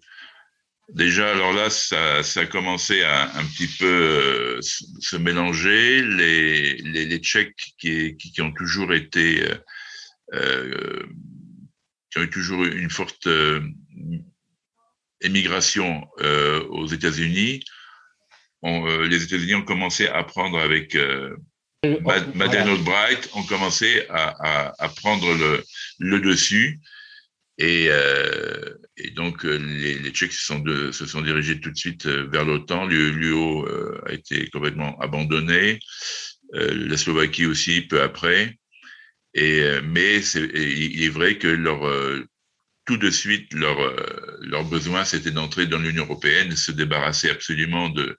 Déjà, 0.90 1.32
alors 1.32 1.54
là, 1.54 1.70
ça, 1.70 2.24
ça 2.24 2.42
a 2.42 2.46
commencé 2.46 3.04
à 3.04 3.38
un 3.38 3.46
petit 3.46 3.68
peu 3.68 4.60
se 4.62 5.16
mélanger. 5.18 6.02
Les, 6.02 6.78
les, 6.78 7.06
les 7.06 7.18
Tchèques 7.20 7.74
qui, 7.78 8.18
qui, 8.18 8.32
qui, 8.32 8.42
ont 8.42 8.54
toujours 8.54 8.94
été 8.94 9.44
euh, 10.34 11.06
qui 12.12 12.18
ont 12.18 12.24
eu 12.24 12.30
toujours 12.30 12.66
une 12.66 12.90
forte 12.90 13.28
euh, 13.28 13.62
émigration 15.22 16.08
euh, 16.22 16.64
aux 16.70 16.88
États-Unis. 16.88 17.64
les 18.64 19.24
États-Unis 19.24 19.56
ont 19.56 19.66
commencé 19.66 20.08
à 20.08 20.24
prendre 20.24 20.60
avec 20.60 20.98
Madeleine 21.84 22.68
Albright 22.68 23.30
ont 23.34 23.44
commencé 23.44 24.06
à, 24.10 24.74
à, 24.84 24.90
prendre 24.90 25.34
le, 25.36 25.64
le 26.00 26.20
dessus. 26.20 26.80
Et, 27.62 27.88
euh, 27.90 28.74
et 28.96 29.12
donc, 29.12 29.46
euh, 29.46 29.58
les, 29.58 30.00
les 30.00 30.12
Tchèques 30.12 30.32
se 30.32 30.46
sont, 30.46 30.60
de, 30.60 30.92
se 30.94 31.06
sont 31.06 31.22
dirigés 31.22 31.60
tout 31.60 31.72
de 31.72 31.78
suite 31.78 32.06
euh, 32.06 32.26
vers 32.32 32.46
l'OTAN. 32.46 32.86
L'UO 32.88 33.68
euh, 33.68 34.02
a 34.08 34.14
été 34.14 34.50
complètement 34.50 34.98
abandonné. 35.00 35.80
La 36.52 36.98
Slovaquie 36.98 37.46
aussi, 37.46 37.82
peu 37.82 38.02
après. 38.02 38.58
Et, 39.36 39.62
mais 39.84 40.20
c'est, 40.24 40.50
il 40.52 41.04
est 41.04 41.10
vrai 41.10 41.38
que 41.38 41.48
leur, 41.48 41.82
tout 42.88 42.98
de 42.98 43.12
suite, 43.12 43.54
leur, 43.54 43.78
leur 44.42 44.66
besoin, 44.66 45.06
c'était 45.06 45.30
d'entrer 45.30 45.68
dans 45.68 45.78
l'Union 45.78 46.06
européenne, 46.06 46.56
se 46.56 46.72
débarrasser 46.72 47.30
absolument 47.30 47.90
de, 47.90 48.18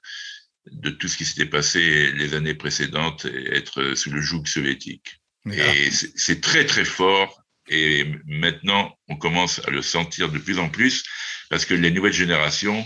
de 0.70 0.90
tout 0.90 1.08
ce 1.08 1.16
qui 1.16 1.24
s'était 1.24 1.50
passé 1.50 2.12
les 2.12 2.34
années 2.34 2.54
précédentes 2.54 3.24
et 3.24 3.56
être 3.56 3.94
sous 3.96 4.12
le 4.12 4.20
joug 4.20 4.46
soviétique. 4.46 5.20
Et 5.50 5.90
c'est 5.90 6.40
très 6.40 6.66
très 6.66 6.84
fort. 6.84 7.39
Et 7.70 8.04
maintenant, 8.26 8.92
on 9.08 9.16
commence 9.16 9.60
à 9.66 9.70
le 9.70 9.80
sentir 9.80 10.30
de 10.30 10.38
plus 10.38 10.58
en 10.58 10.68
plus 10.68 11.04
parce 11.48 11.64
que 11.64 11.74
les 11.74 11.92
nouvelles 11.92 12.12
générations 12.12 12.84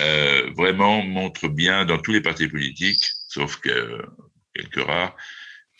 euh, 0.00 0.50
vraiment 0.56 1.02
montrent 1.02 1.48
bien 1.48 1.84
dans 1.84 1.98
tous 1.98 2.12
les 2.12 2.22
partis 2.22 2.48
politiques, 2.48 3.06
sauf 3.28 3.56
que 3.58 4.02
quelques 4.54 4.84
rares, 4.86 5.14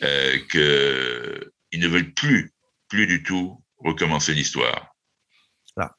euh, 0.02 0.38
qu'ils 0.50 1.80
ne 1.80 1.88
veulent 1.88 2.12
plus, 2.12 2.52
plus 2.88 3.06
du 3.06 3.22
tout 3.22 3.62
recommencer 3.78 4.34
l'histoire. 4.34 4.94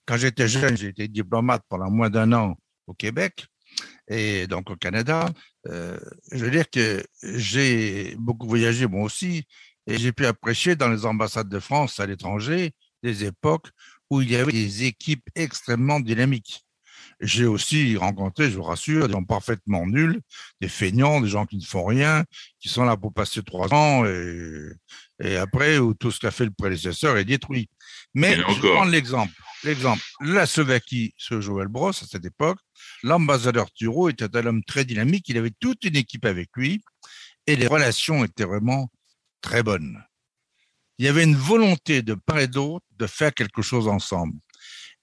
Quand 0.06 0.18
j'étais 0.18 0.48
jeune, 0.48 0.78
j'ai 0.78 0.88
été 0.88 1.08
diplomate 1.08 1.64
pendant 1.70 1.90
moins 1.90 2.10
d'un 2.10 2.32
an 2.34 2.56
au 2.86 2.94
Québec 2.94 3.46
et 4.08 4.48
donc 4.48 4.70
au 4.70 4.76
Canada. 4.76 5.30
Euh, 5.68 6.00
je 6.32 6.46
veux 6.46 6.52
dire 6.52 6.70
que 6.70 7.04
j'ai 7.22 8.16
beaucoup 8.18 8.48
voyagé 8.48 8.88
moi 8.88 9.04
aussi 9.04 9.46
et 9.88 9.98
j'ai 9.98 10.12
pu 10.12 10.26
apprécier 10.26 10.76
dans 10.76 10.90
les 10.90 11.06
ambassades 11.06 11.50
de 11.50 11.60
France 11.60 12.00
à 12.00 12.06
l'étranger 12.06 12.74
des 13.04 13.26
époques 13.26 13.70
où 14.10 14.22
il 14.22 14.32
y 14.32 14.36
avait 14.36 14.52
des 14.52 14.84
équipes 14.84 15.28
extrêmement 15.36 16.00
dynamiques. 16.00 16.64
J'ai 17.20 17.46
aussi 17.46 17.96
rencontré, 17.96 18.52
je 18.52 18.58
vous 18.58 18.64
rassure, 18.64 19.08
des 19.08 19.14
gens 19.14 19.24
parfaitement 19.24 19.88
nuls, 19.88 20.20
des 20.62 20.68
feignants, 20.68 21.22
des 21.22 21.30
gens 21.30 21.46
qui 21.46 21.58
ne 21.58 21.64
font 21.64 21.86
rien, 21.86 22.26
qui 22.60 22.70
sont 22.70 22.84
là 22.84 22.96
pour 22.98 23.14
passer 23.14 23.42
trois 23.44 23.74
ans 23.74 24.06
et, 24.06 24.72
et 25.24 25.38
après 25.38 25.80
où 25.80 25.94
tout 25.94 26.12
ce 26.12 26.20
qu'a 26.20 26.32
fait 26.32 26.46
le 26.46 26.52
prédécesseur 26.52 27.18
est 27.18 27.26
détruit. 27.26 27.70
Mais 28.14 28.36
je 28.36 28.62
vais 28.62 28.72
prendre 28.72 28.92
l'exemple. 28.92 29.34
L'exemple, 29.64 30.04
la 30.22 30.46
Slovaquie, 30.46 31.14
ce 31.18 31.42
Joël 31.42 31.68
Bross, 31.68 32.04
à 32.04 32.06
cette 32.06 32.26
époque, 32.26 32.60
l'ambassadeur 33.02 33.72
Thureau 33.72 34.10
était 34.10 34.36
un 34.38 34.46
homme 34.46 34.64
très 34.64 34.86
dynamique, 34.86 35.28
il 35.30 35.38
avait 35.38 35.54
toute 35.60 35.84
une 35.86 35.96
équipe 35.96 36.26
avec 36.26 36.50
lui 36.56 36.84
et 37.48 37.56
les 37.56 37.66
relations 37.66 38.24
étaient 38.24 38.46
vraiment 38.46 38.92
très 39.42 39.64
bonnes. 39.64 40.04
Il 40.98 41.06
y 41.06 41.10
avait 41.10 41.24
une 41.24 41.36
volonté 41.36 42.02
de 42.02 42.16
part 42.16 42.40
et 42.40 42.48
d'autre 42.48 42.86
de 42.98 43.08
faire 43.08 43.34
quelque 43.34 43.62
chose 43.62 43.88
ensemble. 43.88 44.38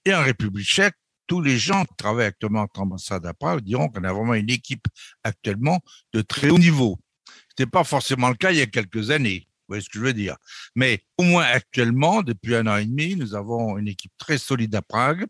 Et 0.03 0.13
en 0.13 0.23
République 0.23 0.67
tchèque, 0.67 0.95
tous 1.27 1.41
les 1.41 1.57
gens 1.57 1.85
qui 1.85 1.95
travaillent 1.95 2.27
actuellement 2.27 2.67
en 2.75 2.81
ambassade 2.81 3.25
à 3.25 3.33
Prague 3.33 3.61
diront 3.61 3.89
qu'on 3.89 4.03
a 4.03 4.13
vraiment 4.13 4.35
une 4.35 4.49
équipe 4.49 4.87
actuellement 5.23 5.79
de 6.13 6.21
très 6.21 6.49
haut 6.49 6.59
niveau. 6.59 6.99
Ce 7.27 7.33
n'était 7.63 7.71
pas 7.71 7.83
forcément 7.83 8.29
le 8.29 8.35
cas 8.35 8.51
il 8.51 8.57
y 8.57 8.61
a 8.61 8.67
quelques 8.67 9.09
années. 9.09 9.47
Vous 9.47 9.73
voyez 9.73 9.81
ce 9.81 9.89
que 9.89 9.97
je 9.97 10.03
veux 10.03 10.13
dire 10.13 10.35
Mais 10.75 11.03
au 11.17 11.23
moins 11.23 11.45
actuellement, 11.45 12.21
depuis 12.21 12.55
un 12.55 12.67
an 12.67 12.77
et 12.77 12.85
demi, 12.85 13.15
nous 13.15 13.33
avons 13.33 13.77
une 13.77 13.87
équipe 13.87 14.13
très 14.17 14.37
solide 14.37 14.75
à 14.75 14.81
Prague. 14.81 15.25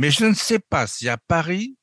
Mais 0.00 0.10
je 0.10 0.24
ne 0.24 0.34
sais 0.34 0.58
pas 0.58 0.86
si 0.86 1.08
à 1.08 1.18
Paris, 1.18 1.76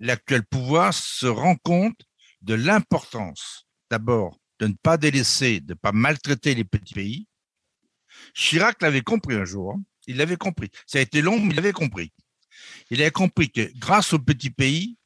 l'actuel 0.00 0.44
pouvoir 0.44 0.92
se 0.92 1.26
rend 1.26 1.56
compte 1.56 2.00
de 2.42 2.54
l'importance, 2.54 3.66
d'abord, 3.90 4.38
de 4.60 4.66
ne 4.68 4.74
pas 4.74 4.96
délaisser, 4.96 5.60
de 5.60 5.72
ne 5.72 5.78
pas 5.78 5.92
maltraiter 5.92 6.54
les 6.54 6.64
petits 6.64 6.94
pays. 6.94 7.28
Chirac 8.34 8.80
l'avait 8.82 9.02
compris 9.02 9.36
un 9.36 9.44
jour. 9.44 9.72
Hein. 9.72 9.82
Il 10.06 10.16
l'avait 10.16 10.36
compris. 10.36 10.70
Ça 10.86 10.98
a 10.98 11.02
été 11.02 11.20
long, 11.20 11.38
mais 11.40 11.52
il 11.52 11.58
avait 11.58 11.72
compris. 11.72 12.12
Il 12.90 13.02
a 13.02 13.10
compris 13.10 13.50
que 13.50 13.70
grâce 13.78 14.12
aux 14.12 14.18
petits 14.18 14.50
pays, 14.50 14.96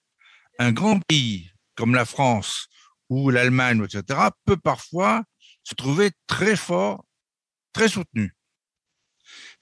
un 0.59 0.73
grand 0.73 1.01
pays 1.01 1.51
comme 1.75 1.95
la 1.95 2.05
France 2.05 2.69
ou 3.09 3.31
l'Allemagne, 3.31 3.83
etc., 3.85 4.21
peut 4.45 4.57
parfois 4.57 5.25
se 5.65 5.75
trouver 5.75 6.11
très 6.27 6.57
fort, 6.57 7.05
très 7.73 7.89
soutenu. 7.89 8.35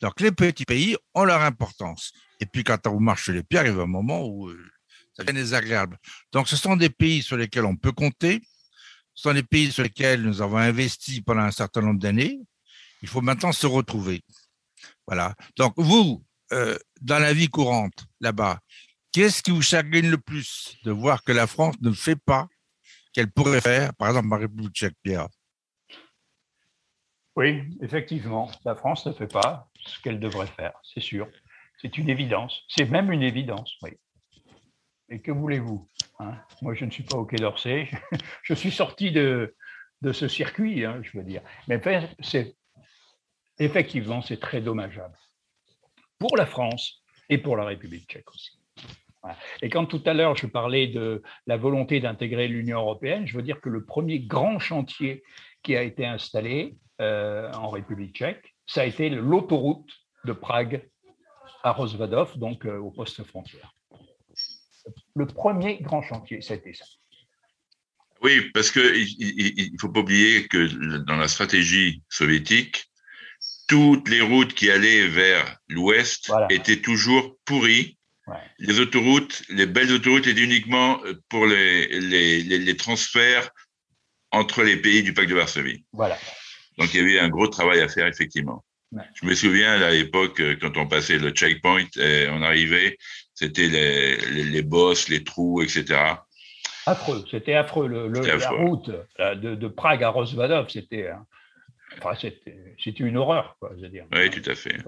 Donc 0.01 0.20
les 0.20 0.32
petits 0.32 0.64
pays 0.64 0.97
ont 1.14 1.24
leur 1.24 1.43
importance. 1.43 2.12
Et 2.41 2.47
puis 2.47 2.64
quand 2.64 2.86
on 2.86 3.01
marche 3.01 3.28
les 3.28 3.43
pieds, 3.43 3.59
arrive 3.59 3.80
un 3.80 3.86
moment 3.86 4.24
où 4.26 4.49
euh, 4.49 4.70
ça 5.14 5.24
devient 5.24 5.39
désagréable. 5.39 5.99
Donc 6.32 6.49
ce 6.49 6.57
sont 6.57 6.76
des 6.76 6.91
pays 6.91 7.22
sur 7.22 7.36
lesquels 7.36 7.64
on 7.64 7.76
peut 7.76 7.93
compter. 7.93 8.43
Ce 9.19 9.23
sont 9.25 9.35
des 9.35 9.43
pays 9.43 9.73
sur 9.73 9.83
lesquels 9.83 10.23
nous 10.23 10.43
avons 10.43 10.59
investi 10.59 11.23
pendant 11.23 11.41
un 11.41 11.51
certain 11.51 11.81
nombre 11.81 11.99
d'années. 11.99 12.39
Il 13.03 13.09
faut 13.09 13.21
maintenant 13.21 13.51
se 13.51 13.66
retrouver. 13.66 14.23
Voilà. 15.09 15.35
Donc 15.57 15.75
vous, 15.77 16.25
euh, 16.53 16.79
dans 17.01 17.19
la 17.19 17.33
vie 17.33 17.49
courante, 17.49 18.07
là-bas, 18.21 18.61
qu'est-ce 19.11 19.43
qui 19.43 19.51
vous 19.51 19.61
chagrine 19.61 20.09
le 20.09 20.19
plus 20.19 20.77
de 20.85 20.93
voir 20.93 21.25
que 21.25 21.33
la 21.33 21.49
France 21.49 21.75
ne 21.81 21.91
fait 21.91 22.14
pas 22.14 22.47
qu'elle 23.12 23.29
pourrait 23.29 23.61
faire, 23.61 23.93
par 23.97 24.07
exemple, 24.07 24.29
ma 24.29 24.37
République 24.37 24.73
tchèque, 24.73 24.95
Pierre 25.03 25.27
oui, 27.35 27.62
effectivement, 27.83 28.51
la 28.64 28.75
France 28.75 29.07
ne 29.07 29.12
fait 29.12 29.29
pas 29.29 29.69
ce 29.87 30.01
qu'elle 30.01 30.19
devrait 30.19 30.49
faire, 30.49 30.73
c'est 30.83 31.01
sûr. 31.01 31.29
C'est 31.81 31.97
une 31.97 32.09
évidence. 32.09 32.64
C'est 32.69 32.91
même 32.91 33.12
une 33.12 33.23
évidence, 33.23 33.77
oui. 33.83 33.91
Et 35.09 35.21
que 35.21 35.31
voulez-vous? 35.31 35.89
Hein 36.19 36.35
Moi, 36.62 36.75
je 36.75 36.85
ne 36.85 36.91
suis 36.91 37.03
pas 37.03 37.16
au 37.16 37.25
Quai 37.25 37.37
d'Orsay. 37.37 37.89
je 38.43 38.55
suis 38.55 38.71
sorti 38.71 39.11
de, 39.11 39.55
ce 40.12 40.29
circuit, 40.29 40.85
hein, 40.85 41.01
je 41.03 41.19
veux 41.19 41.25
dire. 41.25 41.43
Mais 41.66 41.81
c'est 42.21 42.57
effectivement, 43.59 44.23
c'est 44.23 44.41
très 44.41 44.61
dommageable 44.61 45.16
pour 46.19 46.37
la 46.37 46.47
France 46.47 47.03
et 47.29 47.39
pour 47.39 47.57
la 47.57 47.64
République 47.64 48.09
tchèque 48.09 48.31
aussi. 48.31 48.59
Et 49.62 49.69
quand 49.69 49.85
tout 49.85 50.03
à 50.07 50.14
l'heure 50.14 50.37
je 50.37 50.47
parlais 50.47 50.87
de 50.87 51.23
la 51.47 51.57
volonté 51.57 52.01
d'intégrer 52.01 52.49
l'Union 52.49 52.79
européenne, 52.79 53.27
je 53.27 53.37
veux 53.37 53.43
dire 53.43 53.61
que 53.61 53.69
le 53.69 53.85
premier 53.85 54.21
grand 54.21 54.59
chantier 54.59 55.23
qui 55.62 55.77
a 55.77 55.83
été 55.83 56.07
installé, 56.07 56.79
euh, 57.01 57.53
en 57.53 57.69
République 57.69 58.16
tchèque, 58.16 58.57
ça 58.66 58.81
a 58.81 58.85
été 58.85 59.09
l'autoroute 59.09 59.89
de 60.25 60.33
Prague 60.33 60.89
à 61.62 61.71
Rozvadov, 61.71 62.37
donc 62.39 62.66
euh, 62.66 62.77
au 62.77 62.91
poste 62.91 63.23
frontière. 63.23 63.73
Le 65.19 65.27
premier 65.27 65.79
grand 65.81 66.03
chantier, 66.03 66.39
été 66.39 66.75
ça. 66.75 66.85
Oui, 68.23 68.51
parce 68.55 68.71
qu'il 68.71 68.83
ne 68.83 69.79
faut 69.81 69.89
pas 69.89 70.01
oublier 70.01 70.47
que 70.47 70.66
dans 70.99 71.16
la 71.16 71.27
stratégie 71.27 72.03
soviétique, 72.09 72.85
toutes 73.66 74.09
les 74.09 74.21
routes 74.21 74.55
qui 74.55 74.71
allaient 74.71 75.09
vers 75.09 75.59
l'ouest 75.69 76.33
étaient 76.51 76.81
toujours 76.81 77.37
pourries. 77.45 77.99
Les 78.59 78.79
autoroutes, 78.79 79.43
les 79.49 79.66
belles 79.66 79.93
autoroutes 79.93 80.27
étaient 80.27 80.41
uniquement 80.41 81.01
pour 81.29 81.47
les, 81.47 81.89
les, 82.01 82.43
les 82.43 82.77
transferts 82.77 83.51
entre 84.31 84.62
les 84.62 84.77
pays 84.77 85.03
du 85.03 85.14
pacte 85.14 85.31
de 85.31 85.35
Varsovie. 85.35 85.85
Voilà. 85.93 86.19
Donc, 86.77 86.95
il 86.95 87.01
y 87.01 87.03
avait 87.03 87.19
un 87.19 87.29
gros 87.29 87.49
travail 87.49 87.81
à 87.81 87.89
faire, 87.89 88.07
effectivement. 88.07 88.64
Je 88.93 89.27
me 89.27 89.35
souviens 89.35 89.73
à 89.83 89.91
l'époque, 89.91 90.41
euh, 90.41 90.57
quand 90.61 90.77
on 90.77 90.87
passait 90.87 91.19
le 91.19 91.31
checkpoint, 91.31 91.89
et 91.97 92.27
on 92.31 92.43
arrivait, 92.43 92.97
c'était 93.39 93.68
les, 93.68 94.16
les, 94.45 94.62
bosses, 94.62 95.09
les 95.09 95.22
trous, 95.22 95.62
etc. 95.62 95.84
Affreux, 96.86 97.24
c'était 97.30 97.55
affreux. 97.55 97.86
Le, 97.86 98.09
La 98.09 98.51
route 98.51 98.91
de, 99.18 99.55
de, 99.55 99.68
Prague 99.68 100.03
à 100.03 100.09
Rosvadov, 100.09 100.68
c'était 100.68 101.11
enfin, 101.99 102.18
c'était 102.20 103.05
une 103.05 103.16
horreur, 103.16 103.57
quoi, 103.61 103.70
je 103.76 103.82
veux 103.82 103.89
dire. 103.91 104.07
Oui, 104.12 104.28
tout 104.30 104.51
à 104.51 104.57
fait. 104.57 104.78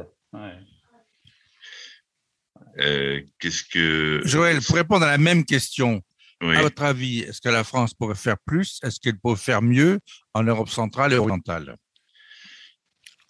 Euh, 2.78 3.20
Qu'est-ce 3.38 3.62
que. 3.62 4.20
Joël, 4.24 4.58
pour 4.66 4.74
répondre 4.74 5.06
à 5.06 5.10
la 5.10 5.18
même 5.18 5.44
question, 5.44 6.02
à 6.40 6.62
votre 6.62 6.82
avis, 6.82 7.20
est-ce 7.20 7.40
que 7.40 7.50
la 7.50 7.62
France 7.62 7.94
pourrait 7.94 8.16
faire 8.16 8.38
plus? 8.44 8.80
Est-ce 8.82 8.98
qu'elle 8.98 9.18
pourrait 9.18 9.36
faire 9.36 9.62
mieux 9.62 10.00
en 10.34 10.42
Europe 10.42 10.70
centrale 10.70 11.12
et 11.12 11.18
orientale? 11.18 11.76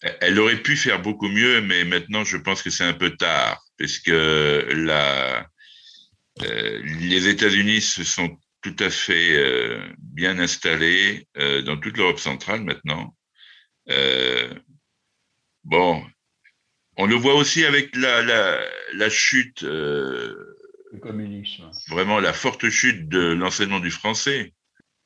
Elle 0.03 0.39
aurait 0.39 0.63
pu 0.63 0.77
faire 0.77 1.03
beaucoup 1.03 1.29
mieux, 1.29 1.61
mais 1.61 1.85
maintenant, 1.85 2.25
je 2.25 2.39
pense 2.39 2.63
que 2.63 2.71
c'est 2.71 2.85
un 2.85 2.95
peu 2.95 3.17
tard, 3.17 3.63
puisque 3.77 4.09
la, 4.09 5.47
euh, 6.43 6.83
les 7.01 7.29
États-Unis 7.29 7.83
se 7.83 8.05
sont 8.05 8.39
tout 8.63 8.77
à 8.79 8.91
fait 8.91 9.37
euh, 9.37 9.81
bien 9.99 10.39
installés 10.39 11.27
euh, 11.37 11.63
dans 11.63 11.77
toute 11.77 11.97
l'Europe 11.97 12.19
centrale 12.19 12.63
maintenant. 12.63 13.15
bon, 15.65 16.03
on 16.97 17.07
le 17.07 17.15
voit 17.15 17.35
aussi 17.35 17.65
avec 17.65 17.95
la, 17.95 18.23
la, 18.23 18.61
la 18.95 19.11
chute 19.11 19.65
le 20.93 20.99
communisme. 20.99 21.71
Vraiment 21.89 22.19
la 22.19 22.33
forte 22.33 22.69
chute 22.69 23.09
de 23.09 23.33
l'enseignement 23.33 23.81
du 23.81 23.91
français. 23.91 24.53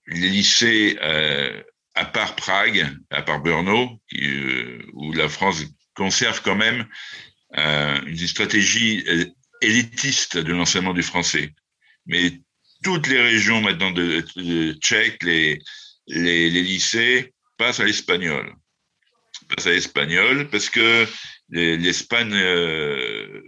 Les 0.07 0.29
lycées, 0.29 0.99
euh, 1.03 1.63
à 1.95 2.05
part 2.05 2.37
Prague, 2.37 2.91
à 3.11 3.23
part 3.23 3.41
Brno, 3.41 4.01
euh, 4.21 4.83
où 4.95 5.13
la 5.13 5.29
France 5.29 5.65
conserve 5.95 6.43
quand 6.43 6.57
même 6.57 6.87
euh, 7.57 8.01
une 8.07 8.27
stratégie 8.27 9.05
élitiste 9.61 10.37
de 10.37 10.53
l'enseignement 10.53 10.95
du 10.95 11.03
français. 11.03 11.53
Mais 12.07 12.41
toutes 12.83 13.07
les 13.07 13.21
régions 13.21 13.61
maintenant 13.61 13.91
de, 13.91 14.25
de 14.37 14.73
Tchèque, 14.75 15.23
les, 15.23 15.61
les, 16.07 16.51
lycées 16.51 17.33
passent 17.57 17.81
à 17.81 17.85
l'espagnol. 17.85 18.55
Passent 19.49 19.67
à 19.67 19.73
l'espagnol 19.73 20.49
parce 20.51 20.69
que 20.69 21.07
l'Espagne, 21.51 22.33
euh, 22.35 23.43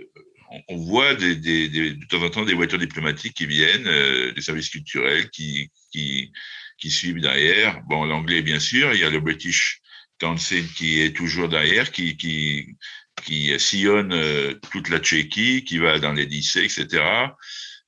on, 0.68 0.76
voit 0.76 1.14
de 1.14 2.06
temps 2.06 2.22
en 2.22 2.30
temps 2.30 2.44
des 2.44 2.54
voitures 2.54 2.78
diplomatiques 2.78 3.34
qui 3.34 3.46
viennent, 3.46 3.86
euh, 3.86 4.32
des 4.32 4.42
services 4.42 4.70
culturels 4.70 5.28
qui, 5.30 5.70
qui, 5.92 6.32
qui 6.78 6.90
suivent 6.90 7.20
derrière. 7.20 7.82
Bon, 7.88 8.04
l'anglais, 8.04 8.42
bien 8.42 8.60
sûr, 8.60 8.92
il 8.92 9.00
y 9.00 9.04
a 9.04 9.10
le 9.10 9.20
British 9.20 9.80
Council 10.18 10.66
qui 10.72 11.00
est 11.00 11.14
toujours 11.14 11.48
derrière, 11.48 11.90
qui, 11.90 12.16
qui, 12.16 12.76
qui 13.24 13.58
sillonne 13.58 14.12
euh, 14.12 14.54
toute 14.72 14.88
la 14.88 14.98
Tchéquie, 14.98 15.64
qui 15.64 15.78
va 15.78 15.98
dans 15.98 16.12
les 16.12 16.26
lycées, 16.26 16.64
etc. 16.64 17.04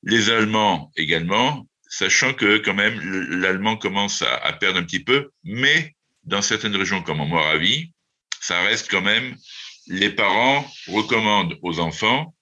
Les 0.02 0.30
Allemands 0.30 0.90
également, 0.96 1.66
sachant 1.88 2.34
que 2.34 2.58
quand 2.58 2.74
même 2.74 3.00
l'allemand 3.40 3.76
commence 3.76 4.22
à, 4.22 4.52
perdre 4.52 4.78
un 4.78 4.84
petit 4.84 5.02
peu, 5.02 5.30
mais 5.44 5.94
dans 6.24 6.42
certaines 6.42 6.76
régions 6.76 7.02
comme 7.02 7.20
en 7.20 7.26
Moravie, 7.26 7.92
ça 8.40 8.62
reste 8.62 8.90
quand 8.90 9.02
même, 9.02 9.36
les 9.86 10.10
parents 10.10 10.70
recommandent 10.86 11.58
aux 11.62 11.80
enfants 11.80 12.34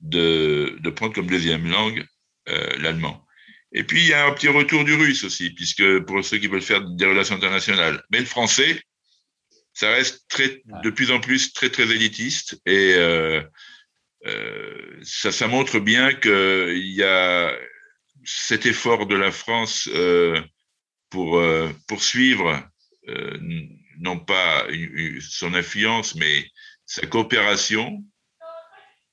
de, 0.00 0.76
de 0.80 0.90
prendre 0.90 1.14
comme 1.14 1.28
deuxième 1.28 1.70
langue 1.70 2.04
euh, 2.48 2.76
l'allemand. 2.78 3.24
Et 3.72 3.84
puis, 3.84 4.00
il 4.00 4.08
y 4.08 4.12
a 4.12 4.26
un 4.26 4.32
petit 4.32 4.48
retour 4.48 4.84
du 4.84 4.94
russe 4.94 5.24
aussi, 5.24 5.50
puisque 5.50 6.00
pour 6.00 6.24
ceux 6.24 6.38
qui 6.38 6.48
veulent 6.48 6.62
faire 6.62 6.82
des 6.82 7.06
relations 7.06 7.36
internationales. 7.36 8.02
Mais 8.10 8.18
le 8.18 8.26
français, 8.26 8.82
ça 9.72 9.90
reste 9.90 10.28
très, 10.28 10.62
de 10.82 10.90
plus 10.90 11.10
en 11.10 11.20
plus 11.20 11.52
très, 11.52 11.70
très 11.70 11.84
élitiste. 11.84 12.60
Et 12.66 12.94
euh, 12.94 13.42
euh, 14.26 14.98
ça, 15.02 15.32
ça 15.32 15.46
montre 15.46 15.78
bien 15.78 16.14
qu'il 16.14 16.88
y 16.88 17.02
a 17.02 17.56
cet 18.24 18.66
effort 18.66 19.06
de 19.06 19.16
la 19.16 19.30
France 19.30 19.88
euh, 19.94 20.40
pour 21.08 21.42
poursuivre 21.88 22.62
non 23.98 24.18
pas 24.20 24.66
son 25.20 25.54
influence, 25.54 26.14
mais 26.14 26.46
sa 26.86 27.06
coopération, 27.06 28.04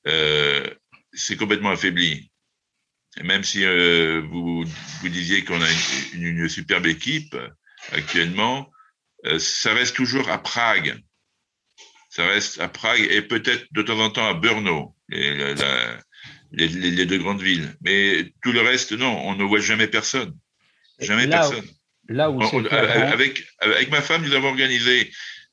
c'est 0.05 1.38
complètement 1.38 1.72
affaibli. 1.72 2.30
Même 3.24 3.43
si 3.43 3.65
euh, 3.65 4.22
vous, 4.30 4.63
vous 5.01 5.09
disiez 5.09 5.43
qu'on 5.43 5.61
a 5.61 5.68
une, 6.13 6.24
une, 6.26 6.49
superbe 6.49 6.86
équipe 6.86 7.36
actuellement, 7.91 8.70
euh, 9.26 9.39
ça 9.39 9.74
reste 9.74 9.95
toujours 9.95 10.30
à 10.30 10.41
Prague. 10.41 10.99
Ça 12.09 12.26
reste 12.28 12.59
à 12.59 12.68
Prague 12.68 13.07
et 13.09 13.22
peut-être 13.22 13.65
de 13.72 13.82
temps 13.82 13.99
en 13.99 14.09
temps 14.09 14.28
à 14.28 14.34
Brno, 14.34 14.95
les, 15.09 15.55
les, 16.51 16.68
les, 16.68 17.05
deux 17.05 17.18
grandes 17.18 17.41
villes. 17.41 17.76
Mais 17.82 18.32
tout 18.43 18.51
le 18.51 18.61
reste, 18.61 18.91
non, 18.91 19.20
on 19.28 19.36
ne 19.36 19.43
voit 19.43 19.59
jamais 19.59 19.88
personne. 19.88 20.34
Jamais 20.99 21.28
personne. 21.28 21.65
là 22.09 22.30
où 22.30 22.41
on, 22.41 22.65
avec, 22.65 23.43
avec 23.59 23.91
ma 23.91 24.01
femme, 24.01 24.24
nous 24.24 24.34
avons 24.34 24.49
organisé 24.49 25.11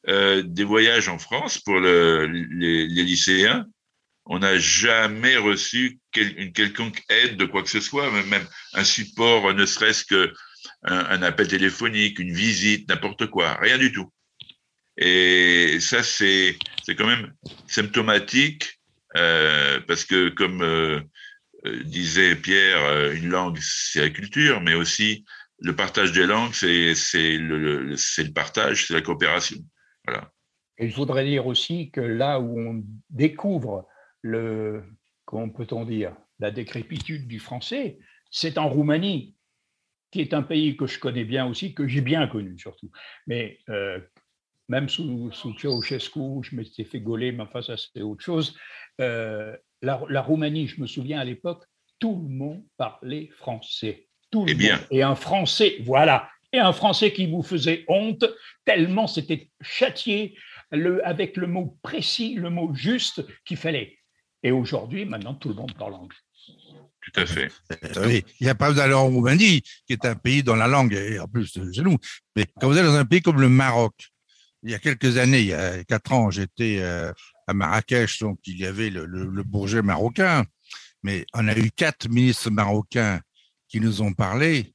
euh, 0.09 0.43
des 0.45 0.65
voyages 0.65 1.09
en 1.09 1.19
France 1.19 1.59
pour 1.59 1.81
le, 1.81 2.27
les, 2.27 2.87
les 2.87 3.03
lycéens 3.03 3.67
on 4.27 4.39
n'a 4.39 4.59
jamais 4.59 5.37
reçu 5.37 6.01
une 6.17 6.53
quelconque 6.53 7.03
aide 7.09 7.37
de 7.37 7.45
quoi 7.45 7.63
que 7.63 7.69
ce 7.69 7.81
soit, 7.81 8.11
même 8.11 8.47
un 8.73 8.85
support, 8.85 9.53
ne 9.53 9.67
serait-ce 9.67 10.05
que 10.05 10.33
un, 10.83 11.23
appel 11.23 11.49
téléphonique, 11.49 12.19
une 12.19 12.33
visite, 12.33 12.89
n'importe 12.89 13.27
quoi, 13.27 13.55
rien 13.55 13.79
du 13.79 13.93
tout. 13.93 14.11
Et 14.97 15.79
ça, 15.81 16.03
c'est 16.03 16.57
c'est 16.85 16.95
quand 16.95 17.07
même 17.07 17.33
symptomatique 17.67 18.81
euh, 19.17 19.81
parce 19.87 20.05
que 20.05 20.29
comme 20.29 20.63
euh, 20.63 21.01
euh 21.67 21.83
disait 21.85 22.37
Pierre, 22.37 22.83
euh, 22.85 23.13
une 23.13 23.29
langue 23.29 23.59
c'est 23.61 24.01
la 24.01 24.11
culture, 24.11 24.61
mais 24.61 24.75
aussi 24.75 25.25
le 25.59 25.75
partage 25.75 26.13
des 26.13 26.27
langues, 26.27 26.53
c'est 26.53 26.95
c'est 26.95 27.37
le, 27.37 27.97
c'est 27.97 28.25
le 28.25 28.33
partage, 28.33 28.87
c'est 28.87 28.95
la 28.95 29.03
coopération. 29.03 29.57
Voilà. 30.07 30.31
Je 30.79 30.95
voudrais 30.95 31.25
dire 31.25 31.47
aussi 31.47 31.91
que 31.91 32.01
là 32.01 32.41
où 32.41 32.59
on 32.59 32.85
découvre 33.11 33.87
le, 34.25 34.83
comment 35.27 35.51
peut-on 35.51 35.85
dire, 35.85 36.17
la 36.41 36.51
décrépitude 36.51 37.29
du 37.29 37.39
français, 37.39 37.99
c'est 38.31 38.59
en 38.59 38.69
Roumanie, 38.69 39.37
qui 40.11 40.21
est 40.23 40.33
un 40.33 40.43
pays 40.43 40.77
que 40.77 40.87
je 40.87 40.99
connais 40.99 41.25
bien 41.25 41.47
aussi, 41.47 41.75
que 41.75 41.87
j'ai 41.87 42.01
bien 42.01 42.27
connu 42.27 42.59
surtout. 42.59 42.91
Mais 43.27 43.59
euh, 43.69 44.01
même 44.69 44.89
sous, 44.89 45.31
sous 45.33 45.57
Ceausescu, 45.59 46.43
je 46.43 46.57
m'étais 46.57 46.85
fait 46.85 47.01
gauler, 47.01 47.33
mais 47.33 47.43
enfin 47.43 47.61
ça 47.61 47.77
c'était 47.77 48.01
autre 48.01 48.25
chose. 48.25 48.57
Euh, 49.01 49.55
la, 49.83 50.01
la, 50.09 50.23
Roumanie, 50.23 50.69
je 50.69 50.81
me 50.81 50.87
souviens 50.87 51.21
à 51.21 51.25
l'époque, 51.25 51.63
tout 51.99 52.23
le 52.27 52.35
monde 52.35 52.65
parlait 52.79 53.29
français. 53.37 54.09
Tout 54.31 54.47
le 54.47 54.53
eh 54.53 54.55
bien. 54.55 54.77
Monde. 54.77 54.87
Et 54.91 55.03
un 55.03 55.15
français, 55.15 55.77
voilà, 55.83 56.31
et 56.51 56.59
un 56.59 56.73
français 56.73 57.13
qui 57.13 57.27
vous 57.27 57.43
faisait 57.43 57.85
honte, 57.89 58.25
tellement 58.65 59.07
c'était 59.07 59.51
châtié 59.61 60.35
le, 60.71 61.07
avec 61.07 61.37
le 61.37 61.47
mot 61.47 61.79
précis, 61.83 62.35
le 62.37 62.49
mot 62.49 62.73
juste 62.75 63.23
qu'il 63.45 63.59
fallait. 63.59 63.99
Et 64.45 64.53
aujourd'hui, 64.53 65.07
maintenant, 65.07 65.35
tout 65.35 65.49
le 65.49 65.55
monde 65.55 65.75
parle 65.77 65.95
anglais. 65.95 66.17
Tout 67.01 67.21
à 67.21 67.27
fait. 67.27 67.51
Oui, 68.07 68.25
il 68.41 68.45
n'y 68.45 68.51
a 68.51 68.55
pas 68.55 68.73
d'aller 68.73 68.95
en 68.95 69.07
Roumanie, 69.07 69.63
qui 69.87 69.93
est 69.93 70.05
un 70.05 70.15
pays 70.15 70.43
dont 70.43 70.55
la 70.55 70.69
langue 70.69 70.93
est 70.93 71.19
en 71.19 71.27
plus 71.27 71.53
chez 71.53 71.83
nous. 71.83 71.97
Mais 72.37 72.47
quand 72.61 72.69
vous 72.69 72.79
êtes 72.79 72.85
dans 72.85 72.95
un 72.95 73.05
pays 73.05 73.23
comme 73.23 73.41
le 73.41 73.49
Maroc, 73.49 73.95
il 74.63 74.71
y 74.71 74.75
a 74.75 74.79
quelques 74.79 75.17
années, 75.19 75.41
il 75.41 75.47
y 75.47 75.55
a 75.55 75.83
quatre 75.85 76.13
ans, 76.13 76.31
j'étais 76.31 76.79
euh, 76.81 77.13
à 77.47 77.53
Marrakech, 77.53 78.21
donc 78.21 78.39
il 78.47 78.59
y 78.59 78.67
avait 78.67 78.91
le, 78.91 79.05
le, 79.05 79.27
le, 79.27 79.43
Bourget 79.43 79.83
marocain. 79.83 80.45
Mais 81.03 81.27
on 81.35 81.49
a 81.49 81.57
eu 81.57 81.71
quatre 81.71 82.09
ministres 82.09 82.51
marocains 82.51 83.21
qui 83.69 83.81
nous 83.81 84.01
ont 84.01 84.15
parlé, 84.15 84.75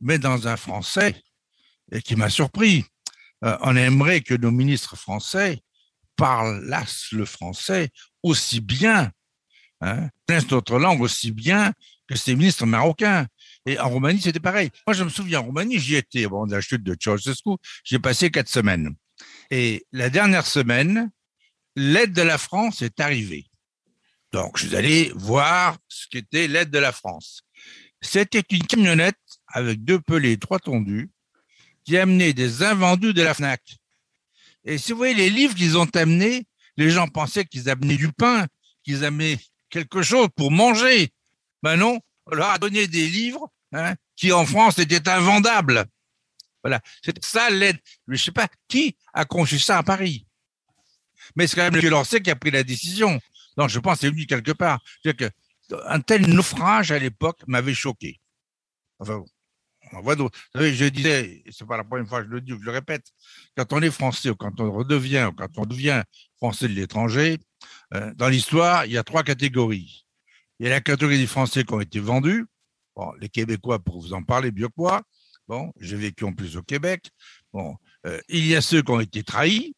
mais 0.00 0.18
dans 0.18 0.48
un 0.48 0.56
français, 0.56 1.14
et 1.90 2.02
qui 2.02 2.16
m'a 2.16 2.28
surpris. 2.28 2.84
Euh, 3.44 3.56
on 3.62 3.76
aimerait 3.76 4.20
que 4.20 4.34
nos 4.34 4.50
ministres 4.50 4.96
français 4.96 5.60
parlent 6.16 6.62
le 7.12 7.24
français 7.24 7.90
aussi 8.22 8.60
bien, 8.60 9.10
hein, 9.80 10.08
notre 10.50 10.78
langue 10.78 11.00
aussi 11.00 11.30
bien 11.30 11.72
que 12.06 12.16
ces 12.16 12.34
ministres 12.34 12.66
marocains. 12.66 13.26
Et 13.66 13.78
en 13.78 13.88
Roumanie, 13.88 14.20
c'était 14.20 14.40
pareil. 14.40 14.70
Moi, 14.86 14.94
je 14.94 15.04
me 15.04 15.08
souviens, 15.08 15.40
en 15.40 15.44
Roumanie, 15.44 15.78
j'y 15.78 15.96
étais, 15.96 16.22
de 16.22 16.52
la 16.52 16.60
chute 16.60 16.82
de 16.82 16.96
Ceausescu, 16.98 17.50
j'ai 17.84 17.98
passé 17.98 18.30
quatre 18.30 18.48
semaines. 18.48 18.94
Et 19.50 19.86
la 19.92 20.10
dernière 20.10 20.46
semaine, 20.46 21.10
l'aide 21.76 22.12
de 22.12 22.22
la 22.22 22.38
France 22.38 22.82
est 22.82 22.98
arrivée. 23.00 23.46
Donc, 24.32 24.58
je 24.58 24.66
suis 24.66 24.76
allé 24.76 25.12
voir 25.14 25.76
ce 25.88 26.06
qu'était 26.08 26.48
l'aide 26.48 26.70
de 26.70 26.78
la 26.78 26.92
France. 26.92 27.42
C'était 28.00 28.42
une 28.50 28.66
camionnette 28.66 29.18
avec 29.46 29.84
deux 29.84 30.00
pelés, 30.00 30.38
trois 30.38 30.58
tondus, 30.58 31.10
qui 31.84 31.98
amenait 31.98 32.32
des 32.32 32.62
invendus 32.62 33.12
de 33.12 33.22
la 33.22 33.34
FNAC. 33.34 33.60
Et 34.64 34.78
si 34.78 34.92
vous 34.92 34.98
voyez 34.98 35.14
les 35.14 35.30
livres 35.30 35.54
qu'ils 35.54 35.76
ont 35.76 35.90
amenés, 35.94 36.46
les 36.76 36.90
gens 36.90 37.08
pensaient 37.08 37.44
qu'ils 37.44 37.68
amenaient 37.68 37.96
du 37.96 38.12
pain, 38.12 38.46
qu'ils 38.84 39.04
amenaient 39.04 39.38
quelque 39.70 40.02
chose 40.02 40.28
pour 40.36 40.50
manger. 40.50 41.10
Ben 41.62 41.76
non, 41.76 42.00
on 42.26 42.34
leur 42.34 42.50
a 42.50 42.58
donné 42.58 42.86
des 42.86 43.08
livres 43.08 43.50
hein, 43.72 43.94
qui 44.16 44.32
en 44.32 44.46
France 44.46 44.78
étaient 44.78 45.08
invendables. 45.08 45.84
Voilà, 46.62 46.80
c'est 47.04 47.24
ça 47.24 47.50
l'aide. 47.50 47.78
Je 48.06 48.12
ne 48.12 48.16
sais 48.16 48.32
pas 48.32 48.48
qui 48.68 48.96
a 49.12 49.24
conçu 49.24 49.58
ça 49.58 49.78
à 49.78 49.82
Paris? 49.82 50.26
Mais 51.36 51.46
c'est 51.46 51.56
quand 51.56 51.70
même 51.70 51.80
le 51.80 51.88
Lancet 51.88 52.20
qui 52.20 52.30
a 52.30 52.36
pris 52.36 52.50
la 52.50 52.62
décision. 52.62 53.20
Non, 53.56 53.68
je 53.68 53.78
pense 53.78 53.94
que 53.94 54.00
c'est 54.06 54.10
lui 54.10 54.26
quelque 54.26 54.52
part. 54.52 54.80
Que 55.04 55.30
un 55.86 56.00
tel 56.00 56.26
naufrage 56.26 56.90
à 56.92 56.98
l'époque 56.98 57.40
m'avait 57.46 57.74
choqué. 57.74 58.20
Enfin, 58.98 59.24
on 59.92 60.00
voit 60.00 60.16
d'autres. 60.16 60.38
Vous 60.54 60.60
savez, 60.60 60.74
je 60.74 60.84
disais, 60.86 61.42
c'est 61.50 61.66
pas 61.66 61.76
la 61.76 61.84
première 61.84 62.08
fois 62.08 62.20
que 62.20 62.28
je 62.28 62.32
le 62.32 62.40
dis 62.40 62.52
ou 62.52 62.60
je 62.60 62.64
le 62.64 62.70
répète, 62.70 63.12
quand 63.56 63.72
on 63.72 63.82
est 63.82 63.90
français 63.90 64.30
ou 64.30 64.36
quand 64.36 64.60
on 64.60 64.70
redevient 64.72 65.28
ou 65.30 65.32
quand 65.32 65.48
on 65.56 65.66
devient 65.66 66.02
français 66.42 66.66
de 66.66 66.72
l'étranger, 66.74 67.38
euh, 67.94 68.12
dans 68.16 68.28
l'histoire, 68.28 68.84
il 68.84 68.90
y 68.90 68.98
a 68.98 69.04
trois 69.04 69.22
catégories. 69.22 70.04
Il 70.58 70.66
y 70.66 70.66
a 70.66 70.70
la 70.70 70.80
catégorie 70.80 71.18
des 71.18 71.28
Français 71.28 71.62
qui 71.62 71.72
ont 71.72 71.80
été 71.80 72.00
vendus. 72.00 72.46
Bon, 72.96 73.12
les 73.20 73.28
Québécois, 73.28 73.78
pour 73.78 74.00
vous 74.00 74.12
en 74.12 74.24
parler 74.24 74.50
mieux 74.50 74.66
que 74.66 74.74
moi. 74.76 75.02
Bon, 75.46 75.72
j'ai 75.78 75.96
vécu 75.96 76.24
en 76.24 76.32
plus 76.32 76.56
au 76.56 76.62
Québec. 76.62 77.10
Bon, 77.52 77.76
euh, 78.06 78.20
il 78.28 78.44
y 78.44 78.56
a 78.56 78.60
ceux 78.60 78.82
qui 78.82 78.90
ont 78.90 78.98
été 78.98 79.22
trahis. 79.22 79.76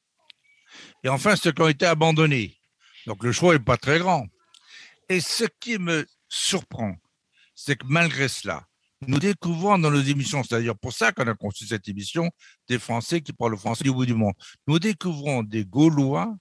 Et 1.03 1.11
enfin, 1.11 1.37
ceux 1.37 1.53
qui 1.53 1.61
ont 1.61 1.69
été 1.69 1.85
abandonnés. 1.85 2.59
Donc, 3.07 3.23
le 3.25 3.33
choix 3.33 3.53
n'est 3.53 3.65
pas 3.73 3.77
très 3.77 3.99
grand. 3.99 4.27
Et 5.11 5.21
ce 5.21 5.45
qui 5.61 5.79
me 5.79 6.07
surprend, 6.31 6.95
c'est 7.55 7.77
que 7.77 7.85
malgré 7.87 8.29
cela, 8.29 8.67
nous 9.07 9.19
découvrons 9.19 9.77
dans 9.79 9.91
nos 9.91 10.01
émissions, 10.01 10.43
c'est-à-dire 10.43 10.79
pour 10.79 10.95
ça 10.95 11.13
qu'on 11.13 11.27
a 11.27 11.35
conçu 11.35 11.67
cette 11.67 11.87
émission, 11.91 12.31
des 12.69 12.79
Français 12.79 13.21
qui 13.21 13.35
parlent 13.35 13.51
le 13.51 13.59
français 13.59 13.85
du 13.85 13.93
bout 13.93 14.07
du 14.07 14.15
monde. 14.15 14.33
Nous 14.67 14.79
découvrons 14.79 15.43
des 15.43 15.67
Gaulois 15.67 16.35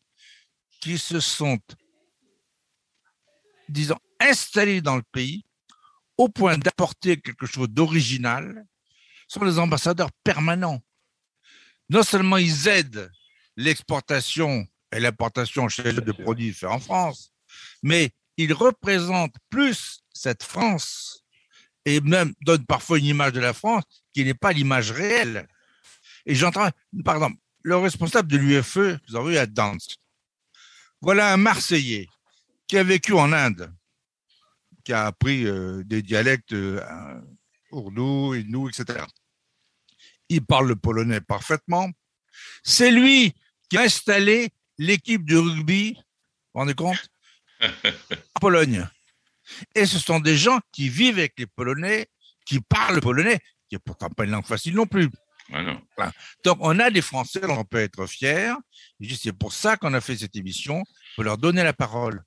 qui 0.83 0.97
se 0.97 1.21
sont, 1.21 1.57
disons, 3.69 3.97
installés 4.19 4.81
dans 4.81 4.97
le 4.97 5.03
pays 5.13 5.45
au 6.17 6.27
point 6.27 6.57
d'apporter 6.57 7.21
quelque 7.21 7.45
chose 7.45 7.69
d'original, 7.69 8.65
sont 9.29 9.45
les 9.45 9.59
ambassadeurs 9.59 10.11
permanents. 10.25 10.81
Non 11.89 12.03
seulement 12.03 12.35
ils 12.35 12.67
aident 12.67 13.09
l'exportation 13.55 14.67
et 14.91 14.99
l'importation 14.99 15.69
chez 15.69 15.87
eux 15.87 16.01
de 16.01 16.11
produits 16.11 16.53
faits 16.53 16.69
en 16.69 16.79
France, 16.79 17.31
mais 17.81 18.11
ils 18.35 18.51
représentent 18.51 19.37
plus 19.49 20.01
cette 20.13 20.43
France 20.43 21.23
et 21.85 22.01
même 22.01 22.33
donne 22.41 22.65
parfois 22.65 22.99
une 22.99 23.05
image 23.05 23.31
de 23.31 23.39
la 23.39 23.53
France 23.53 23.85
qui 24.13 24.25
n'est 24.25 24.33
pas 24.33 24.51
l'image 24.51 24.91
réelle. 24.91 25.47
Et 26.25 26.35
j'entends, 26.35 26.69
par 27.05 27.15
exemple, 27.15 27.37
le 27.61 27.77
responsable 27.77 28.29
de 28.29 28.37
l'UFE, 28.37 28.99
vous 29.07 29.15
avez 29.15 29.31
vu 29.31 29.37
à 29.37 29.45
Dansk. 29.45 29.97
Voilà 31.03 31.33
un 31.33 31.37
Marseillais 31.37 32.07
qui 32.65 32.77
a 32.77 32.83
vécu 32.83 33.11
en 33.11 33.33
Inde, 33.33 33.75
qui 34.85 34.93
a 34.93 35.07
appris 35.07 35.45
euh, 35.45 35.83
des 35.83 36.01
dialectes 36.01 36.53
euh, 36.53 37.21
ourdou, 37.71 38.33
inou, 38.33 38.69
etc. 38.69 39.03
Il 40.29 40.45
parle 40.45 40.69
le 40.69 40.77
polonais 40.77 41.19
parfaitement. 41.19 41.91
C'est 42.63 42.89
lui 42.89 43.33
qui 43.69 43.77
a 43.77 43.81
installé 43.81 44.51
l'équipe 44.77 45.25
de 45.25 45.35
rugby, 45.35 45.91
vous 45.91 45.99
vous 46.53 46.59
rendez 46.61 46.73
compte, 46.73 47.09
en 47.59 48.39
Pologne. 48.39 48.87
Et 49.75 49.85
ce 49.85 49.99
sont 49.99 50.21
des 50.21 50.37
gens 50.37 50.61
qui 50.71 50.87
vivent 50.87 51.17
avec 51.17 51.33
les 51.37 51.47
Polonais, 51.47 52.07
qui 52.45 52.61
parlent 52.61 52.95
le 52.95 53.01
polonais, 53.01 53.39
qui 53.67 53.75
n'est 53.75 53.79
pourtant 53.79 54.07
pas 54.07 54.23
une 54.23 54.31
langue 54.31 54.45
facile 54.45 54.75
non 54.75 54.85
plus. 54.85 55.09
Donc, 56.43 56.57
on 56.61 56.79
a 56.79 56.89
des 56.89 57.01
Français 57.01 57.41
dont 57.41 57.57
on 57.57 57.63
peut 57.63 57.79
être 57.79 58.05
fier. 58.07 58.55
C'est 59.01 59.33
pour 59.33 59.53
ça 59.53 59.77
qu'on 59.77 59.93
a 59.93 60.01
fait 60.01 60.17
cette 60.17 60.35
émission, 60.35 60.83
pour 61.15 61.23
leur 61.23 61.37
donner 61.37 61.63
la 61.63 61.73
parole. 61.73 62.23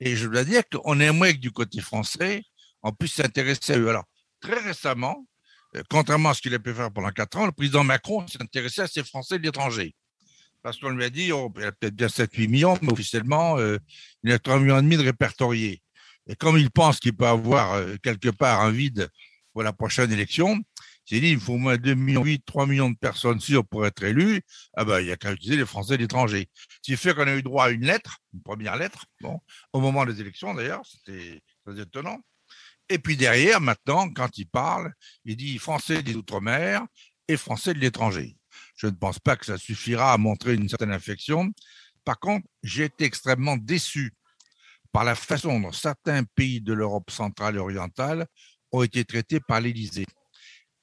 Et 0.00 0.16
je 0.16 0.28
dois 0.28 0.44
dire 0.44 0.62
qu'on 0.70 1.00
aimerait 1.00 1.34
que 1.34 1.38
du 1.38 1.50
côté 1.50 1.80
français, 1.80 2.42
on 2.82 2.92
puisse 2.92 3.14
s'intéresser 3.14 3.74
à 3.74 3.78
eux. 3.78 3.88
Alors, 3.88 4.04
très 4.40 4.60
récemment, 4.60 5.26
euh, 5.76 5.82
contrairement 5.88 6.30
à 6.30 6.34
ce 6.34 6.42
qu'il 6.42 6.54
a 6.54 6.58
pu 6.58 6.74
faire 6.74 6.92
pendant 6.92 7.10
quatre 7.10 7.38
ans, 7.38 7.46
le 7.46 7.52
président 7.52 7.84
Macron 7.84 8.26
s'est 8.26 8.42
intéressé 8.42 8.82
à 8.82 8.86
ces 8.86 9.02
Français 9.02 9.38
de 9.38 9.44
l'étranger. 9.44 9.94
Parce 10.62 10.78
qu'on 10.78 10.90
lui 10.90 11.04
a 11.04 11.10
dit, 11.10 11.32
oh, 11.32 11.52
il 11.56 11.62
y 11.62 11.66
a 11.66 11.72
peut-être 11.72 11.94
bien 11.94 12.06
7-8 12.08 12.48
millions, 12.48 12.78
mais 12.82 12.92
officiellement, 12.92 13.58
euh, 13.58 13.78
il 14.22 14.30
y 14.30 14.32
a 14.32 14.38
3 14.38 14.60
millions 14.60 14.78
et 14.78 14.82
demi 14.82 14.96
de 14.96 15.02
répertoriés. 15.02 15.82
Et 16.26 16.36
comme 16.36 16.56
il 16.56 16.70
pense 16.70 17.00
qu'il 17.00 17.14
peut 17.14 17.26
avoir 17.26 17.74
euh, 17.74 17.96
quelque 18.02 18.30
part 18.30 18.60
un 18.60 18.70
vide 18.70 19.08
pour 19.52 19.62
la 19.62 19.72
prochaine 19.72 20.10
élection, 20.10 20.58
s'est 21.06 21.20
dit, 21.20 21.30
il 21.30 21.40
faut 21.40 21.54
au 21.54 21.58
moins 21.58 21.76
2 21.76 21.94
millions 21.94 22.24
8, 22.24 22.44
3 22.46 22.66
millions 22.66 22.90
de 22.90 22.96
personnes 22.96 23.40
sûres 23.40 23.66
pour 23.66 23.86
être 23.86 24.02
élu. 24.02 24.42
Ah 24.74 24.84
ben, 24.84 25.00
il 25.00 25.06
n'y 25.06 25.12
a 25.12 25.16
qu'à 25.16 25.32
utiliser 25.32 25.56
les 25.56 25.66
Français 25.66 25.96
de 25.96 26.02
l'étranger. 26.02 26.48
Ce 26.54 26.78
qui 26.82 26.96
fait 26.96 27.14
qu'on 27.14 27.26
a 27.26 27.34
eu 27.34 27.42
droit 27.42 27.66
à 27.66 27.70
une 27.70 27.84
lettre, 27.84 28.18
une 28.32 28.42
première 28.42 28.76
lettre, 28.76 29.04
bon, 29.20 29.38
au 29.72 29.80
moment 29.80 30.06
des 30.06 30.20
élections 30.20 30.54
d'ailleurs, 30.54 30.82
c'était 30.86 31.42
très 31.64 31.80
étonnant. 31.80 32.20
Et 32.88 32.98
puis 32.98 33.16
derrière, 33.16 33.60
maintenant, 33.60 34.10
quand 34.10 34.36
il 34.38 34.46
parle, 34.46 34.92
il 35.24 35.36
dit 35.36 35.58
Français 35.58 36.02
des 36.02 36.14
Outre-mer 36.14 36.82
et 37.28 37.36
Français 37.36 37.74
de 37.74 37.78
l'étranger. 37.78 38.36
Je 38.76 38.86
ne 38.86 38.92
pense 38.92 39.18
pas 39.18 39.36
que 39.36 39.46
ça 39.46 39.58
suffira 39.58 40.12
à 40.12 40.18
montrer 40.18 40.54
une 40.54 40.68
certaine 40.68 40.92
affection. 40.92 41.50
Par 42.04 42.18
contre, 42.18 42.46
j'ai 42.62 42.84
été 42.84 43.04
extrêmement 43.04 43.56
déçu 43.56 44.12
par 44.92 45.04
la 45.04 45.14
façon 45.14 45.58
dont 45.58 45.72
certains 45.72 46.24
pays 46.24 46.60
de 46.60 46.72
l'Europe 46.72 47.10
centrale 47.10 47.56
et 47.56 47.58
orientale 47.58 48.26
ont 48.70 48.82
été 48.82 49.04
traités 49.04 49.40
par 49.40 49.60
l'Élysée. 49.60 50.06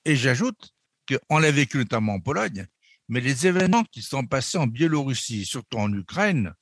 Et 0.05 0.15
j'ajoute 0.15 0.73
qu'on 1.07 1.39
l'a 1.39 1.51
vécu 1.51 1.77
notamment 1.77 2.13
en 2.13 2.19
Pologne, 2.19 2.67
mais 3.07 3.19
les 3.19 3.47
événements 3.47 3.83
qui 3.83 4.01
sont 4.01 4.25
passés 4.25 4.57
en 4.57 4.67
Biélorussie, 4.67 5.45
surtout 5.45 5.77
en 5.77 5.91
Ukraine, 5.93 6.53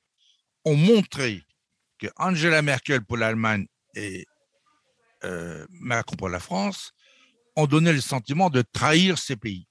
ont 0.66 0.76
montré 0.76 1.44
que 1.98 2.08
Angela 2.18 2.62
Merkel 2.62 3.04
pour 3.06 3.18
l'Allemagne 3.18 3.68
et 3.96 4.26
euh, 5.24 5.66
Macron 5.70 6.16
pour 6.16 6.30
la 6.30 6.40
France 6.40 6.94
ont 7.56 7.68
donné 7.68 7.92
le 7.92 8.02
sentiment 8.02 8.50
de 8.50 8.62
trahir 8.62 9.18
ces 9.18 9.36
pays. 9.36 9.68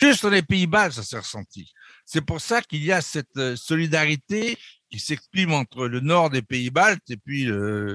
Juste 0.00 0.22
dans 0.22 0.30
les 0.30 0.42
Pays-Bas, 0.42 0.90
ça 0.90 1.02
s'est 1.02 1.18
ressenti. 1.18 1.72
C'est 2.04 2.20
pour 2.20 2.40
ça 2.40 2.62
qu'il 2.62 2.82
y 2.82 2.92
a 2.92 3.00
cette 3.00 3.36
euh, 3.36 3.56
solidarité 3.56 4.58
qui 4.90 4.98
s'exprime 4.98 5.52
entre 5.52 5.86
le 5.86 6.00
nord 6.00 6.30
des 6.30 6.42
Pays-Baltes 6.42 7.10
et 7.10 7.16
puis 7.16 7.50
euh, 7.50 7.94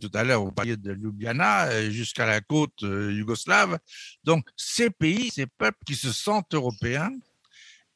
tout 0.00 0.10
à 0.14 0.24
l'heure, 0.24 0.44
vous 0.44 0.52
parliez 0.52 0.76
de 0.76 0.92
Ljubljana 0.92 1.90
jusqu'à 1.90 2.26
la 2.26 2.40
côte 2.40 2.80
yougoslave. 2.82 3.78
Donc, 4.24 4.46
ces 4.56 4.90
pays, 4.90 5.30
ces 5.30 5.46
peuples 5.46 5.78
qui 5.86 5.94
se 5.94 6.12
sentent 6.12 6.54
européens, 6.54 7.10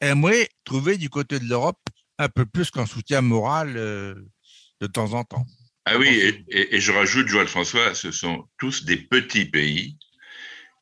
aimeraient 0.00 0.48
trouver 0.64 0.98
du 0.98 1.08
côté 1.08 1.38
de 1.38 1.44
l'Europe 1.44 1.80
un 2.18 2.28
peu 2.28 2.44
plus 2.44 2.70
qu'un 2.70 2.86
soutien 2.86 3.20
moral 3.20 3.74
de 3.74 4.86
temps 4.86 5.12
en 5.14 5.24
temps. 5.24 5.46
Ah 5.84 5.98
oui, 5.98 6.44
et, 6.48 6.80
je 6.80 6.92
rajoute, 6.92 7.26
Joël 7.26 7.48
François, 7.48 7.94
ce 7.94 8.12
sont 8.12 8.48
tous 8.58 8.84
des 8.84 8.96
petits 8.96 9.46
pays. 9.46 9.96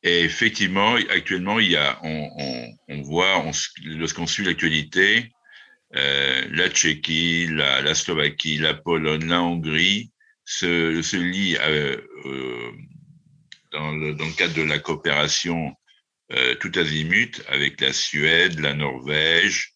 Et 0.03 0.21
effectivement, 0.21 0.95
actuellement, 1.09 1.59
il 1.59 1.71
y 1.71 1.75
a, 1.75 1.99
on, 2.03 3.01
voit, 3.01 3.43
lorsqu'on 3.83 4.27
suit 4.27 4.45
l'actualité, 4.45 5.31
euh, 5.95 6.47
la 6.51 6.69
Tchéquie, 6.69 7.47
la, 7.47 7.93
Slovaquie, 7.93 8.57
la 8.57 8.73
Pologne, 8.73 9.27
la 9.27 9.41
Hongrie 9.41 10.11
se, 10.45 11.01
se 11.01 11.17
lient 11.17 11.57
euh, 11.61 11.97
euh, 12.25 12.71
dans, 13.71 13.91
le, 13.91 14.13
dans, 14.13 14.25
le, 14.25 14.33
cadre 14.33 14.53
de 14.53 14.63
la 14.63 14.79
coopération 14.79 15.75
tout 16.61 16.71
azimut 16.75 17.43
avec 17.49 17.81
la 17.81 17.91
Suède, 17.91 18.57
la 18.61 18.73
Norvège, 18.73 19.73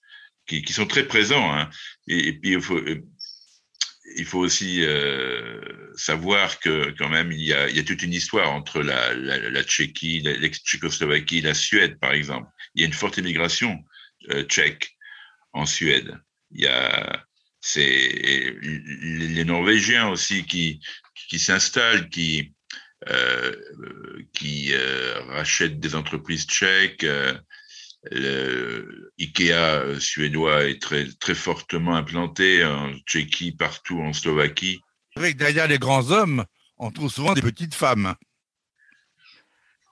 qui, 0.47 0.61
qui 0.61 0.71
sont 0.71 0.85
très 0.85 1.05
présents. 1.05 1.53
Hein. 1.53 1.69
Et, 2.07 2.31
puis, 2.31 2.53
il 2.53 2.61
faut, 2.61 2.79
il 4.17 4.25
faut 4.25 4.39
aussi 4.39 4.83
euh, 4.83 5.59
savoir 5.95 6.59
que 6.59 6.93
quand 6.97 7.09
même 7.09 7.31
il 7.31 7.41
y, 7.41 7.53
a, 7.53 7.69
il 7.69 7.75
y 7.75 7.79
a 7.79 7.83
toute 7.83 8.03
une 8.03 8.13
histoire 8.13 8.51
entre 8.51 8.81
la, 8.81 9.13
la, 9.13 9.49
la 9.49 9.63
Tchéquie, 9.63 10.21
l'ex-Tchécoslovaquie, 10.21 11.41
la 11.41 11.53
Suède 11.53 11.99
par 11.99 12.13
exemple. 12.13 12.49
Il 12.73 12.81
y 12.81 12.83
a 12.83 12.87
une 12.87 12.93
forte 12.93 13.17
immigration 13.17 13.83
euh, 14.29 14.43
tchèque 14.43 14.94
en 15.55 15.65
Suède. 15.65 16.17
Il 16.51 16.61
y 16.61 16.67
a 16.67 17.25
c'est 17.61 18.57
les 18.61 19.45
Norvégiens 19.45 20.09
aussi 20.09 20.45
qui 20.45 20.79
qui 21.29 21.39
s'installent, 21.39 22.09
qui 22.09 22.53
euh, 23.09 23.53
qui 24.33 24.69
euh, 24.73 25.21
rachètent 25.29 25.79
des 25.79 25.93
entreprises 25.93 26.45
tchèques. 26.45 27.03
Euh, 27.03 27.37
le 28.11 29.13
Ikea 29.19 29.99
suédois 29.99 30.65
est 30.65 30.81
très, 30.81 31.07
très 31.19 31.35
fortement 31.35 31.95
implanté 31.95 32.63
en 32.65 32.93
Tchéquie, 33.07 33.51
partout 33.51 33.99
en 33.99 34.13
Slovaquie. 34.13 34.79
Avec 35.15 35.37
derrière 35.37 35.67
les 35.67 35.77
grands 35.77 36.09
hommes, 36.11 36.45
on 36.77 36.91
trouve 36.91 37.11
souvent 37.11 37.33
des 37.33 37.41
petites 37.41 37.75
femmes. 37.75 38.15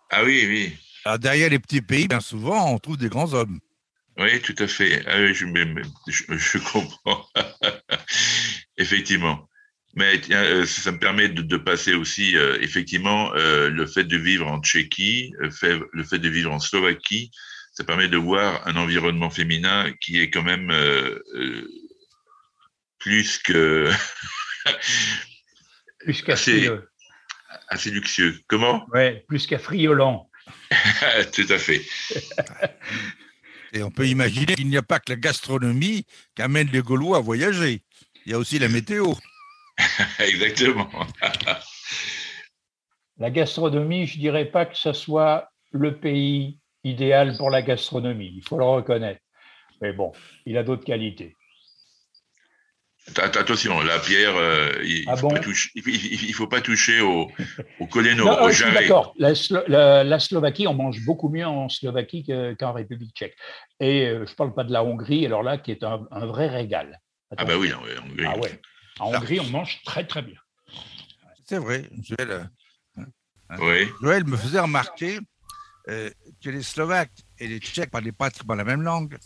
Ah 0.10 0.24
oui, 0.24 0.46
oui. 0.48 0.74
Alors 1.06 1.20
derrière 1.20 1.50
les 1.50 1.60
petits 1.60 1.82
pays, 1.82 2.08
bien 2.08 2.20
souvent, 2.20 2.72
on 2.72 2.80
trouve 2.80 2.98
des 2.98 3.10
grands 3.10 3.34
hommes. 3.34 3.60
Oui, 4.18 4.42
tout 4.42 4.56
à 4.60 4.68
fait. 4.68 5.04
Ah 5.08 5.26
je, 5.26 5.46
je, 6.08 6.58
comprends. 6.60 7.28
effectivement. 8.78 9.50
Mais 9.96 10.22
euh, 10.32 10.66
ça 10.66 10.92
me 10.92 11.00
permet 11.00 11.30
de, 11.30 11.58
passer 11.58 11.94
aussi, 11.94 12.36
euh, 12.36 12.58
effectivement, 12.62 13.32
le 13.34 13.86
fait 13.86 14.04
de 14.04 14.18
vivre 14.18 14.48
en 14.48 14.62
Tchéquie, 14.62 15.34
le 15.40 16.04
fait 16.04 16.20
de 16.20 16.30
vivre 16.30 16.52
en 16.52 16.60
Slovaquie, 16.60 17.32
ça 17.74 17.84
permet 17.84 18.08
de 18.08 18.18
voir 18.18 18.66
un 18.68 18.76
environnement 18.76 19.32
féminin 19.32 19.92
qui 20.00 20.20
est 20.20 20.30
quand 20.30 20.44
même 20.44 20.70
euh, 20.70 21.20
euh, 21.34 21.68
plus 23.00 23.40
que 23.40 23.90
plus 26.00 26.22
qu'assez 26.22 26.70
assez 27.68 27.90
luxueux. 27.90 28.40
Comment? 28.48 28.86
Ouais, 28.94 29.26
plus 29.28 29.48
qu'affriolant. 29.48 30.30
Tout 31.34 31.48
à 31.50 31.58
fait. 31.58 31.82
Et 33.74 33.82
on 33.82 33.90
peut 33.90 34.08
imaginer 34.08 34.54
qu'il 34.54 34.70
n'y 34.70 34.78
a 34.78 34.84
pas 34.84 35.00
que 35.00 35.12
la 35.12 35.16
gastronomie 35.18 36.06
qui 36.36 36.42
amène 36.42 36.70
les 36.70 36.82
Gaulois 36.82 37.18
à 37.18 37.22
voyager. 37.22 37.82
Il 38.26 38.32
y 38.32 38.36
a 38.36 38.38
aussi 38.38 38.60
la 38.60 38.70
météo. 38.70 39.14
Exactement. 40.20 40.90
la 43.18 43.32
gastronomie, 43.32 44.06
je 44.06 44.20
dirais 44.20 44.46
pas 44.46 44.68
que 44.68 44.78
ce 44.78 44.94
soit 44.94 45.50
le 45.72 45.98
pays 45.98 46.60
idéal 46.84 47.36
pour 47.38 47.50
la 47.50 47.64
gastronomie, 47.64 48.32
il 48.36 48.44
faut 48.48 48.58
le 48.58 48.66
reconnaître. 48.66 49.22
Mais 49.82 49.92
bon, 49.92 50.12
il 50.46 50.58
a 50.58 50.64
d'autres 50.64 50.86
qualités. 50.86 51.36
Attention, 53.18 53.82
la 53.82 54.00
pierre, 54.00 54.36
euh, 54.36 54.72
il 54.84 55.06
ne 55.06 55.12
ah 55.12 55.18
faut, 55.18 55.30
faut, 56.34 56.48
pas 56.48 56.62
toucher 56.62 57.02
au, 57.02 57.30
au 57.80 58.02
non, 58.16 58.48
D'accord, 58.74 59.14
la, 59.18 60.20
Slovaquie, 60.20 60.68
on 60.68 60.74
mange 60.74 61.04
beaucoup 61.06 61.28
mieux 61.28 61.46
en 61.46 61.68
Slovaquie 61.68 62.26
qu'en 62.58 62.72
République 62.72 63.14
tchèque. 63.14 63.36
Et 63.82 64.08
euh, 64.08 64.26
je 64.26 64.32
ne 64.32 64.36
parle 64.36 64.54
pas 64.54 64.64
de 64.64 64.72
la 64.72 64.86
Hongrie, 64.86 65.26
alors 65.26 65.44
là, 65.44 65.58
qui 65.58 65.72
est 65.72 65.84
un, 65.84 66.08
vrai 66.26 66.48
régal. 66.48 67.02
Ah 67.36 67.44
ben 67.44 67.58
oui, 67.58 67.74
en 67.74 67.82
Hongrie. 67.82 68.26
Ah 68.26 68.38
ouais. 68.38 68.62
En 69.00 69.14
Hongrie, 69.14 69.40
on 69.42 69.50
mange 69.50 69.82
très 69.84 70.08
très 70.08 70.22
bien. 70.22 70.40
C'est 71.46 71.58
vrai, 71.58 71.90
Joël. 72.02 72.32
Euh, 72.32 72.44
hein. 72.98 73.58
Oui. 73.60 73.90
Joël 74.02 74.24
me 74.24 74.38
faisait 74.38 74.62
remarquer 74.62 75.20
euh, 75.90 76.10
que 76.42 76.50
les 76.50 76.64
Slovaques 76.64 77.12
et 77.38 77.48
les 77.48 77.60
Tchèques 77.60 77.92
parlaient 77.92 78.14
pratiquement 78.14 78.56
la 78.56 78.64
même 78.64 78.82
langue, 78.82 79.18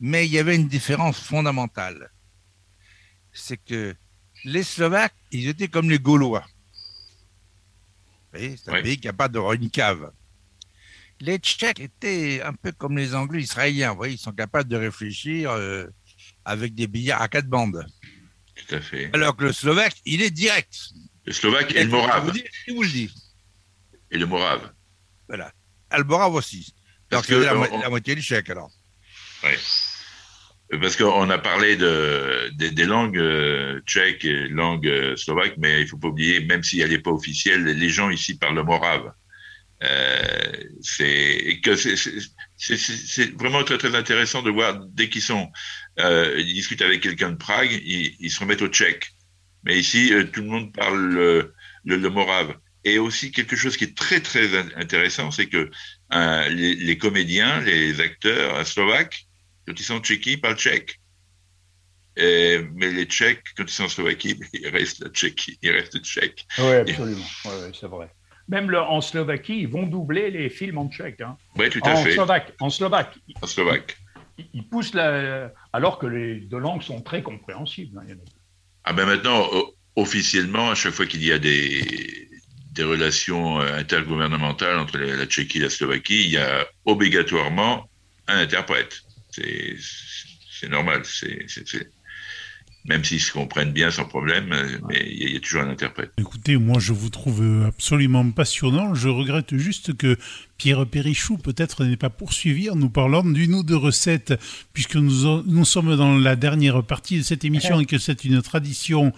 mais 0.00 0.26
il 0.26 0.32
y 0.32 0.38
avait 0.38 0.56
une 0.56 0.66
différence 0.66 1.20
fondamentale. 1.20 2.10
C'est 3.32 3.56
que 3.56 3.94
les 4.44 4.62
Slovaques, 4.62 5.14
ils 5.30 5.48
étaient 5.48 5.68
comme 5.68 5.90
les 5.90 5.98
Gaulois. 5.98 6.46
C'est 8.34 8.68
un 8.68 8.82
pays 8.82 8.98
qui 8.98 9.06
n'a 9.06 9.12
pas 9.12 9.28
de 9.28 9.38
une 9.56 9.70
cave. 9.70 10.12
Les 11.20 11.38
Tchèques 11.38 11.80
étaient 11.80 12.40
un 12.42 12.52
peu 12.52 12.70
comme 12.72 12.96
les 12.96 13.14
Anglais 13.14 13.42
israéliens. 13.42 13.90
Vous 13.90 13.96
voyez, 13.96 14.14
ils 14.14 14.18
sont 14.18 14.32
capables 14.32 14.68
de 14.68 14.76
réfléchir 14.76 15.50
euh, 15.50 15.86
avec 16.44 16.74
des 16.74 16.86
billards 16.86 17.22
à 17.22 17.28
quatre 17.28 17.48
bandes. 17.48 17.84
Tout 18.54 18.74
à 18.76 18.80
fait. 18.80 19.10
Alors 19.14 19.34
que 19.36 19.44
le 19.44 19.52
Slovaque, 19.52 19.96
il 20.04 20.22
est 20.22 20.30
direct. 20.30 20.90
Le 21.24 21.32
Slovaque 21.32 21.74
est 21.74 21.84
le 21.84 21.90
morave. 21.90 22.32
Je 22.66 22.72
vous 22.72 22.82
le 22.82 22.88
dis. 22.88 23.12
et 24.10 24.18
le 24.18 24.26
morave. 24.26 24.72
Voilà. 25.26 25.52
Ah, 25.90 25.98
le 25.98 26.04
morave 26.04 26.34
aussi. 26.34 26.74
Parce 27.08 27.26
que 27.26 27.34
que 27.34 27.38
la, 27.40 27.54
mo- 27.54 27.66
on- 27.72 27.80
la 27.80 27.88
moitié 27.88 28.14
du 28.14 28.22
chèque, 28.22 28.50
alors. 28.50 28.70
Parce 30.70 30.96
qu'on 30.96 31.30
a 31.30 31.38
parlé 31.38 31.76
de, 31.76 32.50
des, 32.56 32.70
des 32.70 32.84
langues 32.84 33.16
euh, 33.18 33.80
tchèques 33.86 34.26
et 34.26 34.48
langues 34.48 34.86
euh, 34.86 35.16
slovaques, 35.16 35.54
mais 35.56 35.80
il 35.80 35.88
faut 35.88 35.96
pas 35.96 36.08
oublier, 36.08 36.40
même 36.40 36.62
si 36.62 36.80
elle 36.80 36.90
n'est 36.90 36.98
pas 36.98 37.10
officielle, 37.10 37.64
les 37.64 37.88
gens 37.88 38.10
ici 38.10 38.36
parlent 38.36 38.56
le 38.56 38.64
morave. 38.64 39.10
Euh, 39.84 40.52
c'est 40.82 41.60
vraiment 43.38 43.62
très 43.64 43.78
très 43.78 43.94
intéressant 43.94 44.42
de 44.42 44.50
voir 44.50 44.78
dès 44.88 45.08
qu'ils 45.08 45.22
sont 45.22 45.50
euh, 46.00 46.34
ils 46.36 46.52
discutent 46.52 46.82
avec 46.82 47.00
quelqu'un 47.00 47.30
de 47.30 47.36
Prague, 47.36 47.70
ils, 47.72 48.16
ils 48.18 48.30
se 48.30 48.40
remettent 48.40 48.62
au 48.62 48.68
tchèque. 48.68 49.12
Mais 49.64 49.78
ici, 49.78 50.12
euh, 50.12 50.24
tout 50.24 50.42
le 50.42 50.48
monde 50.48 50.74
parle 50.74 51.00
le, 51.14 51.54
le, 51.84 51.96
le 51.96 52.10
morave. 52.10 52.56
Et 52.84 52.98
aussi 52.98 53.32
quelque 53.32 53.56
chose 53.56 53.76
qui 53.76 53.84
est 53.84 53.96
très 53.96 54.20
très 54.20 54.56
in- 54.56 54.68
intéressant, 54.76 55.30
c'est 55.30 55.46
que 55.46 55.70
euh, 56.12 56.48
les, 56.48 56.74
les 56.74 56.98
comédiens, 56.98 57.60
les 57.60 58.00
acteurs 58.00 58.66
slovaques, 58.66 59.27
quand 59.68 59.78
ils 59.78 59.82
sont 59.84 59.94
en 59.96 60.00
Tchéquie, 60.00 60.32
ils 60.32 60.40
parlent 60.40 60.56
tchèque. 60.56 60.98
Et- 62.16 62.60
mais 62.74 62.90
les 62.90 63.04
Tchèques, 63.04 63.44
quand 63.56 63.64
ils 63.64 63.70
sont 63.70 63.84
en 63.84 63.88
Slovaquie, 63.88 64.38
ils 64.54 64.68
restent 64.68 65.00
la 65.00 65.10
Tchéquie, 65.10 65.58
ils 65.62 65.70
restent 65.70 66.00
tchèques. 66.02 66.46
Oui, 66.58 66.74
absolument. 66.74 67.24
Ouais, 67.44 67.70
c'est 67.78 67.86
vrai. 67.86 68.10
Même 68.48 68.70
le- 68.70 68.80
en 68.80 69.00
Slovaquie, 69.00 69.60
ils 69.60 69.68
vont 69.68 69.86
doubler 69.86 70.30
les 70.30 70.48
films 70.48 70.78
en 70.78 70.88
tchèque. 70.88 71.20
hein. 71.20 71.36
Oui, 71.56 71.68
tout 71.70 71.80
à 71.84 71.92
En 71.92 71.96
fait, 71.96 72.14
slovaque, 72.14 72.54
en 72.60 72.70
slovaque, 72.70 73.14
en 73.42 73.46
slovaque. 73.46 73.96
ils, 74.38 74.48
ils 74.54 74.68
poussent 74.68 74.94
la... 74.94 75.52
alors 75.72 75.98
que 75.98 76.06
les 76.06 76.40
deux 76.40 76.58
langues 76.58 76.82
sont 76.82 77.02
très 77.02 77.22
compréhensibles. 77.22 77.98
hein, 77.98 78.14
Ah 78.84 78.92
ben 78.94 79.06
maintenant, 79.06 79.48
officiellement, 79.96 80.70
à 80.70 80.74
chaque 80.74 80.94
fois 80.94 81.06
qu'il 81.06 81.22
y 81.22 81.30
a 81.30 81.38
des, 81.38 82.28
des 82.72 82.84
relations 82.84 83.60
euh, 83.60 83.76
intergouvernementales 83.78 84.78
entre 84.78 84.98
la 84.98 85.26
Tchéquie 85.26 85.58
et 85.58 85.62
la 85.62 85.70
Slovaquie, 85.70 86.24
il 86.24 86.30
y 86.30 86.38
a 86.38 86.66
obligatoirement 86.84 87.88
un 88.28 88.38
interprète. 88.40 88.96
C'est 90.60 90.68
normal. 90.68 91.02
C'est 91.04 91.46
même 92.84 93.04
s'ils 93.04 93.20
se 93.20 93.32
comprennent 93.32 93.72
bien 93.72 93.90
sans 93.90 94.06
problème, 94.06 94.46
mais 94.88 94.96
il 95.10 95.18
y, 95.18 95.24
a- 95.24 95.28
il 95.28 95.32
y 95.34 95.36
a 95.36 95.40
toujours 95.40 95.60
un 95.62 95.68
interprète. 95.68 96.10
Écoutez, 96.16 96.56
moi 96.56 96.78
je 96.78 96.94
vous 96.94 97.10
trouve 97.10 97.64
absolument 97.66 98.30
passionnant. 98.30 98.94
Je 98.94 99.08
regrette 99.08 99.54
juste 99.56 99.94
que 99.96 100.16
Pierre 100.56 100.86
Perrichou 100.86 101.36
peut-être 101.36 101.84
n'ait 101.84 101.98
pas 101.98 102.08
poursuivi 102.08 102.70
en 102.70 102.76
nous 102.76 102.88
parlant 102.88 103.24
d'une 103.24 103.54
ou 103.56 103.62
deux 103.62 103.76
recettes, 103.76 104.32
puisque 104.72 104.96
nous 104.96 105.64
sommes 105.66 105.96
dans 105.96 106.16
la 106.16 106.34
dernière 106.34 106.82
partie 106.82 107.18
de 107.18 107.22
cette 107.22 107.44
émission 107.44 107.78
et 107.80 107.84
que 107.84 107.98
c'est 107.98 108.24
une 108.24 108.40
tradition 108.40 109.12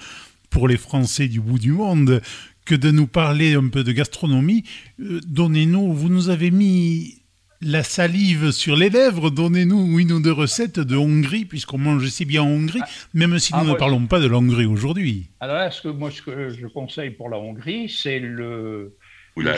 pour 0.49 0.67
les 0.67 0.79
Français 0.79 1.29
du 1.29 1.41
bout 1.41 1.61
du 1.61 1.71
monde 1.73 2.21
que 2.65 2.75
de 2.75 2.91
nous 2.91 3.07
parler 3.07 3.55
un 3.55 3.69
peu 3.69 3.85
de 3.85 3.93
gastronomie. 3.93 4.65
Euh, 5.01 5.21
Donnez-nous, 5.29 5.93
vous 5.93 6.09
nous 6.09 6.29
avez 6.29 6.51
mis 6.51 7.20
la 7.63 7.83
salive 7.83 8.51
sur 8.53 8.75
les 8.77 8.89
lèvres, 8.91 9.31
donnez-nous 9.31 9.99
une 9.99 10.13
ou 10.13 10.21
deux 10.23 10.33
recettes 10.33 10.81
de 10.81 10.97
Hongrie, 10.97 11.45
puisqu'on 11.45 11.79
mange 11.79 12.07
si 12.09 12.25
bien 12.25 12.43
en 12.43 12.47
Hongrie, 12.49 12.81
même 13.13 13.39
si 13.39 13.53
Ah, 13.55 13.59
nous 13.59 13.65
ne 13.65 13.69
moi, 13.71 13.79
parlons 13.79 14.07
pas 14.07 14.19
de 14.21 14.27
la 14.29 14.37
Hongrie 14.39 14.65
aujourd'hui. 14.67 15.31
Alors 15.41 15.57
là, 15.57 15.71
ce 15.71 15.83
que, 15.83 15.89
moi, 15.89 16.11
ce 16.11 16.23
que 16.23 16.49
je 16.51 16.67
conseille 16.67 17.11
pour 17.11 17.29
la 17.29 17.37
Hongrie, 17.39 17.89
c'est 17.89 18.19
le, 18.19 18.97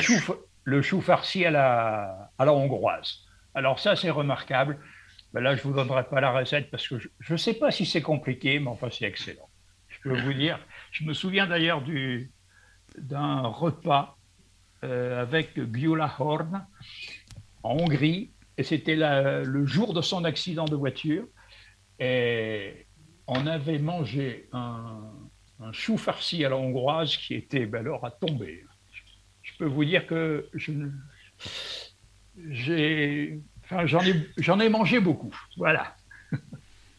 chou, 0.01 0.15
le 0.65 0.83
chou 0.83 1.01
farci 1.01 1.45
à 1.45 1.51
la, 1.53 2.31
à 2.39 2.45
la 2.45 2.53
hongroise. 2.53 3.19
Alors 3.55 3.79
ça, 3.79 3.95
c'est 3.97 4.11
remarquable. 4.11 4.79
Ben 5.33 5.41
là, 5.41 5.55
je 5.55 5.61
ne 5.61 5.63
vous 5.63 5.73
donnerai 5.75 6.05
pas 6.05 6.21
la 6.21 6.31
recette 6.33 6.71
parce 6.71 6.87
que 6.89 6.97
je 6.99 7.33
ne 7.33 7.39
sais 7.39 7.55
pas 7.55 7.71
si 7.71 7.87
c'est 7.87 8.03
compliqué, 8.03 8.59
mais 8.59 8.69
enfin, 8.69 8.89
c'est 8.91 9.05
excellent. 9.07 9.49
Je 9.89 9.99
peux 10.03 10.21
vous 10.21 10.33
dire. 10.35 10.59
Je 10.91 11.05
me 11.05 11.15
souviens 11.15 11.47
d'ailleurs 11.47 11.83
du- 11.83 12.31
d'un 12.99 13.41
repas 13.43 14.19
euh, 14.85 15.23
avec 15.23 15.59
Gyula 15.73 16.13
Horn 16.19 16.67
en 17.63 17.77
Hongrie, 17.79 18.31
et 18.59 18.63
c'était 18.63 18.97
le 18.97 19.67
jour 19.67 19.95
de 19.95 20.03
son 20.03 20.25
accident 20.25 20.65
de 20.67 20.77
voiture. 20.77 21.25
Et 21.99 22.87
on 23.27 23.47
avait 23.47 23.79
mangé 23.79 24.49
un, 24.53 25.01
un 25.61 25.73
chou 25.73 25.97
farci 25.97 26.45
à 26.45 26.49
la 26.49 26.57
hongroise 26.57 27.17
qui 27.17 27.35
était 27.35 27.67
ben 27.67 27.81
alors 27.81 28.05
à 28.05 28.11
tomber. 28.11 28.65
Je 29.43 29.53
peux 29.59 29.67
vous 29.67 29.85
dire 29.85 30.07
que 30.07 30.49
j'ai, 32.51 33.39
enfin, 33.65 33.87
j'en 33.87 34.01
ai, 34.01 34.15
j'en 34.39 34.59
ai 34.61 34.69
mangé 34.69 35.01
beaucoup. 35.01 35.35
Voilà. 35.57 35.95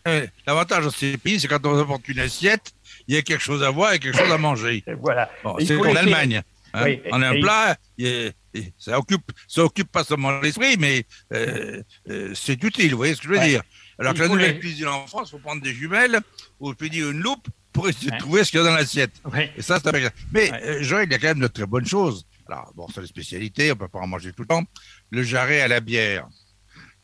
Eh, 0.06 0.26
L'avantage 0.46 0.84
de 0.84 0.90
ces 0.90 1.18
pays, 1.18 1.40
c'est 1.40 1.48
quand 1.48 1.66
on 1.66 1.80
apporte 1.80 2.06
une 2.10 2.20
assiette, 2.20 2.74
il 3.08 3.16
y 3.16 3.18
a 3.18 3.22
quelque 3.22 3.40
chose 3.42 3.64
à 3.64 3.70
voir 3.70 3.94
et 3.94 4.00
quelque 4.00 4.18
chose 4.18 4.34
à 4.34 4.38
manger. 4.38 4.84
Voilà. 5.00 5.32
Bon, 5.46 5.56
Il 5.60 5.66
c'est 5.66 5.78
laisser- 5.78 5.94
l'Allemagne. 5.94 6.42
hein. 6.74 6.84
Oui, 6.84 7.02
on 7.10 7.22
a 7.22 7.30
un 7.30 7.40
plat, 7.40 7.78
et 7.98 8.34
ça 8.78 8.98
occupe, 9.00 9.32
ça 9.48 9.64
occupe 9.64 9.92
pas 9.92 10.04
seulement 10.04 10.40
l'esprit, 10.40 10.76
mais 10.80 11.06
euh, 11.34 11.82
euh, 12.10 12.32
c'est 12.36 12.62
utile, 12.64 12.92
vous 12.92 12.98
voyez 12.98 13.16
ce 13.16 13.22
que 13.22 13.28
je 13.28 13.34
veux 13.34 13.40
Ouais. 13.40 13.48
dire. 13.50 13.62
Alors 14.00 14.14
Il 14.14 14.18
que 14.18 14.22
la 14.24 14.30
nouvelle 14.30 14.54
les- 14.54 14.60
cuisine 14.60 14.88
en 14.88 15.06
France, 15.08 15.30
il 15.30 15.32
faut 15.32 15.40
prendre 15.40 15.62
des 15.62 15.74
jumelles 15.74 16.20
ou 16.60 16.74
puis 16.74 16.90
dire 16.90 17.10
une 17.12 17.20
loupe 17.22 17.48
pour 17.72 17.90
essayer 17.90 18.12
Ouais. 18.12 18.18
de 18.18 18.22
trouver 18.22 18.44
ce 18.44 18.52
qu'il 18.52 18.60
y 18.60 18.64
a 18.64 18.66
dans 18.66 18.76
l'assiette. 18.76 19.12
Et 19.58 19.62
ça, 19.62 19.80
c'est 19.84 19.92
Mais 20.32 20.52
Ouais. 20.52 20.64
euh, 20.64 20.84
Joël, 20.84 21.08
il 21.08 21.12
y 21.12 21.16
a 21.16 21.20
quand 21.20 21.28
même 21.28 21.40
de 21.40 21.48
très 21.48 21.66
bonnes 21.66 21.86
choses. 21.88 22.26
Alors, 22.48 22.72
bon, 22.76 22.88
c'est 22.94 23.02
les 23.02 23.08
spécialités, 23.08 23.72
on 23.72 23.76
peut 23.76 23.88
pas 23.88 24.00
en 24.00 24.08
manger 24.08 24.32
tout 24.34 24.42
le 24.44 24.48
temps. 24.48 24.64
Le 25.12 25.24
jarret 25.24 25.62
à 25.62 25.68
la 25.68 25.80
bière, 25.80 26.28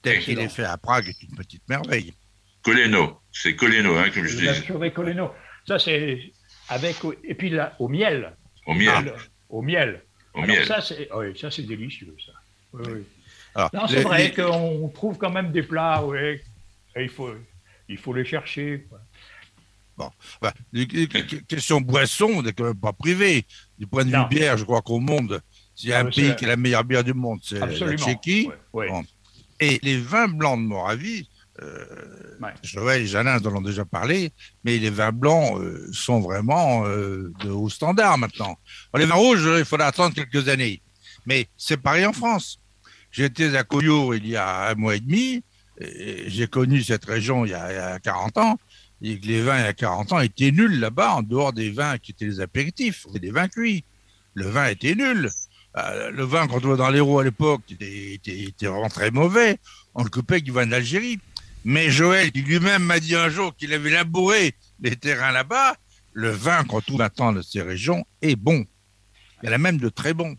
tel 0.01 0.19
qu'il 0.19 0.39
est 0.39 0.49
fait 0.49 0.63
à 0.65 0.77
Prague, 0.77 1.07
est 1.07 1.23
une 1.23 1.35
petite 1.35 1.63
merveille. 1.69 2.13
Koleno, 2.61 3.21
c'est 3.31 3.55
Koleno, 3.55 3.95
hein, 3.97 4.09
comme 4.13 4.25
je 4.25 4.45
La 4.45 4.53
dis, 4.53 4.61
purée 4.61 4.91
Coleno. 4.93 5.31
Ça, 5.67 5.79
c'est 5.79 6.19
avec. 6.67 6.97
Et 7.23 7.35
puis 7.35 7.49
là, 7.49 7.73
au 7.79 7.87
miel. 7.87 8.35
au 8.67 8.73
miel. 8.73 9.05
Le- 9.05 9.13
Au 9.49 9.61
miel. 9.63 10.03
Au 10.39 10.43
Alors 10.43 10.55
miel. 10.55 10.65
ça, 10.65 10.81
c'est 10.81 11.09
oui, 11.13 11.37
ça, 11.39 11.51
c'est 11.51 11.63
délicieux, 11.63 12.15
ça. 12.25 12.31
Oui, 12.73 12.83
oui. 12.87 13.03
Alors, 13.55 13.69
Non, 13.73 13.87
c'est 13.87 14.01
vrai 14.01 14.27
les- 14.27 14.33
qu'on 14.33 14.89
trouve 14.89 15.17
quand 15.17 15.31
même 15.31 15.51
des 15.51 15.63
plats, 15.63 16.03
ouais, 16.05 16.41
et 16.95 17.03
il 17.03 17.09
faut, 17.09 17.29
il 17.87 17.97
faut 17.97 18.13
les 18.13 18.25
chercher. 18.25 18.85
quoi. 18.89 18.99
Bah, 20.41 20.53
question 21.47 21.81
boisson, 21.81 22.29
on 22.37 22.41
n'est 22.41 22.53
quand 22.53 22.63
même 22.63 22.79
pas 22.79 22.93
privé. 22.93 23.45
Du 23.77 23.85
point 23.85 24.05
de 24.05 24.09
vue 24.11 24.27
bière, 24.29 24.57
je 24.57 24.63
crois 24.63 24.81
qu'au 24.81 24.99
monde, 24.99 25.41
s'il 25.75 25.89
y 25.89 25.93
a 25.93 25.97
Ah, 25.97 26.01
un 26.01 26.05
pays 26.09 26.35
qui 26.37 26.45
a 26.45 26.49
la 26.49 26.55
meilleure 26.55 26.85
bière 26.85 27.03
du 27.03 27.13
monde, 27.13 27.39
c'est 27.43 27.59
la. 27.59 27.97
Tchéquie. 27.97 28.47
Ouais, 28.47 28.55
ouais. 28.73 28.87
Bon. 28.89 29.03
Et 29.59 29.77
les 29.83 29.97
vins 29.97 30.29
blancs 30.29 30.57
de 30.57 30.63
Moravie, 30.65 31.27
Ouais. 32.41 32.53
Joël 32.63 33.01
et 33.01 33.07
Janin 33.07 33.37
en 33.37 33.55
ont 33.55 33.61
déjà 33.61 33.83
parlé, 33.83 34.31
mais 34.63 34.77
les 34.77 34.89
vins 34.89 35.11
blancs 35.11 35.59
euh, 35.59 35.89
sont 35.91 36.21
vraiment 36.21 36.85
euh, 36.85 37.33
de 37.41 37.49
haut 37.49 37.69
standard 37.69 38.17
maintenant. 38.17 38.57
Les 38.95 39.05
vins 39.05 39.15
rouges, 39.15 39.49
il 39.57 39.65
faudra 39.65 39.87
attendre 39.87 40.15
quelques 40.15 40.47
années. 40.47 40.81
Mais 41.25 41.47
c'est 41.57 41.77
pareil 41.77 42.05
en 42.05 42.13
France. 42.13 42.59
J'étais 43.11 43.55
à 43.55 43.63
Coyo 43.63 44.13
il 44.13 44.27
y 44.27 44.37
a 44.37 44.69
un 44.69 44.75
mois 44.75 44.95
et 44.95 44.99
demi, 44.99 45.43
j'ai 45.79 46.47
connu 46.47 46.83
cette 46.83 47.05
région 47.05 47.45
il 47.45 47.51
y, 47.51 47.53
a, 47.53 47.71
il 47.71 47.75
y 47.75 47.79
a 47.79 47.99
40 47.99 48.37
ans, 48.37 48.59
et 49.01 49.17
les 49.17 49.41
vins 49.41 49.57
il 49.57 49.65
y 49.65 49.67
a 49.67 49.73
40 49.73 50.13
ans 50.13 50.19
étaient 50.19 50.51
nuls 50.51 50.79
là-bas, 50.79 51.15
en 51.15 51.21
dehors 51.23 51.51
des 51.51 51.71
vins 51.71 51.97
qui 51.97 52.11
étaient 52.11 52.25
les 52.25 52.39
apéritifs, 52.39 53.05
c'était 53.07 53.19
des 53.19 53.31
vins 53.31 53.47
cuits. 53.47 53.83
Le 54.33 54.47
vin 54.47 54.67
était 54.67 54.95
nul. 54.95 55.29
Euh, 55.77 56.11
le 56.11 56.23
vin 56.23 56.47
qu'on 56.47 56.59
trouvait 56.59 56.77
dans 56.77 56.89
l'Hérault 56.89 57.19
à 57.19 57.23
l'époque 57.23 57.61
était, 57.69 58.13
était, 58.13 58.39
était 58.39 58.67
vraiment 58.67 58.89
très 58.89 59.11
mauvais. 59.11 59.57
On 59.95 60.03
le 60.03 60.09
coupait 60.09 60.35
avec 60.35 60.43
du 60.43 60.51
vin 60.51 60.65
d'Algérie. 60.65 61.19
Mais 61.71 61.91
Joël, 61.91 62.31
qui 62.31 62.41
lui-même 62.41 62.81
m'a 62.81 62.99
dit 62.99 63.13
un 63.13 63.29
jour 63.29 63.55
qu'il 63.55 63.71
avait 63.75 63.91
labouré 63.91 64.55
les 64.79 64.95
terrains 64.95 65.31
là-bas, 65.31 65.75
le 66.13 66.31
vin 66.31 66.63
qu'on 66.63 66.81
trouve 66.81 66.97
maintenant 66.97 67.31
de 67.31 67.43
ces 67.43 67.61
régions 67.61 68.07
est 68.23 68.35
bon. 68.35 68.65
Il 69.43 69.49
y 69.49 69.51
en 69.51 69.53
a 69.53 69.59
même 69.59 69.77
de 69.77 69.89
très 69.89 70.15
bons. 70.15 70.35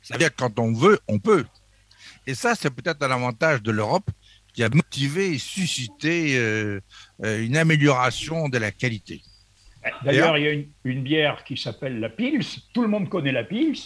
C'est-à-dire 0.00 0.30
que 0.30 0.36
quand 0.36 0.58
on 0.58 0.72
veut, 0.72 0.98
on 1.08 1.18
peut. 1.18 1.44
Et 2.26 2.34
ça, 2.34 2.54
c'est 2.54 2.70
peut-être 2.70 3.02
un 3.02 3.10
avantage 3.10 3.62
de 3.62 3.70
l'Europe 3.70 4.08
qui 4.54 4.64
a 4.64 4.70
motivé 4.70 5.32
et 5.32 5.38
suscité 5.38 6.38
euh, 6.38 6.80
euh, 7.22 7.44
une 7.44 7.58
amélioration 7.58 8.48
de 8.48 8.56
la 8.56 8.70
qualité. 8.70 9.20
D'ailleurs, 10.02 10.38
il 10.38 10.44
y 10.44 10.48
a 10.48 10.52
une, 10.52 10.70
une 10.84 11.02
bière 11.02 11.44
qui 11.44 11.58
s'appelle 11.58 12.00
la 12.00 12.08
Pils. 12.08 12.46
Tout 12.72 12.80
le 12.80 12.88
monde 12.88 13.10
connaît 13.10 13.32
la 13.32 13.44
Pils. 13.44 13.76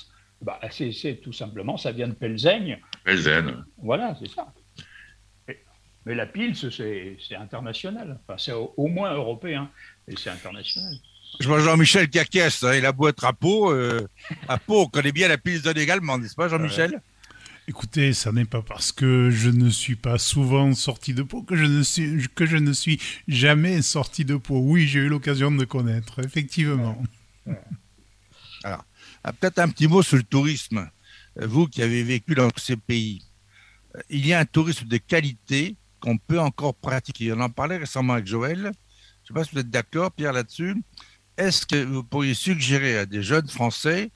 Bah, 0.41 0.61
c'est 0.71 1.21
tout 1.21 1.33
simplement, 1.33 1.77
ça 1.77 1.91
vient 1.91 2.07
de 2.07 2.15
Pelzaigne. 2.15 2.79
Pelzen. 3.03 3.65
Voilà, 3.79 4.17
c'est 4.21 4.31
ça. 4.31 4.53
Mais 6.07 6.15
la 6.15 6.27
Pils, 6.27 6.55
c'est 6.57 7.37
international. 7.37 8.19
Enfin, 8.27 8.37
c'est 8.39 8.53
au, 8.53 8.75
au 8.77 8.89
moins 8.89 9.13
européen, 9.15 9.71
et 10.09 10.15
c'est 10.17 10.31
international. 10.31 10.95
Je 11.41 11.49
vois 11.49 11.61
Jean-Michel 11.61 12.09
Caquiès, 12.11 12.63
hein, 12.63 12.75
il 12.77 12.87
a 12.87 12.93
beau 12.93 13.09
être 13.09 13.25
à 13.25 13.33
Pau. 13.33 13.73
euh, 13.73 14.07
à 14.49 14.59
Pau, 14.59 14.83
on 14.83 14.87
connaît 14.87 15.13
bien 15.13 15.27
la 15.29 15.39
Pilsen 15.39 15.77
également, 15.77 16.19
n'est-ce 16.19 16.35
pas, 16.37 16.49
Jean-Michel 16.49 17.01
Écoutez, 17.67 18.13
ça 18.13 18.31
n'est 18.31 18.45
pas 18.45 18.61
parce 18.61 18.93
que 18.93 19.31
je 19.31 19.49
ne 19.49 19.71
suis 19.71 19.97
pas 19.97 20.19
souvent 20.19 20.75
sorti 20.75 21.15
de 21.15 21.23
Pau 21.23 21.43
que 21.43 21.57
je 21.57 21.65
ne 21.65 21.83
suis, 21.83 22.29
que 22.35 22.45
je 22.45 22.59
ne 22.59 22.73
suis 22.75 23.01
jamais 23.27 23.81
sorti 23.81 24.27
de 24.27 24.37
Pau. 24.37 24.59
Oui, 24.61 24.87
j'ai 24.87 25.01
eu 25.01 25.09
l'occasion 25.09 25.51
de 25.51 25.65
connaître, 25.65 26.23
effectivement. 26.23 27.03
Ah, 28.65 28.85
Peut-être 29.41 29.59
un 29.59 29.69
petit 29.69 29.89
mot 29.89 30.03
sur 30.03 30.17
le 30.19 30.23
tourisme. 30.23 30.89
Euh, 31.41 31.47
Vous 31.47 31.67
qui 31.67 31.83
avez 31.83 32.03
vécu 32.03 32.35
dans 32.35 32.51
ces 32.57 32.77
pays, 32.77 33.23
euh, 33.97 34.01
il 34.11 34.27
y 34.27 34.35
a 34.35 34.41
un 34.41 34.45
tourisme 34.45 34.87
de 34.87 34.99
qualité 34.99 35.77
qu'on 36.05 36.19
peut 36.19 36.39
encore 36.39 36.75
pratiquer. 36.75 37.33
On 37.33 37.41
en 37.41 37.49
parlait 37.49 37.79
récemment 37.79 38.13
avec 38.13 38.27
Joël. 38.27 38.59
Je 38.59 38.67
ne 38.67 38.73
sais 39.27 39.35
pas 39.35 39.43
si 39.43 39.53
vous 39.53 39.61
êtes 39.61 39.71
d'accord, 39.71 40.13
Pierre, 40.13 40.35
là-dessus. 40.35 40.77
Est-ce 41.39 41.65
que 41.65 41.83
vous 41.83 42.05
pourriez 42.05 42.35
suggérer 42.35 42.99
à 42.99 43.07
des 43.07 43.23
jeunes 43.23 43.49
Français 43.49 44.11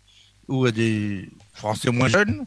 ou 0.49 0.67
à 0.67 0.71
des 0.71 1.31
Français 1.55 1.91
moins 1.91 2.09
jeunes 2.09 2.45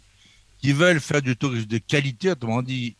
qui 0.59 0.73
veulent 0.73 0.99
faire 0.99 1.23
du 1.23 1.35
tourisme 1.35 1.65
de 1.65 1.79
qualité, 1.79 2.29
autrement 2.29 2.61
dit, 2.61 2.95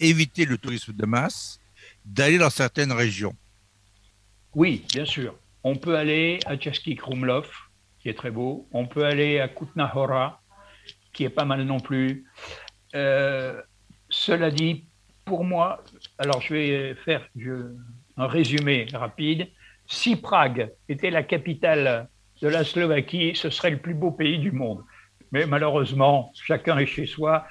éviter 0.00 0.46
le 0.46 0.58
tourisme 0.58 0.92
de 0.92 1.06
masse, 1.06 1.60
d'aller 2.04 2.38
dans 2.38 2.50
certaines 2.50 2.90
régions? 2.90 3.36
Oui, 4.56 4.84
bien 4.92 5.04
sûr. 5.04 5.36
On 5.62 5.76
peut 5.76 5.96
aller 5.96 6.40
à 6.46 6.56
Tchaski 6.56 6.96
Krumlov, 6.96 7.48
qui 8.00 8.08
est 8.08 8.14
très 8.14 8.32
beau. 8.32 8.66
On 8.72 8.88
peut 8.88 9.04
aller 9.04 9.38
à 9.38 9.46
Kutna 9.46 9.92
Hora, 9.94 10.42
qui 11.12 11.22
est 11.22 11.30
pas 11.30 11.44
mal 11.44 11.62
non 11.62 11.78
plus. 11.78 12.24
Euh, 12.96 13.62
cela 14.08 14.50
dit, 14.50 14.84
pour 15.28 15.44
moi, 15.44 15.84
alors 16.16 16.40
je 16.40 16.54
vais 16.54 16.94
faire 17.04 17.28
un 18.16 18.26
résumé 18.26 18.86
rapide. 18.92 19.48
Si 19.86 20.16
Prague 20.16 20.72
était 20.88 21.10
la 21.10 21.22
capitale 21.22 22.08
de 22.40 22.48
la 22.48 22.64
Slovaquie, 22.64 23.32
ce 23.34 23.50
serait 23.50 23.70
le 23.70 23.78
plus 23.78 23.94
beau 23.94 24.10
pays 24.10 24.38
du 24.38 24.52
monde. 24.52 24.82
Mais 25.30 25.46
malheureusement, 25.46 26.32
chacun 26.34 26.78
est 26.78 26.86
chez 26.86 27.06
soi, 27.06 27.46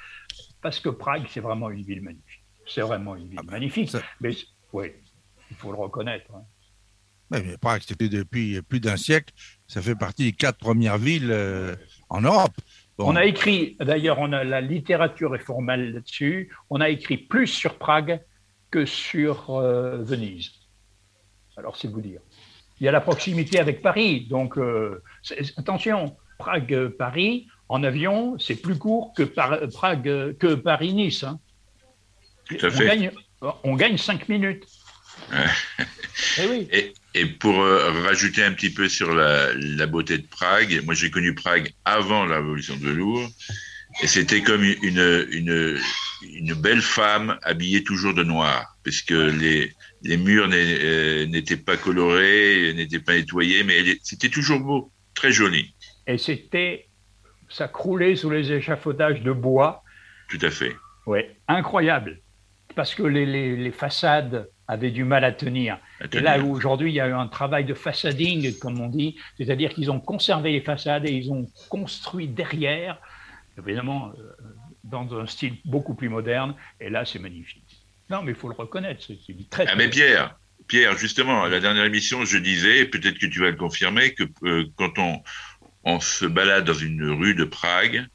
parce 0.61 0.79
que 0.79 0.89
Prague, 0.89 1.25
c'est 1.29 1.39
vraiment 1.39 1.69
une 1.69 1.83
ville 1.83 2.01
magnifique. 2.01 2.43
C'est 2.65 2.81
vraiment 2.81 3.15
une 3.15 3.29
ville 3.29 3.39
ah 3.39 3.43
ben, 3.45 3.51
magnifique. 3.51 3.91
Mais 4.21 4.31
oui, 4.73 4.87
il 5.51 5.55
faut 5.55 5.71
le 5.71 5.77
reconnaître. 5.77 6.25
Hein. 6.33 6.43
Mais, 7.29 7.57
Prague, 7.57 7.83
c'était 7.85 8.09
depuis 8.09 8.59
plus 8.63 8.79
d'un 8.79 8.97
siècle. 8.97 9.33
Ça 9.67 9.81
fait 9.81 9.95
partie 9.95 10.23
des 10.23 10.31
quatre 10.31 10.57
premières 10.57 10.97
villes 10.97 11.29
euh, 11.31 11.75
en 12.09 12.21
Europe. 12.21 12.55
On 12.99 13.15
a 13.15 13.25
écrit, 13.25 13.77
d'ailleurs, 13.79 14.17
on 14.19 14.33
a 14.33 14.43
la 14.43 14.61
littérature 14.61 15.35
est 15.35 15.39
formelle 15.39 15.93
là-dessus. 15.93 16.51
On 16.69 16.81
a 16.81 16.89
écrit 16.89 17.17
plus 17.17 17.47
sur 17.47 17.77
Prague 17.77 18.21
que 18.71 18.85
sur 18.85 19.51
euh, 19.51 19.97
Venise. 20.01 20.51
Alors, 21.57 21.77
c'est 21.77 21.87
vous 21.87 22.01
dire. 22.01 22.21
Il 22.79 22.85
y 22.85 22.87
a 22.87 22.91
la 22.91 23.01
proximité 23.01 23.59
avec 23.59 23.81
Paris, 23.81 24.27
donc 24.29 24.57
euh, 24.57 25.01
attention, 25.57 26.15
Prague-Paris 26.37 27.47
en 27.69 27.83
avion, 27.83 28.37
c'est 28.37 28.55
plus 28.55 28.77
court 28.77 29.13
que 29.15 29.23
Prague 29.23 30.37
que 30.37 30.53
Paris-Nice. 30.53 31.23
Hein. 31.23 31.39
Tout 32.45 32.65
à 32.65 32.69
fait. 32.69 33.11
On 33.63 33.75
gagne, 33.75 33.97
cinq 33.97 34.29
minutes. 34.29 34.65
Eh 36.39 36.47
oui. 36.49 36.67
et, 36.71 36.93
et 37.13 37.25
pour 37.25 37.61
euh, 37.61 37.91
rajouter 38.03 38.43
un 38.43 38.53
petit 38.53 38.69
peu 38.69 38.89
sur 38.89 39.13
la, 39.13 39.53
beauté 39.87 40.17
de 40.17 40.27
Prague, 40.27 40.81
moi 40.85 40.93
j'ai 40.93 41.09
connu 41.09 41.33
Prague 41.33 41.71
avant 41.85 42.25
la 42.25 42.37
révolution 42.37 42.75
de 42.75 42.85
velours, 42.85 43.29
et 44.01 44.07
c'était 44.07 44.41
comme 44.41 44.63
une, 44.63 45.25
une, 45.31 45.79
une, 46.33 46.53
belle 46.53 46.81
femme 46.81 47.39
habillée 47.43 47.83
toujours 47.83 48.13
de 48.13 48.23
noir, 48.23 48.77
puisque 48.83 49.11
les, 49.11 49.73
les 50.03 50.17
murs 50.17 50.49
euh, 50.51 51.25
n'étaient 51.27 51.57
pas 51.57 51.77
colorés, 51.77 52.73
n'étaient 52.75 52.99
pas 52.99 53.13
nettoyés, 53.13 53.63
mais 53.63 53.83
c'était 54.03 54.29
toujours 54.29 54.59
beau, 54.59 54.91
très 55.15 55.31
joli. 55.31 55.73
Et 56.05 56.17
c'était, 56.17 56.87
ça 57.49 57.67
croulait 57.67 58.15
sous 58.15 58.29
les 58.29 58.51
échafaudages 58.51 59.21
de 59.21 59.31
bois. 59.31 59.83
Tout 60.29 60.39
à 60.41 60.51
fait. 60.51 60.75
Oui, 61.05 61.21
incroyable, 61.47 62.19
parce 62.75 62.93
que 62.93 63.03
les, 63.03 63.25
les, 63.25 63.55
les 63.55 63.71
façades 63.71 64.49
avaient 64.67 64.91
du 64.91 65.03
mal 65.03 65.23
à 65.23 65.31
tenir. 65.31 65.79
Et 66.11 66.19
là 66.19 66.39
où 66.39 66.51
aujourd'hui 66.53 66.91
il 66.91 66.95
y 66.95 66.99
a 66.99 67.07
eu 67.07 67.13
un 67.13 67.27
travail 67.27 67.65
de 67.65 67.73
façading, 67.73 68.57
comme 68.59 68.79
on 68.79 68.89
dit, 68.89 69.15
c'est-à-dire 69.37 69.73
qu'ils 69.73 69.91
ont 69.91 69.99
conservé 69.99 70.51
les 70.51 70.61
façades 70.61 71.05
et 71.05 71.11
ils 71.11 71.31
ont 71.31 71.47
construit 71.69 72.27
derrière, 72.27 72.99
évidemment 73.57 74.11
euh, 74.17 74.35
dans 74.83 75.19
un 75.19 75.25
style 75.25 75.55
beaucoup 75.65 75.95
plus 75.95 76.09
moderne. 76.09 76.55
Et 76.79 76.89
là, 76.89 77.05
c'est 77.05 77.19
magnifique. 77.19 77.63
Non, 78.09 78.23
mais 78.23 78.31
il 78.31 78.37
faut 78.37 78.47
le 78.47 78.55
reconnaître, 78.55 79.05
c'est 79.05 79.49
très. 79.49 79.67
Ah, 79.67 79.75
mais 79.75 79.89
Pierre, 79.89 80.37
Pierre, 80.67 80.97
justement, 80.97 81.43
à 81.43 81.49
la 81.49 81.59
dernière 81.59 81.85
émission, 81.85 82.23
je 82.25 82.37
disais, 82.37 82.85
peut-être 82.85 83.19
que 83.19 83.25
tu 83.25 83.39
vas 83.39 83.49
le 83.49 83.57
confirmer, 83.57 84.13
que 84.13 84.23
euh, 84.43 84.65
quand 84.75 84.97
on, 84.97 85.21
on 85.83 85.99
se 85.99 86.25
balade 86.25 86.65
dans 86.65 86.73
une 86.73 87.09
rue 87.09 87.35
de 87.35 87.43
Prague, 87.43 88.05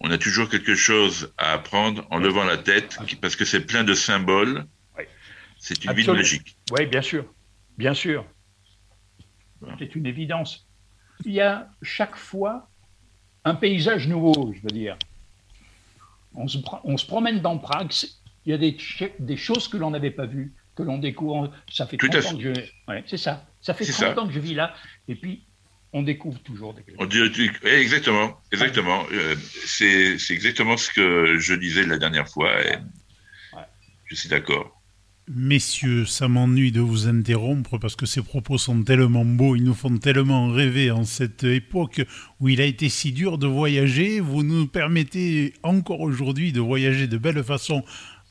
on 0.00 0.10
a 0.10 0.18
toujours 0.18 0.48
quelque 0.48 0.74
chose 0.74 1.32
à 1.36 1.52
apprendre 1.52 2.06
en 2.10 2.18
levant 2.18 2.44
la 2.44 2.56
tête, 2.56 2.98
parce 3.20 3.36
que 3.36 3.44
c'est 3.44 3.66
plein 3.66 3.84
de 3.84 3.94
symboles 3.94 4.64
c'est 5.60 5.84
une 5.84 5.92
ville 5.92 6.10
magique. 6.10 6.56
Oui, 6.72 6.86
bien 6.86 7.02
sûr. 7.02 7.24
Bien 7.78 7.94
sûr. 7.94 8.24
C'est 9.78 9.94
une 9.94 10.06
évidence. 10.06 10.66
Il 11.26 11.32
y 11.32 11.40
a 11.40 11.68
chaque 11.82 12.16
fois 12.16 12.68
un 13.44 13.54
paysage 13.54 14.08
nouveau, 14.08 14.52
je 14.54 14.60
veux 14.62 14.70
dire. 14.70 14.96
On 16.34 16.48
se, 16.48 16.58
on 16.84 16.96
se 16.96 17.06
promène 17.06 17.40
dans 17.40 17.58
Prague, 17.58 17.92
il 18.46 18.50
y 18.50 18.54
a 18.54 18.58
des, 18.58 18.76
des 19.18 19.36
choses 19.36 19.68
que 19.68 19.76
l'on 19.76 19.90
n'avait 19.90 20.10
pas 20.10 20.26
vues, 20.26 20.54
que 20.74 20.82
l'on 20.82 20.96
découvre. 20.98 21.52
Ça 21.70 21.86
fait 21.86 21.98
30 21.98 22.14
ans 22.24 22.36
que 22.38 22.54
je. 22.54 22.60
Ouais, 22.88 23.04
c'est 23.06 23.18
ça. 23.18 23.46
Ça 23.60 23.74
fait 23.74 23.84
30 23.84 24.18
ans 24.18 24.26
que 24.26 24.32
je 24.32 24.40
vis 24.40 24.54
là. 24.54 24.74
Et 25.08 25.14
puis, 25.14 25.44
on 25.92 26.02
découvre 26.02 26.38
toujours 26.40 26.72
des 26.72 26.82
choses. 26.86 26.96
Exactement, 27.64 28.40
exactement. 28.52 29.04
Euh, 29.12 29.34
c'est 29.66 30.16
exactement 30.30 30.76
ce 30.78 30.90
que 30.90 31.36
je 31.38 31.52
disais 31.52 31.84
la 31.84 31.98
dernière 31.98 32.28
fois. 32.28 32.62
Et 32.64 32.76
Je 34.06 34.14
suis 34.14 34.28
d'accord. 34.30 34.79
Messieurs, 35.32 36.06
ça 36.06 36.26
m'ennuie 36.26 36.72
de 36.72 36.80
vous 36.80 37.06
interrompre 37.06 37.78
parce 37.78 37.94
que 37.94 38.04
ces 38.04 38.20
propos 38.20 38.58
sont 38.58 38.82
tellement 38.82 39.24
beaux, 39.24 39.54
ils 39.54 39.62
nous 39.62 39.74
font 39.74 39.96
tellement 39.96 40.50
rêver 40.50 40.90
en 40.90 41.04
cette 41.04 41.44
époque 41.44 42.02
où 42.40 42.48
il 42.48 42.60
a 42.60 42.64
été 42.64 42.88
si 42.88 43.12
dur 43.12 43.38
de 43.38 43.46
voyager. 43.46 44.18
Vous 44.18 44.42
nous 44.42 44.66
permettez 44.66 45.52
encore 45.62 46.00
aujourd'hui 46.00 46.50
de 46.50 46.60
voyager 46.60 47.06
de 47.06 47.16
belle 47.16 47.44
façon 47.44 47.84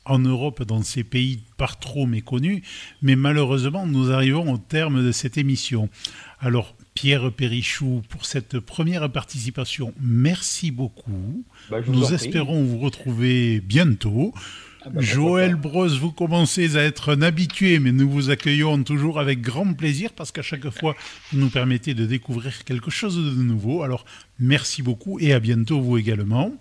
en 0.04 0.18
Europe 0.18 0.62
dans 0.62 0.82
ces 0.82 1.02
pays 1.02 1.40
par 1.56 1.78
trop 1.78 2.04
méconnus, 2.04 2.60
mais 3.00 3.16
malheureusement 3.16 3.86
nous 3.86 4.10
arrivons 4.10 4.52
au 4.52 4.58
terme 4.58 5.02
de 5.02 5.12
cette 5.12 5.38
émission. 5.38 5.88
Alors 6.38 6.76
Pierre 6.92 7.32
Périchou, 7.32 8.02
pour 8.10 8.26
cette 8.26 8.60
première 8.60 9.10
participation, 9.10 9.94
merci 10.02 10.70
beaucoup. 10.70 11.44
Bah, 11.70 11.78
nous 11.86 12.12
espérons 12.12 12.62
vous 12.62 12.78
retrouver 12.78 13.60
bientôt. 13.60 14.34
Ah 14.82 14.88
bah, 14.88 15.00
Joël 15.02 15.56
Bros, 15.56 15.88
vous 15.88 16.12
commencez 16.12 16.76
à 16.76 16.82
être 16.82 17.14
un 17.14 17.22
habitué, 17.22 17.78
mais 17.78 17.92
nous 17.92 18.08
vous 18.08 18.30
accueillons 18.30 18.82
toujours 18.82 19.20
avec 19.20 19.42
grand 19.42 19.74
plaisir 19.74 20.12
parce 20.12 20.32
qu'à 20.32 20.42
chaque 20.42 20.68
fois, 20.70 20.96
vous 21.30 21.38
nous 21.38 21.50
permettez 21.50 21.92
de 21.94 22.06
découvrir 22.06 22.64
quelque 22.64 22.90
chose 22.90 23.16
de 23.16 23.42
nouveau. 23.42 23.82
Alors, 23.82 24.04
merci 24.38 24.82
beaucoup 24.82 25.18
et 25.20 25.32
à 25.34 25.40
bientôt, 25.40 25.80
vous 25.80 25.98
également. 25.98 26.54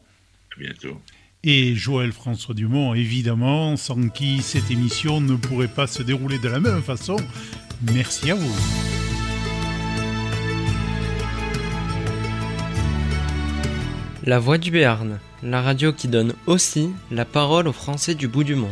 À 0.55 0.59
bientôt. 0.59 0.99
Et 1.43 1.75
Joël 1.75 2.11
François 2.11 2.53
Dumont, 2.53 2.93
évidemment, 2.93 3.77
sans 3.77 4.09
qui 4.09 4.41
cette 4.41 4.69
émission 4.69 5.21
ne 5.21 5.35
pourrait 5.35 5.69
pas 5.69 5.87
se 5.87 6.03
dérouler 6.03 6.39
de 6.39 6.49
la 6.49 6.59
même 6.59 6.81
façon. 6.81 7.15
Merci 7.93 8.31
à 8.31 8.35
vous. 8.35 9.08
La 14.25 14.37
Voix 14.37 14.57
du 14.57 14.69
Béarn 14.69 15.17
la 15.43 15.61
radio 15.61 15.93
qui 15.93 16.07
donne 16.07 16.33
aussi 16.47 16.89
la 17.11 17.25
parole 17.25 17.67
aux 17.67 17.73
Français 17.73 18.15
du 18.15 18.27
bout 18.27 18.43
du 18.43 18.55
monde. 18.55 18.69